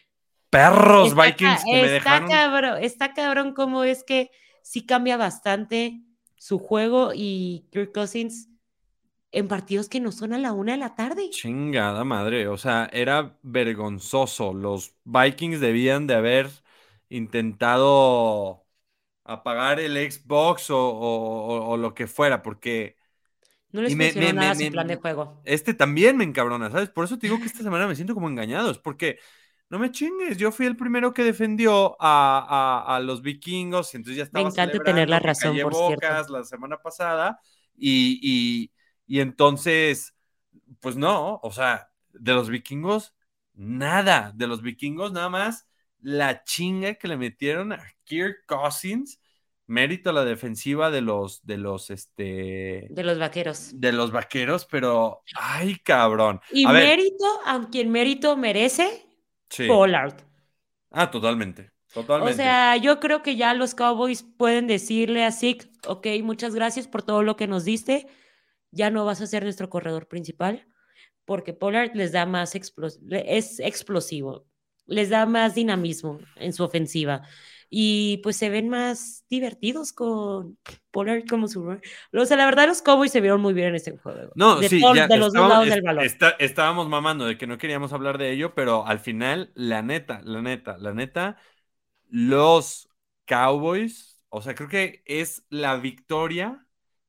Perros 0.49 1.15
Vikings 1.15 1.63
que 1.63 1.81
me 1.81 1.89
dejaron. 1.89 2.29
Cabrón, 2.29 2.77
está 2.81 3.13
cabrón 3.13 3.53
como 3.53 3.85
es 3.85 4.03
que 4.03 4.29
sí 4.61 4.85
cambia 4.85 5.17
bastante 5.17 6.01
su 6.35 6.59
juego 6.59 7.11
y 7.15 7.65
Kirk 7.71 7.93
Cousins 7.93 8.49
en 9.33 9.47
partidos 9.47 9.89
que 9.89 9.99
no 9.99 10.11
son 10.11 10.31
a 10.31 10.37
la 10.37 10.53
una 10.53 10.71
de 10.71 10.77
la 10.77 10.95
tarde. 10.95 11.29
Chingada 11.29 12.03
madre, 12.03 12.47
o 12.47 12.57
sea, 12.57 12.89
era 12.93 13.37
vergonzoso. 13.41 14.53
Los 14.53 14.95
Vikings 15.03 15.59
debían 15.59 16.07
de 16.07 16.15
haber 16.15 16.49
intentado 17.09 18.65
apagar 19.25 19.79
el 19.79 19.95
Xbox 20.11 20.67
o 20.69 21.75
lo 21.77 21.93
que 21.93 22.07
fuera, 22.07 22.41
porque 22.41 22.97
no 23.73 23.81
les 23.81 23.95
funcionó 23.95 24.33
nada 24.33 24.55
su 24.55 24.71
plan 24.71 24.87
de 24.87 24.97
juego. 24.97 25.41
Este 25.45 25.73
también 25.73 26.15
me 26.15 26.23
encabrona, 26.23 26.69
¿sabes? 26.69 26.89
Por 26.89 27.05
eso 27.05 27.17
te 27.17 27.25
digo 27.25 27.39
que 27.39 27.47
esta 27.47 27.63
semana 27.63 27.87
me 27.87 27.95
siento 27.95 28.13
como 28.13 28.29
engañados, 28.29 28.77
porque 28.77 29.17
no 29.67 29.79
me 29.79 29.89
chingues, 29.89 30.37
yo 30.37 30.51
fui 30.51 30.67
el 30.67 30.77
primero 30.77 31.11
que 31.11 31.23
defendió 31.23 31.97
a, 31.99 33.01
los 33.03 33.23
vikingos 33.23 33.91
y 33.93 33.97
entonces 33.97 34.17
ya 34.17 34.23
estaba 34.25 34.43
Me 34.43 34.51
encanta 34.51 34.77
tener 34.77 35.09
la 35.09 35.19
razón, 35.19 35.57
por 35.59 35.73
cierto. 35.73 36.33
la 36.33 36.43
semana 36.43 36.77
pasada 36.77 37.39
y, 37.75 38.19
y 38.21 38.71
entonces, 39.07 40.13
pues 40.79 40.95
no, 40.95 41.39
o 41.43 41.51
sea, 41.51 41.89
de 42.11 42.33
los 42.33 42.49
vikingos, 42.49 43.13
nada, 43.53 44.31
de 44.35 44.47
los 44.47 44.61
vikingos 44.61 45.11
nada 45.11 45.29
más 45.29 45.67
la 46.03 46.43
chinga 46.43 46.95
que 46.95 47.07
le 47.07 47.17
metieron 47.17 47.71
a 47.71 47.81
Kirk 48.03 48.45
Cousins 48.45 49.19
mérito 49.65 50.09
a 50.09 50.13
la 50.13 50.25
defensiva 50.25 50.91
de 50.91 51.01
los, 51.01 51.45
de 51.45 51.57
los, 51.57 51.89
este... 51.89 52.87
De 52.89 53.03
los 53.03 53.17
vaqueros. 53.17 53.71
De 53.73 53.93
los 53.93 54.11
vaqueros, 54.11 54.65
pero, 54.65 55.21
ay, 55.35 55.77
cabrón. 55.77 56.41
Y 56.51 56.67
mérito, 56.67 57.25
a 57.45 57.67
quien 57.71 57.89
mérito 57.89 58.35
merece, 58.35 59.05
Pollard. 59.67 60.15
Ah, 60.91 61.09
totalmente. 61.09 61.71
Totalmente. 61.93 62.33
O 62.33 62.35
sea, 62.35 62.75
yo 62.77 62.99
creo 62.99 63.21
que 63.21 63.35
ya 63.35 63.53
los 63.53 63.75
Cowboys 63.75 64.23
pueden 64.23 64.67
decirle 64.67 65.23
a 65.23 65.31
Zeke, 65.31 65.71
ok, 65.87 66.07
muchas 66.23 66.55
gracias 66.55 66.87
por 66.87 67.03
todo 67.03 67.23
lo 67.23 67.35
que 67.35 67.47
nos 67.47 67.63
diste, 67.65 68.07
ya 68.73 68.89
no 68.89 69.05
vas 69.05 69.21
a 69.21 69.27
ser 69.27 69.43
nuestro 69.43 69.69
corredor 69.69 70.07
principal, 70.07 70.67
porque 71.25 71.53
Pollard 71.53 71.95
les 71.95 72.11
da 72.11 72.25
más, 72.25 72.55
es 72.55 73.59
explosivo, 73.59 74.45
les 74.85 75.09
da 75.09 75.25
más 75.25 75.55
dinamismo 75.55 76.19
en 76.35 76.53
su 76.53 76.63
ofensiva 76.63 77.21
y 77.75 78.17
pues 78.17 78.35
se 78.35 78.49
ven 78.49 78.69
más 78.69 79.25
divertidos 79.29 79.93
con 79.93 80.59
Pollard 80.91 81.23
como 81.27 81.47
su... 81.47 81.79
O 82.13 82.25
sea, 82.25 82.37
la 82.37 82.45
verdad 82.45 82.67
los 82.67 82.83
Cowboys 82.83 83.11
se 83.11 83.19
vieron 83.19 83.41
muy 83.41 83.53
bien 83.53 83.69
en 83.69 83.75
este 83.75 83.97
juego. 83.97 84.31
No, 84.35 84.61
sí, 84.61 84.79
de 84.79 85.17
los 85.17 85.33
dos 85.33 85.49
lados 85.49 85.67
del 85.67 85.81
balón. 85.81 86.05
estábamos 86.37 86.87
mamando 86.87 87.25
de 87.25 87.35
que 87.35 87.47
no 87.47 87.57
queríamos 87.57 87.91
hablar 87.91 88.19
de 88.19 88.31
ello, 88.31 88.53
pero 88.53 88.85
al 88.85 88.99
final, 88.99 89.51
la 89.55 89.81
neta, 89.81 90.21
la 90.23 90.43
neta, 90.43 90.77
la 90.77 90.93
neta, 90.93 91.37
los 92.09 92.89
Cowboys, 93.25 94.23
o 94.29 94.41
sea, 94.43 94.53
creo 94.53 94.69
que 94.69 95.01
es 95.07 95.43
la 95.49 95.77
victoria 95.77 96.62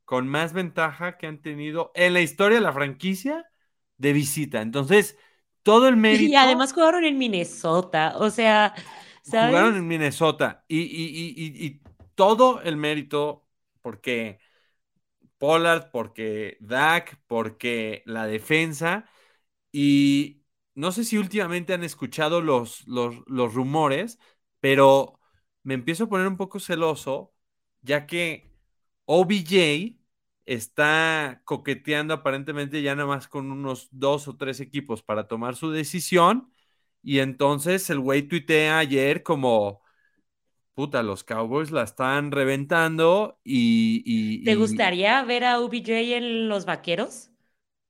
con 0.04 0.28
más 0.28 0.52
ventaja 0.52 1.16
que 1.16 1.26
han 1.26 1.40
tenido 1.40 1.92
en 1.94 2.12
la 2.12 2.20
historia 2.20 2.58
de 2.58 2.64
la 2.64 2.72
franquicia 2.72 3.50
de 3.96 4.12
visita. 4.12 4.60
Entonces, 4.60 5.16
todo 5.62 5.88
el 5.88 5.96
mérito... 5.96 6.30
Y 6.30 6.36
además 6.36 6.72
jugaron 6.72 7.04
en 7.04 7.18
Minnesota, 7.18 8.14
o 8.18 8.30
sea... 8.30 8.74
Jugaron 9.26 9.76
en 9.76 9.86
Minnesota. 9.86 10.64
Y, 10.68 11.80
todo 12.14 12.60
el 12.62 12.76
mérito 12.76 13.48
porque 13.80 14.38
Pollard, 15.38 15.90
porque 15.90 16.58
Dak, 16.60 17.20
porque 17.26 18.02
la 18.06 18.26
defensa. 18.26 19.10
Y 19.72 20.44
no 20.74 20.92
sé 20.92 21.04
si 21.04 21.18
últimamente 21.18 21.74
han 21.74 21.82
escuchado 21.84 22.40
los, 22.40 22.86
los, 22.86 23.16
los 23.26 23.54
rumores, 23.54 24.18
pero 24.60 25.18
me 25.62 25.74
empiezo 25.74 26.04
a 26.04 26.08
poner 26.08 26.28
un 26.28 26.36
poco 26.36 26.60
celoso 26.60 27.34
ya 27.82 28.06
que 28.06 28.53
OBJ 29.06 29.96
está 30.46 31.42
coqueteando 31.44 32.14
aparentemente 32.14 32.82
ya 32.82 32.94
nada 32.94 33.08
más 33.08 33.28
con 33.28 33.50
unos 33.50 33.88
dos 33.90 34.28
o 34.28 34.36
tres 34.36 34.60
equipos 34.60 35.02
para 35.02 35.26
tomar 35.26 35.56
su 35.56 35.70
decisión 35.70 36.50
y 37.02 37.18
entonces 37.18 37.88
el 37.90 38.00
güey 38.00 38.22
tuitea 38.22 38.78
ayer 38.78 39.22
como, 39.22 39.82
puta, 40.74 41.02
los 41.02 41.24
Cowboys 41.24 41.70
la 41.70 41.82
están 41.82 42.30
reventando 42.30 43.38
y... 43.44 44.44
¿Te 44.44 44.56
gustaría 44.56 45.22
ver 45.22 45.44
a 45.44 45.60
OBJ 45.60 46.16
en 46.16 46.48
los 46.48 46.64
Vaqueros? 46.64 47.30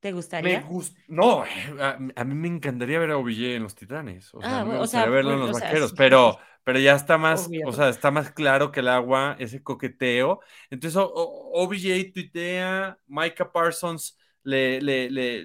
¿Te 0.04 0.12
gustaría? 0.12 0.62
no, 1.08 1.44
a, 1.80 2.24
mí 2.24 2.34
me 2.34 2.48
encantaría 2.48 2.98
ver 2.98 3.12
a 3.12 3.16
OBJ 3.16 3.54
en 3.56 3.62
los 3.62 3.74
Titanes. 3.74 4.34
O 4.34 4.42
sea, 4.42 4.60
ah, 4.60 4.64
me 4.66 4.76
gustaría 4.76 5.08
verlo 5.08 5.32
en 5.32 5.40
los 5.40 5.58
Vaqueros, 5.58 5.94
pero, 5.94 6.36
pero 6.62 6.78
ya 6.78 6.94
está 6.94 7.16
más, 7.16 7.48
o 7.64 7.72
sea, 7.72 7.88
está 7.88 8.10
más 8.10 8.30
claro 8.30 8.70
que 8.70 8.80
el 8.80 8.88
agua, 8.88 9.34
ese 9.38 9.62
coqueteo. 9.62 10.40
Entonces, 10.68 11.00
OBJ 11.02 12.12
tuitea, 12.12 12.98
Micah 13.06 13.50
Parsons 13.50 14.18
le, 14.42 14.82
le, 14.82 15.08
le, 15.08 15.42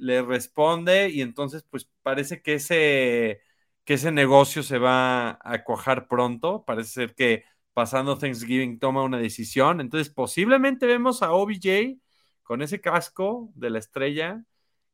le, 0.00 0.22
responde 0.22 1.08
y 1.10 1.20
entonces 1.20 1.62
pues 1.70 1.88
parece 2.02 2.42
que 2.42 2.54
ese, 2.54 3.40
que 3.84 3.94
ese 3.94 4.10
negocio 4.10 4.64
se 4.64 4.78
va 4.78 5.38
a 5.40 5.62
cuajar 5.62 6.08
pronto. 6.08 6.64
Parece 6.64 6.90
ser 6.90 7.14
que 7.14 7.44
pasando 7.72 8.18
Thanksgiving 8.18 8.80
toma 8.80 9.04
una 9.04 9.18
decisión. 9.18 9.80
Entonces 9.80 10.12
posiblemente 10.12 10.86
vemos 10.86 11.22
a 11.22 11.30
OBJ 11.30 12.00
con 12.46 12.62
ese 12.62 12.80
casco 12.80 13.50
de 13.54 13.70
la 13.70 13.78
estrella, 13.78 14.44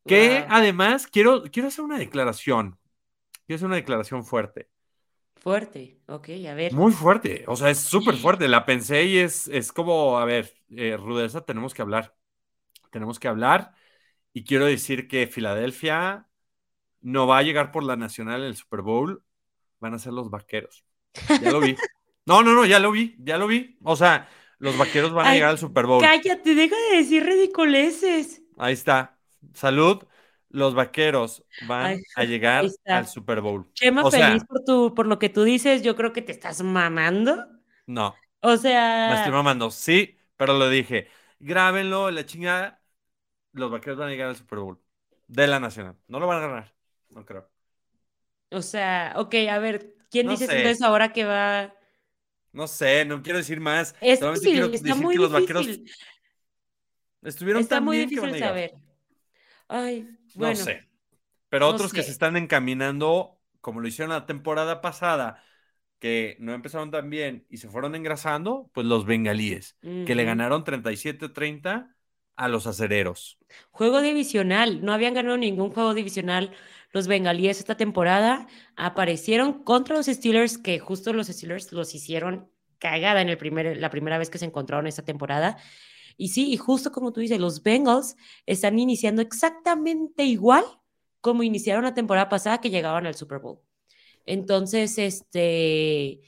que 0.06 0.44
además 0.48 1.06
quiero, 1.06 1.44
quiero 1.44 1.68
hacer 1.68 1.84
una 1.84 1.98
declaración. 1.98 2.78
Quiero 3.46 3.56
hacer 3.56 3.66
una 3.66 3.76
declaración 3.76 4.24
fuerte. 4.24 4.68
Fuerte, 5.36 6.00
ok, 6.06 6.28
a 6.48 6.54
ver. 6.54 6.72
Muy 6.72 6.92
fuerte, 6.92 7.44
o 7.46 7.54
sea, 7.54 7.70
es 7.70 7.78
súper 7.78 8.16
fuerte. 8.16 8.48
La 8.48 8.64
pensé 8.64 9.04
y 9.04 9.18
es, 9.18 9.46
es 9.48 9.72
como, 9.72 10.18
a 10.18 10.24
ver, 10.24 10.52
eh, 10.70 10.96
rudeza, 10.96 11.44
tenemos 11.44 11.74
que 11.74 11.82
hablar 11.82 12.14
tenemos 12.92 13.18
que 13.18 13.26
hablar. 13.26 13.74
Y 14.32 14.44
quiero 14.44 14.66
decir 14.66 15.08
que 15.08 15.26
Filadelfia 15.26 16.28
no 17.00 17.26
va 17.26 17.38
a 17.38 17.42
llegar 17.42 17.72
por 17.72 17.82
la 17.82 17.96
nacional 17.96 18.42
en 18.42 18.48
el 18.48 18.56
Super 18.56 18.82
Bowl, 18.82 19.24
van 19.80 19.94
a 19.94 19.98
ser 19.98 20.12
los 20.12 20.30
vaqueros. 20.30 20.84
Ya 21.42 21.50
lo 21.50 21.58
vi. 21.58 21.74
No, 22.24 22.44
no, 22.44 22.54
no, 22.54 22.64
ya 22.64 22.78
lo 22.78 22.92
vi, 22.92 23.16
ya 23.18 23.36
lo 23.36 23.48
vi. 23.48 23.76
O 23.82 23.96
sea, 23.96 24.28
los 24.62 24.78
vaqueros 24.78 25.12
van 25.12 25.26
a 25.26 25.34
llegar 25.34 25.50
al 25.50 25.58
Super 25.58 25.86
Bowl. 25.86 26.00
Cállate, 26.00 26.54
deja 26.54 26.76
de 26.90 26.98
decir 26.98 27.24
ridiculeces. 27.24 28.42
Ahí 28.56 28.74
está. 28.74 29.18
Salud. 29.54 30.04
Los 30.50 30.74
vaqueros 30.74 31.44
van 31.66 32.00
a 32.14 32.24
llegar 32.24 32.66
al 32.86 33.08
Super 33.08 33.40
Bowl. 33.40 33.68
Chema, 33.72 34.08
feliz 34.08 34.44
por, 34.44 34.62
tu, 34.62 34.94
por 34.94 35.08
lo 35.08 35.18
que 35.18 35.30
tú 35.30 35.42
dices. 35.42 35.82
Yo 35.82 35.96
creo 35.96 36.12
que 36.12 36.22
te 36.22 36.30
estás 36.30 36.62
mamando. 36.62 37.44
No. 37.86 38.14
O 38.38 38.56
sea. 38.56 39.08
Me 39.10 39.16
estoy 39.16 39.32
mamando, 39.32 39.72
sí, 39.72 40.16
pero 40.36 40.56
lo 40.56 40.68
dije. 40.68 41.08
Grábenlo, 41.40 42.12
la 42.12 42.24
chingada 42.24 42.80
los 43.52 43.68
vaqueros 43.68 43.98
van 43.98 44.08
a 44.08 44.10
llegar 44.12 44.28
al 44.28 44.36
Super 44.36 44.60
Bowl 44.60 44.80
de 45.26 45.46
la 45.48 45.58
Nacional. 45.58 45.96
No 46.06 46.20
lo 46.20 46.28
van 46.28 46.38
a 46.38 46.46
ganar, 46.46 46.74
no 47.10 47.26
creo. 47.26 47.50
O 48.52 48.62
sea, 48.62 49.14
ok, 49.16 49.34
a 49.50 49.58
ver, 49.58 49.96
¿quién 50.08 50.28
dice 50.28 50.44
entonces 50.44 50.82
ahora 50.82 51.12
que 51.12 51.24
va? 51.24 51.74
No 52.52 52.66
sé, 52.66 53.04
no 53.04 53.22
quiero 53.22 53.38
decir 53.38 53.60
más. 53.60 53.94
Es 54.00 54.20
difícil, 54.20 54.74
está 54.74 54.94
muy 54.94 55.14
que 55.14 55.20
los 55.20 55.32
vaqueros 55.32 55.66
estuvieron 57.22 57.62
está 57.62 57.80
muy 57.80 57.98
difícil 57.98 58.38
saber. 58.38 58.74
Ay, 59.68 60.08
bueno. 60.34 60.58
No 60.58 60.64
sé. 60.64 60.88
Pero 61.48 61.68
otros 61.68 61.92
que 61.92 62.02
se 62.02 62.10
están 62.10 62.36
encaminando, 62.36 63.38
como 63.60 63.80
lo 63.80 63.88
hicieron 63.88 64.10
la 64.10 64.26
temporada 64.26 64.80
pasada, 64.80 65.42
que 65.98 66.36
no 66.40 66.52
empezaron 66.52 66.90
tan 66.90 67.10
bien 67.10 67.46
y 67.48 67.58
se 67.58 67.68
fueron 67.68 67.94
engrasando, 67.94 68.70
pues 68.74 68.86
los 68.86 69.06
bengalíes, 69.06 69.76
que 69.80 70.14
le 70.14 70.24
ganaron 70.24 70.64
37-30 70.64 71.94
a 72.42 72.48
los 72.48 72.66
acereros. 72.66 73.38
Juego 73.70 74.00
divisional, 74.00 74.84
no 74.84 74.92
habían 74.92 75.14
ganado 75.14 75.36
ningún 75.36 75.70
juego 75.70 75.94
divisional 75.94 76.52
los 76.90 77.06
bengalíes 77.06 77.60
esta 77.60 77.76
temporada. 77.76 78.48
Aparecieron 78.74 79.62
contra 79.62 79.94
los 79.94 80.06
Steelers, 80.06 80.58
que 80.58 80.80
justo 80.80 81.12
los 81.12 81.28
Steelers 81.28 81.72
los 81.72 81.94
hicieron 81.94 82.50
cagada 82.78 83.22
en 83.22 83.28
el 83.28 83.38
primer, 83.38 83.76
la 83.76 83.90
primera 83.90 84.18
vez 84.18 84.28
que 84.28 84.38
se 84.38 84.44
encontraron 84.44 84.88
esta 84.88 85.04
temporada. 85.04 85.56
Y 86.16 86.30
sí, 86.30 86.52
y 86.52 86.56
justo 86.56 86.90
como 86.90 87.12
tú 87.12 87.20
dices, 87.20 87.38
los 87.38 87.62
Bengals 87.62 88.16
están 88.44 88.76
iniciando 88.80 89.22
exactamente 89.22 90.24
igual 90.24 90.64
como 91.20 91.44
iniciaron 91.44 91.84
la 91.84 91.94
temporada 91.94 92.28
pasada 92.28 92.60
que 92.60 92.70
llegaban 92.70 93.06
al 93.06 93.14
Super 93.14 93.38
Bowl. 93.38 93.60
Entonces, 94.26 94.98
este, 94.98 96.22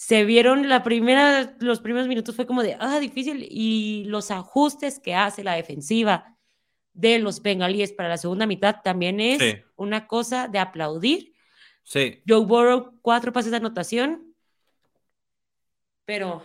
se 0.00 0.24
vieron 0.24 0.68
la 0.68 0.84
primera, 0.84 1.56
los 1.58 1.80
primeros 1.80 2.06
minutos 2.06 2.36
fue 2.36 2.46
como 2.46 2.62
de, 2.62 2.76
ah, 2.78 3.00
difícil, 3.00 3.44
y 3.50 4.04
los 4.04 4.30
ajustes 4.30 5.00
que 5.00 5.16
hace 5.16 5.42
la 5.42 5.54
defensiva 5.54 6.36
de 6.92 7.18
los 7.18 7.42
bengalíes 7.42 7.90
para 7.92 8.08
la 8.08 8.16
segunda 8.16 8.46
mitad 8.46 8.76
también 8.84 9.18
es 9.18 9.64
una 9.74 10.06
cosa 10.06 10.46
de 10.46 10.60
aplaudir. 10.60 11.32
Sí. 11.82 12.22
Joe 12.28 12.46
Burrow, 12.46 12.96
cuatro 13.02 13.32
pases 13.32 13.50
de 13.50 13.56
anotación, 13.56 14.36
pero... 16.04 16.44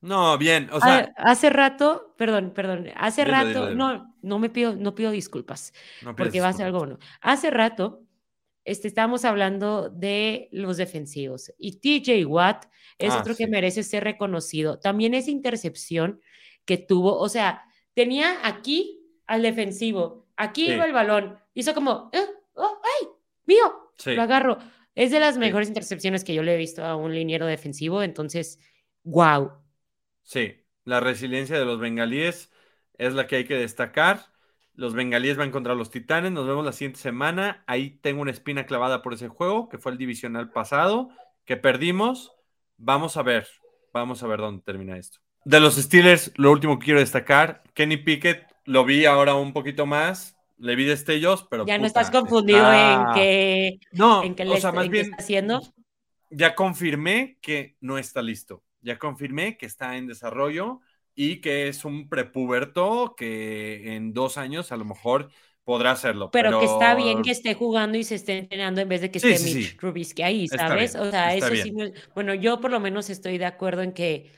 no, 0.00 0.36
bien, 0.36 0.68
o 0.72 0.80
sea... 0.80 1.14
hace 1.16 1.50
rato, 1.50 2.16
perdón, 2.18 2.50
perdón, 2.52 2.88
hace 2.96 3.24
rato, 3.24 3.70
no, 3.76 4.12
no 4.22 4.40
me 4.40 4.50
pido, 4.50 4.74
no 4.74 4.96
pido 4.96 5.12
disculpas, 5.12 5.72
porque 6.16 6.40
va 6.40 6.48
a 6.48 6.52
ser 6.52 6.66
algo 6.66 6.80
bueno. 6.80 6.98
Hace 7.20 7.50
rato 7.50 8.03
este, 8.64 8.88
estamos 8.88 9.24
hablando 9.24 9.90
de 9.90 10.48
los 10.52 10.76
defensivos. 10.76 11.52
Y 11.58 11.80
TJ 11.80 12.26
Watt 12.26 12.66
es 12.98 13.12
ah, 13.12 13.20
otro 13.20 13.36
que 13.36 13.46
merece 13.46 13.82
ser 13.82 14.04
reconocido. 14.04 14.78
También 14.78 15.14
esa 15.14 15.30
intercepción 15.30 16.20
que 16.64 16.78
tuvo, 16.78 17.18
o 17.18 17.28
sea, 17.28 17.64
tenía 17.94 18.46
aquí 18.46 19.00
al 19.26 19.42
defensivo, 19.42 20.26
aquí 20.36 20.72
iba 20.72 20.84
el 20.84 20.92
balón, 20.92 21.38
hizo 21.54 21.74
como, 21.74 22.10
eh, 22.12 22.24
oh, 22.54 22.80
¡ay! 22.82 23.08
¡Mío! 23.46 23.90
Lo 24.06 24.22
agarro. 24.22 24.58
Es 24.94 25.10
de 25.10 25.20
las 25.20 25.38
mejores 25.38 25.68
intercepciones 25.68 26.24
que 26.24 26.34
yo 26.34 26.42
le 26.42 26.54
he 26.54 26.58
visto 26.58 26.84
a 26.84 26.96
un 26.96 27.14
liniero 27.14 27.46
defensivo, 27.46 28.02
entonces, 28.02 28.60
wow. 29.02 29.52
Sí, 30.22 30.54
la 30.84 31.00
resiliencia 31.00 31.58
de 31.58 31.64
los 31.64 31.80
bengalíes 31.80 32.50
es 32.96 33.12
la 33.12 33.26
que 33.26 33.36
hay 33.36 33.44
que 33.44 33.56
destacar. 33.56 34.33
Los 34.74 34.94
bengalíes 34.94 35.36
van 35.36 35.52
contra 35.52 35.74
los 35.74 35.90
titanes. 35.90 36.32
Nos 36.32 36.46
vemos 36.46 36.64
la 36.64 36.72
siguiente 36.72 36.98
semana. 36.98 37.62
Ahí 37.66 37.90
tengo 38.02 38.22
una 38.22 38.32
espina 38.32 38.66
clavada 38.66 39.02
por 39.02 39.14
ese 39.14 39.28
juego, 39.28 39.68
que 39.68 39.78
fue 39.78 39.92
el 39.92 39.98
divisional 39.98 40.50
pasado, 40.50 41.10
que 41.44 41.56
perdimos. 41.56 42.32
Vamos 42.76 43.16
a 43.16 43.22
ver. 43.22 43.46
Vamos 43.92 44.22
a 44.22 44.26
ver 44.26 44.40
dónde 44.40 44.62
termina 44.62 44.98
esto. 44.98 45.20
De 45.44 45.60
los 45.60 45.76
Steelers, 45.76 46.32
lo 46.36 46.50
último 46.50 46.78
que 46.78 46.86
quiero 46.86 47.00
destacar, 47.00 47.62
Kenny 47.74 47.98
Pickett, 47.98 48.46
lo 48.64 48.84
vi 48.84 49.04
ahora 49.04 49.34
un 49.34 49.52
poquito 49.52 49.86
más. 49.86 50.36
Le 50.56 50.74
vi 50.74 50.84
destellos, 50.84 51.46
pero. 51.48 51.66
Ya 51.66 51.78
no 51.78 51.86
estás 51.86 52.10
confundido 52.10 52.72
en 52.72 53.12
que. 53.14 53.78
No, 53.92 54.22
en 54.24 54.34
o 54.48 54.56
sea, 54.56 54.72
más 54.72 54.88
bien. 54.88 55.06
Está 55.06 55.16
haciendo. 55.18 55.60
Ya 56.30 56.54
confirmé 56.54 57.38
que 57.40 57.76
no 57.80 57.98
está 57.98 58.22
listo. 58.22 58.62
Ya 58.80 58.98
confirmé 58.98 59.56
que 59.56 59.66
está 59.66 59.96
en 59.96 60.06
desarrollo 60.06 60.80
y 61.14 61.40
que 61.40 61.68
es 61.68 61.84
un 61.84 62.08
prepuberto 62.08 63.14
que 63.16 63.94
en 63.94 64.12
dos 64.12 64.36
años 64.36 64.72
a 64.72 64.76
lo 64.76 64.84
mejor 64.84 65.30
podrá 65.64 65.92
hacerlo. 65.92 66.30
Pero, 66.30 66.60
que 66.60 66.66
está 66.66 66.94
bien 66.94 67.22
que 67.22 67.30
esté 67.30 67.54
jugando 67.54 67.96
y 67.96 68.04
se 68.04 68.16
esté 68.16 68.38
entrenando 68.38 68.80
en 68.80 68.88
vez 68.88 69.00
de 69.00 69.10
que 69.10 69.18
esté 69.18 69.38
Mitch 69.38 69.76
Trubisky 69.78 70.22
ahí, 70.22 70.48
¿sabes? 70.48 70.94
o 70.94 71.10
sea, 71.10 71.34
eso 71.34 71.54
sí. 71.54 71.72
Bueno, 72.14 72.34
yo 72.34 72.60
por 72.60 72.70
lo 72.70 72.80
menos 72.80 73.10
estoy 73.10 73.38
de 73.38 73.46
acuerdo 73.46 73.82
en 73.82 73.92
que 73.92 74.30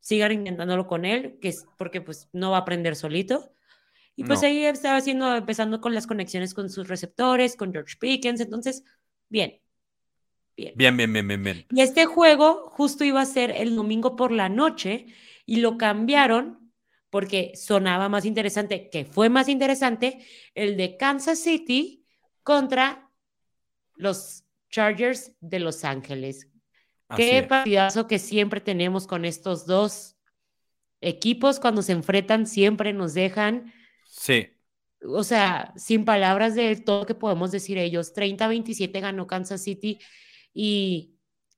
sigan 0.00 0.32
intentándolo 0.32 0.86
con 0.86 1.04
él, 1.04 1.38
que 1.40 1.48
es 1.48 1.66
porque 1.78 2.00
pues 2.00 2.28
no 2.32 2.50
va 2.50 2.58
a 2.58 2.60
aprender 2.60 2.96
solito. 2.96 3.50
Y 4.16 4.24
pues 4.24 4.44
ahí 4.44 4.64
estaba 4.64 4.96
haciendo, 4.96 5.34
empezando 5.34 5.80
con 5.80 5.92
las 5.92 6.06
conexiones 6.06 6.54
con 6.54 6.70
sus 6.70 6.86
receptores, 6.86 7.56
con 7.56 7.72
George 7.72 7.96
Pickens, 7.98 8.40
entonces, 8.40 8.84
bien. 9.28 9.60
Bien. 10.56 10.72
Bien, 10.76 10.96
bien, 10.96 11.12
bien, 11.12 11.26
bien, 11.26 11.42
bien. 11.42 11.66
Y 11.70 11.80
este 11.80 12.06
juego 12.06 12.70
justo 12.70 13.02
iba 13.02 13.20
a 13.20 13.26
ser 13.26 13.50
el 13.50 13.74
domingo 13.74 14.14
por 14.14 14.30
la 14.30 14.48
noche 14.48 15.06
y 15.46 15.56
lo 15.56 15.76
cambiaron 15.78 16.72
porque 17.10 17.52
sonaba 17.54 18.08
más 18.08 18.24
interesante, 18.24 18.90
que 18.90 19.04
fue 19.04 19.28
más 19.28 19.48
interesante, 19.48 20.26
el 20.54 20.76
de 20.76 20.96
Kansas 20.96 21.38
City 21.38 22.04
contra 22.42 23.08
los 23.94 24.44
Chargers 24.68 25.32
de 25.40 25.60
Los 25.60 25.84
Ángeles. 25.84 26.48
Qué 27.16 27.44
partidazo 27.44 28.08
que 28.08 28.18
siempre 28.18 28.60
tenemos 28.60 29.06
con 29.06 29.24
estos 29.24 29.66
dos 29.66 30.16
equipos 31.00 31.60
cuando 31.60 31.82
se 31.82 31.92
enfrentan, 31.92 32.46
siempre 32.46 32.92
nos 32.92 33.14
dejan. 33.14 33.72
Sí. 34.08 34.48
O 35.06 35.22
sea, 35.22 35.72
sin 35.76 36.04
palabras 36.04 36.54
de 36.54 36.74
todo 36.76 37.00
lo 37.00 37.06
que 37.06 37.14
podemos 37.14 37.52
decir 37.52 37.78
ellos. 37.78 38.12
30-27 38.14 39.00
ganó 39.00 39.26
Kansas 39.26 39.62
City 39.62 40.00
y 40.52 41.13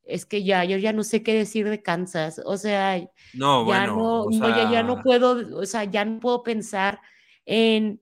es 0.07 0.25
que 0.25 0.45
ya, 0.45 0.65
yo 0.65 0.79
ya 0.79 0.93
no 0.93 1.05
sé 1.05 1.23
qué 1.23 1.35
decir 1.35 1.69
de 1.69 1.83
Kansas, 1.83 2.41
o 2.45 2.57
sea, 2.57 2.99
no, 3.35 3.69
ya 3.69 3.87
no, 3.87 4.31
ya, 4.31 4.83
no 4.83 5.03
puedo, 5.03 5.59
o 5.59 5.67
sea, 5.67 5.85
ya 5.85 6.05
no 6.05 6.21
puedo 6.21 6.43
pensar 6.43 7.01
en 7.45 8.01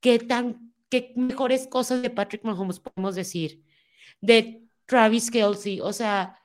qué 0.00 0.18
tan, 0.20 0.72
qué 0.88 1.12
mejores 1.16 1.66
cosas 1.66 2.02
de 2.02 2.10
Patrick 2.10 2.44
Mahomes 2.44 2.80
podemos 2.80 3.14
decir, 3.14 3.62
de 4.20 4.62
Travis 4.86 5.30
Kelsey, 5.30 5.80
o 5.80 5.92
sea, 5.92 6.40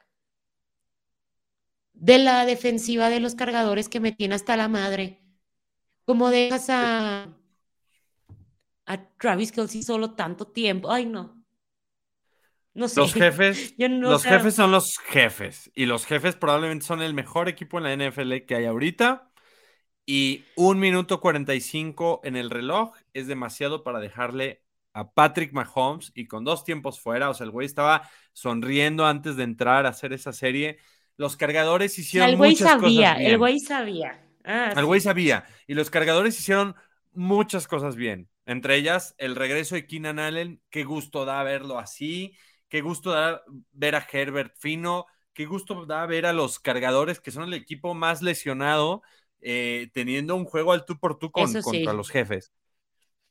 de 1.94 2.18
la 2.18 2.46
defensiva 2.46 3.10
de 3.10 3.20
los 3.20 3.36
cargadores 3.36 3.88
que 3.90 4.00
me 4.00 4.12
tiene 4.12 4.36
hasta 4.36 4.58
la 4.58 4.68
madre. 4.68 5.22
¿Cómo 6.06 6.30
dejas 6.30 6.70
a, 6.70 7.34
a 8.86 9.10
Travis 9.18 9.52
Kelsey 9.52 9.84
solo 9.84 10.16
tanto 10.16 10.48
tiempo? 10.48 10.92
Ay, 10.92 11.06
no. 11.06 11.43
Los 12.74 13.14
jefes, 13.14 13.76
los 13.78 14.24
jefes 14.24 14.56
son 14.56 14.72
los 14.72 14.98
jefes. 14.98 15.72
Y 15.76 15.86
los 15.86 16.06
jefes 16.06 16.36
probablemente 16.36 16.86
son 16.86 17.02
el 17.02 17.14
mejor 17.14 17.48
equipo 17.50 17.78
en 17.78 17.84
la 17.84 17.94
NFL 17.94 18.46
que 18.48 18.56
hay 18.56 18.66
ahorita. 18.66 19.30
Y 20.06 20.44
un 20.56 20.80
minuto 20.80 21.22
45 21.22 22.22
en 22.24 22.36
el 22.36 22.50
reloj 22.50 22.94
es 23.14 23.28
demasiado 23.28 23.84
para 23.84 24.00
dejarle 24.00 24.64
a 24.94 25.12
Patrick 25.12 25.54
Mahomes 25.54 26.12
y 26.14 26.28
con 26.28 26.44
dos 26.44 26.64
tiempos 26.64 27.00
fuera. 27.00 27.30
O 27.30 27.34
sea, 27.34 27.46
el 27.46 27.52
güey 27.52 27.66
estaba 27.66 28.10
sonriendo 28.34 29.06
antes 29.06 29.36
de 29.36 29.44
entrar 29.44 29.86
a 29.86 29.90
hacer 29.90 30.14
esa 30.14 30.34
serie. 30.34 30.78
Los 31.16 31.38
cargadores 31.38 31.98
hicieron 32.00 32.30
el 32.30 32.38
güey 32.38 32.56
sabía, 32.56 33.14
El 33.14 33.38
güey 33.38 33.60
sabía. 33.60 34.20
Ah, 34.44 34.74
el 34.76 34.86
güey 34.86 35.00
sabía. 35.00 35.46
Y 35.68 35.74
los 35.74 35.90
cargadores 35.90 36.38
hicieron 36.38 36.76
muchas 37.14 37.68
cosas 37.68 37.96
bien. 37.96 38.30
Entre 38.46 38.76
ellas, 38.76 39.16
el 39.18 39.36
regreso 39.36 39.76
de 39.76 39.88
Keenan 39.88 40.20
Allen. 40.20 40.62
Qué 40.70 40.84
gusto 40.84 41.24
da 41.24 41.42
verlo 41.44 41.80
así. 41.80 42.36
Qué 42.74 42.82
gusto 42.82 43.12
da 43.12 43.44
ver 43.72 43.94
a 43.94 44.08
Herbert 44.12 44.56
Fino. 44.58 45.06
Qué 45.32 45.46
gusto 45.46 45.86
da 45.86 46.08
ver 46.08 46.26
a 46.26 46.34
los 46.34 46.58
cargadores, 46.60 47.20
que 47.20 47.30
son 47.30 47.44
el 47.44 47.54
equipo 47.54 47.94
más 47.94 48.24
lesionado, 48.24 49.04
eh, 49.42 49.92
teniendo 49.94 50.36
un 50.36 50.46
juego 50.46 50.74
al 50.74 50.84
tú 50.84 50.98
por 50.98 51.20
tú 51.20 51.32
con, 51.32 51.54
contra 51.62 51.94
los 51.94 52.10
jefes. 52.10 52.52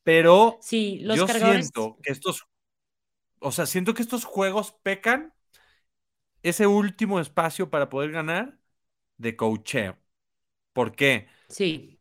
Pero 0.05 0.59
sí, 0.61 1.01
los 1.01 1.17
yo 1.17 1.27
siento 1.27 1.99
que 2.05 2.13
estos, 2.13 2.47
o 3.41 3.51
sea, 3.51 3.67
siento 3.67 3.95
que 3.95 4.03
estos 4.03 4.25
juegos 4.25 4.77
pecan 4.85 5.35
ese 6.45 6.69
último 6.69 7.19
espacio 7.19 7.69
para 7.69 7.89
poder 7.89 8.13
ganar 8.13 8.61
de 9.17 9.35
coacheo. 9.35 9.99
¿Por 10.73 10.95
qué? 10.95 11.27
Sí. 11.49 11.99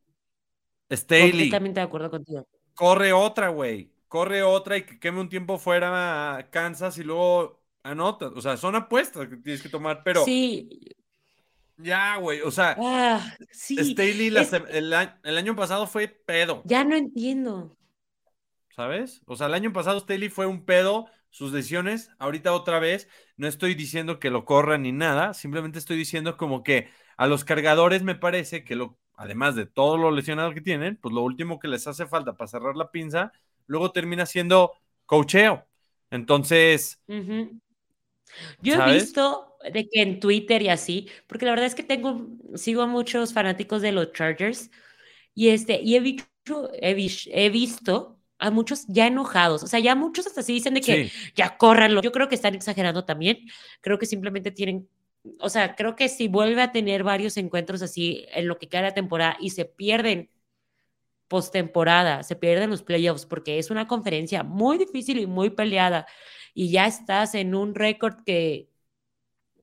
Staley. 0.92 1.32
Completamente 1.32 1.80
de 1.80 1.86
acuerdo 1.88 2.12
contigo. 2.12 2.48
Corre 2.76 3.12
otra, 3.14 3.50
güey 3.50 3.92
corre 4.12 4.44
otra 4.44 4.76
y 4.76 4.84
que 4.84 5.00
queme 5.00 5.22
un 5.22 5.30
tiempo 5.30 5.58
fuera 5.58 6.36
a 6.36 6.50
Kansas 6.50 6.98
y 6.98 7.04
luego 7.06 7.64
anota. 7.82 8.28
O 8.36 8.42
sea, 8.42 8.58
son 8.58 8.76
apuestas 8.76 9.30
que 9.30 9.38
tienes 9.38 9.64
que 9.64 9.70
tomar, 9.70 10.04
pero. 10.04 10.26
Sí. 10.26 10.82
Ya, 11.78 12.18
güey. 12.18 12.42
O 12.42 12.52
sea, 12.52 12.76
ah, 12.78 13.26
Staley 13.54 14.28
el, 14.28 15.38
año 15.38 15.56
pasado 15.56 15.88
fue 15.88 16.10
pedo. 16.10 16.62
Ya 16.66 16.84
no 16.84 16.98
entiendo. 16.98 17.78
¿Sabes? 18.76 19.22
O 19.28 19.38
sea, 19.38 19.48
el 19.48 19.54
año 19.54 19.72
pasado 19.72 20.02
Staley 20.02 20.28
fue 20.28 20.46
un 20.46 20.66
pedo, 20.66 21.08
sus 21.30 21.54
decisiones. 21.54 22.12
Ahorita 22.20 22.52
otra 22.52 22.80
vez, 22.80 23.08
no 23.38 23.48
estoy 23.48 23.76
diciendo 23.76 24.20
que 24.20 24.30
lo 24.30 24.44
corran 24.44 24.82
ni 24.82 24.92
nada, 24.92 25.34
simplemente 25.34 25.80
estoy 25.80 25.96
diciendo 25.96 26.36
como 26.36 26.64
que 26.64 26.90
a 27.16 27.28
los 27.28 27.46
cargadores 27.46 28.04
me 28.04 28.16
parece 28.16 28.66
que 28.66 28.76
lo, 28.76 29.00
además 29.14 29.56
de 29.56 29.68
todo 29.68 29.98
lo 29.98 30.12
lesionado 30.12 30.54
que 30.54 30.60
tienen, 30.60 30.98
pues 30.98 31.16
lo 31.16 31.22
último 31.22 31.60
que 31.60 31.70
les 31.70 31.88
hace 31.88 32.06
falta 32.08 32.34
para 32.34 32.50
cerrar 32.50 32.76
la 32.76 32.92
pinza 32.92 33.32
luego 33.72 33.92
termina 33.92 34.26
siendo 34.26 34.74
cocheo. 35.06 35.66
Entonces. 36.12 37.00
Yo 38.62 38.76
he 38.76 38.94
visto 38.94 39.56
de 39.64 39.88
que 39.90 40.02
en 40.02 40.20
Twitter 40.20 40.62
y 40.62 40.68
así, 40.68 41.08
porque 41.28 41.46
la 41.46 41.52
verdad 41.52 41.68
es 41.68 41.76
que 41.76 41.84
tengo, 41.84 42.28
sigo 42.56 42.82
a 42.82 42.88
muchos 42.88 43.34
fanáticos 43.34 43.82
de 43.82 43.94
los 43.94 44.12
Chargers 44.12 44.70
y 45.34 45.50
este, 45.50 45.82
y 45.82 45.96
he 45.96 46.00
visto, 46.02 46.72
he, 46.74 47.50
visto 47.50 48.20
a 48.40 48.52
muchos 48.52 48.86
ya 48.88 49.08
enojados, 49.08 49.64
o 49.64 49.68
sea, 49.68 49.80
ya 49.80 49.96
muchos 49.96 50.28
hasta 50.28 50.42
así 50.42 50.54
dicen 50.54 50.74
de 50.74 50.82
que 50.82 51.12
ya 51.36 51.58
córranlo. 51.58 52.02
Yo 52.02 52.12
creo 52.12 52.28
que 52.28 52.36
están 52.36 52.56
exagerando 52.56 53.06
también. 53.06 53.38
Creo 53.80 53.98
que 53.98 54.06
simplemente 54.06 54.52
tienen, 54.52 54.90
o 55.40 55.50
sea, 55.50 55.76
creo 55.76 55.96
que 55.96 56.10
si 56.10 56.28
vuelve 56.28 56.62
a 56.62 56.72
tener 56.72 57.04
varios 57.04 57.38
encuentros 57.38 57.82
así 57.82 58.26
en 58.34 58.48
lo 58.48 58.58
que 58.58 58.68
queda 58.68 58.82
la 58.82 58.94
temporada 58.94 59.38
y 59.40 59.52
se 59.52 59.66
pierden 59.66 60.30
postemporada, 61.32 62.24
se 62.24 62.36
pierden 62.36 62.70
los 62.70 62.84
playoffs 62.84 63.26
porque 63.26 63.58
es 63.58 63.72
una 63.72 63.88
conferencia 63.88 64.44
muy 64.44 64.78
difícil 64.78 65.18
y 65.18 65.28
muy 65.28 65.50
peleada 65.50 66.06
y 66.54 66.72
ya 66.72 66.88
estás 66.88 67.36
en 67.36 67.56
un 67.56 67.74
récord 67.74 68.26
que 68.26 68.70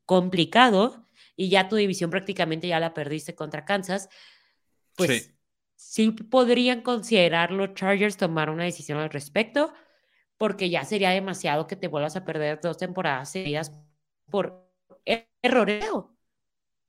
complicado 0.06 1.04
y 1.36 1.50
ya 1.50 1.68
tu 1.68 1.76
división 1.76 2.08
prácticamente 2.08 2.68
ya 2.68 2.80
la 2.80 2.94
perdiste 2.94 3.34
contra 3.34 3.66
Kansas, 3.66 4.08
pues 4.96 5.34
sí, 5.76 6.10
podrían 6.10 6.80
considerar 6.80 7.50
los 7.50 7.74
Chargers 7.74 8.16
tomar 8.16 8.48
una 8.48 8.64
decisión 8.64 8.96
al 8.96 9.10
respecto 9.10 9.74
porque 10.38 10.70
ya 10.70 10.86
sería 10.86 11.10
demasiado 11.10 11.66
que 11.66 11.76
te 11.76 11.88
vuelvas 11.88 12.16
a 12.16 12.24
perder 12.24 12.60
dos 12.62 12.78
temporadas 12.78 13.30
seguidas 13.30 13.78
por 14.30 14.72
erroreo, 15.42 16.16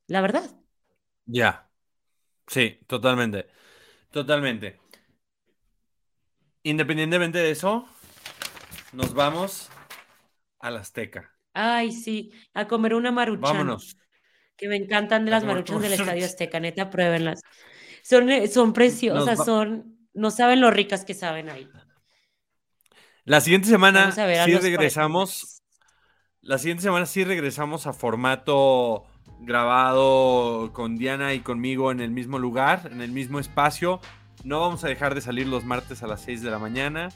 la 0.07 0.21
verdad. 0.21 0.49
Ya, 1.25 1.69
sí, 2.47 2.79
totalmente. 2.87 3.59
Totalmente. 4.11 4.79
Independientemente 6.63 7.37
de 7.37 7.51
eso, 7.51 7.87
nos 8.91 9.13
vamos 9.13 9.69
a 10.59 10.71
la 10.71 10.79
Azteca. 10.79 11.31
Ay, 11.53 11.91
sí, 11.91 12.31
a 12.53 12.67
comer 12.67 12.93
una 12.93 13.11
maruchan. 13.11 13.41
Vámonos. 13.41 13.97
Que 14.57 14.67
me 14.67 14.75
encantan 14.75 15.29
las 15.29 15.43
maruchas 15.43 15.81
del 15.81 15.93
Estadio 15.93 16.25
Azteca, 16.25 16.59
neta, 16.59 16.89
pruébenlas. 16.89 17.41
Son, 18.03 18.29
eh, 18.29 18.47
son 18.47 18.73
preciosas, 18.73 19.45
son, 19.45 19.97
no 20.13 20.31
saben 20.31 20.59
lo 20.59 20.69
ricas 20.71 21.05
que 21.05 21.13
saben 21.13 21.49
ahí. 21.49 21.69
La 23.23 23.41
siguiente 23.41 23.69
semana 23.69 24.11
sí 24.11 24.55
regresamos. 24.57 25.61
La 26.41 26.57
siguiente 26.57 26.83
semana 26.83 27.05
sí 27.05 27.23
regresamos 27.23 27.85
a 27.85 27.93
formato 27.93 29.05
grabado 29.39 30.71
con 30.73 30.97
Diana 30.97 31.33
y 31.33 31.39
conmigo 31.39 31.91
en 31.91 31.99
el 31.99 32.11
mismo 32.11 32.39
lugar, 32.39 32.89
en 32.91 33.01
el 33.01 33.11
mismo 33.11 33.39
espacio. 33.39 33.99
No 34.43 34.59
vamos 34.59 34.83
a 34.83 34.87
dejar 34.87 35.15
de 35.15 35.21
salir 35.21 35.47
los 35.47 35.65
martes 35.65 36.03
a 36.03 36.07
las 36.07 36.21
6 36.21 36.41
de 36.41 36.51
la 36.51 36.59
mañana. 36.59 37.09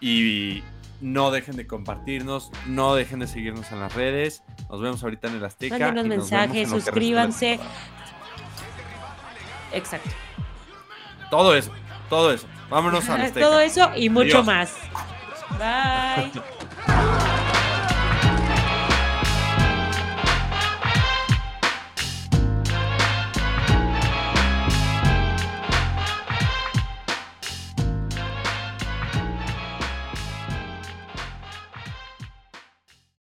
Y 0.00 0.62
no 1.00 1.30
dejen 1.30 1.56
de 1.56 1.66
compartirnos, 1.66 2.50
no 2.66 2.94
dejen 2.94 3.20
de 3.20 3.26
seguirnos 3.26 3.70
en 3.72 3.80
las 3.80 3.94
redes. 3.94 4.42
Nos 4.70 4.80
vemos 4.80 5.02
ahorita 5.02 5.28
en 5.28 5.36
el 5.36 5.44
Azteca. 5.44 5.78
Mándenos 5.78 6.06
mensajes, 6.06 6.68
suscríbanse. 6.68 7.58
Exacto. 9.72 10.10
Todo 11.30 11.54
eso, 11.54 11.72
todo 12.08 12.32
eso. 12.32 12.46
Vámonos 12.70 13.08
al 13.08 13.20
Azteca. 13.22 13.46
Todo 13.46 13.60
eso 13.60 13.90
y 13.96 14.08
mucho 14.08 14.42
más. 14.42 14.74
Bye. 15.58 16.42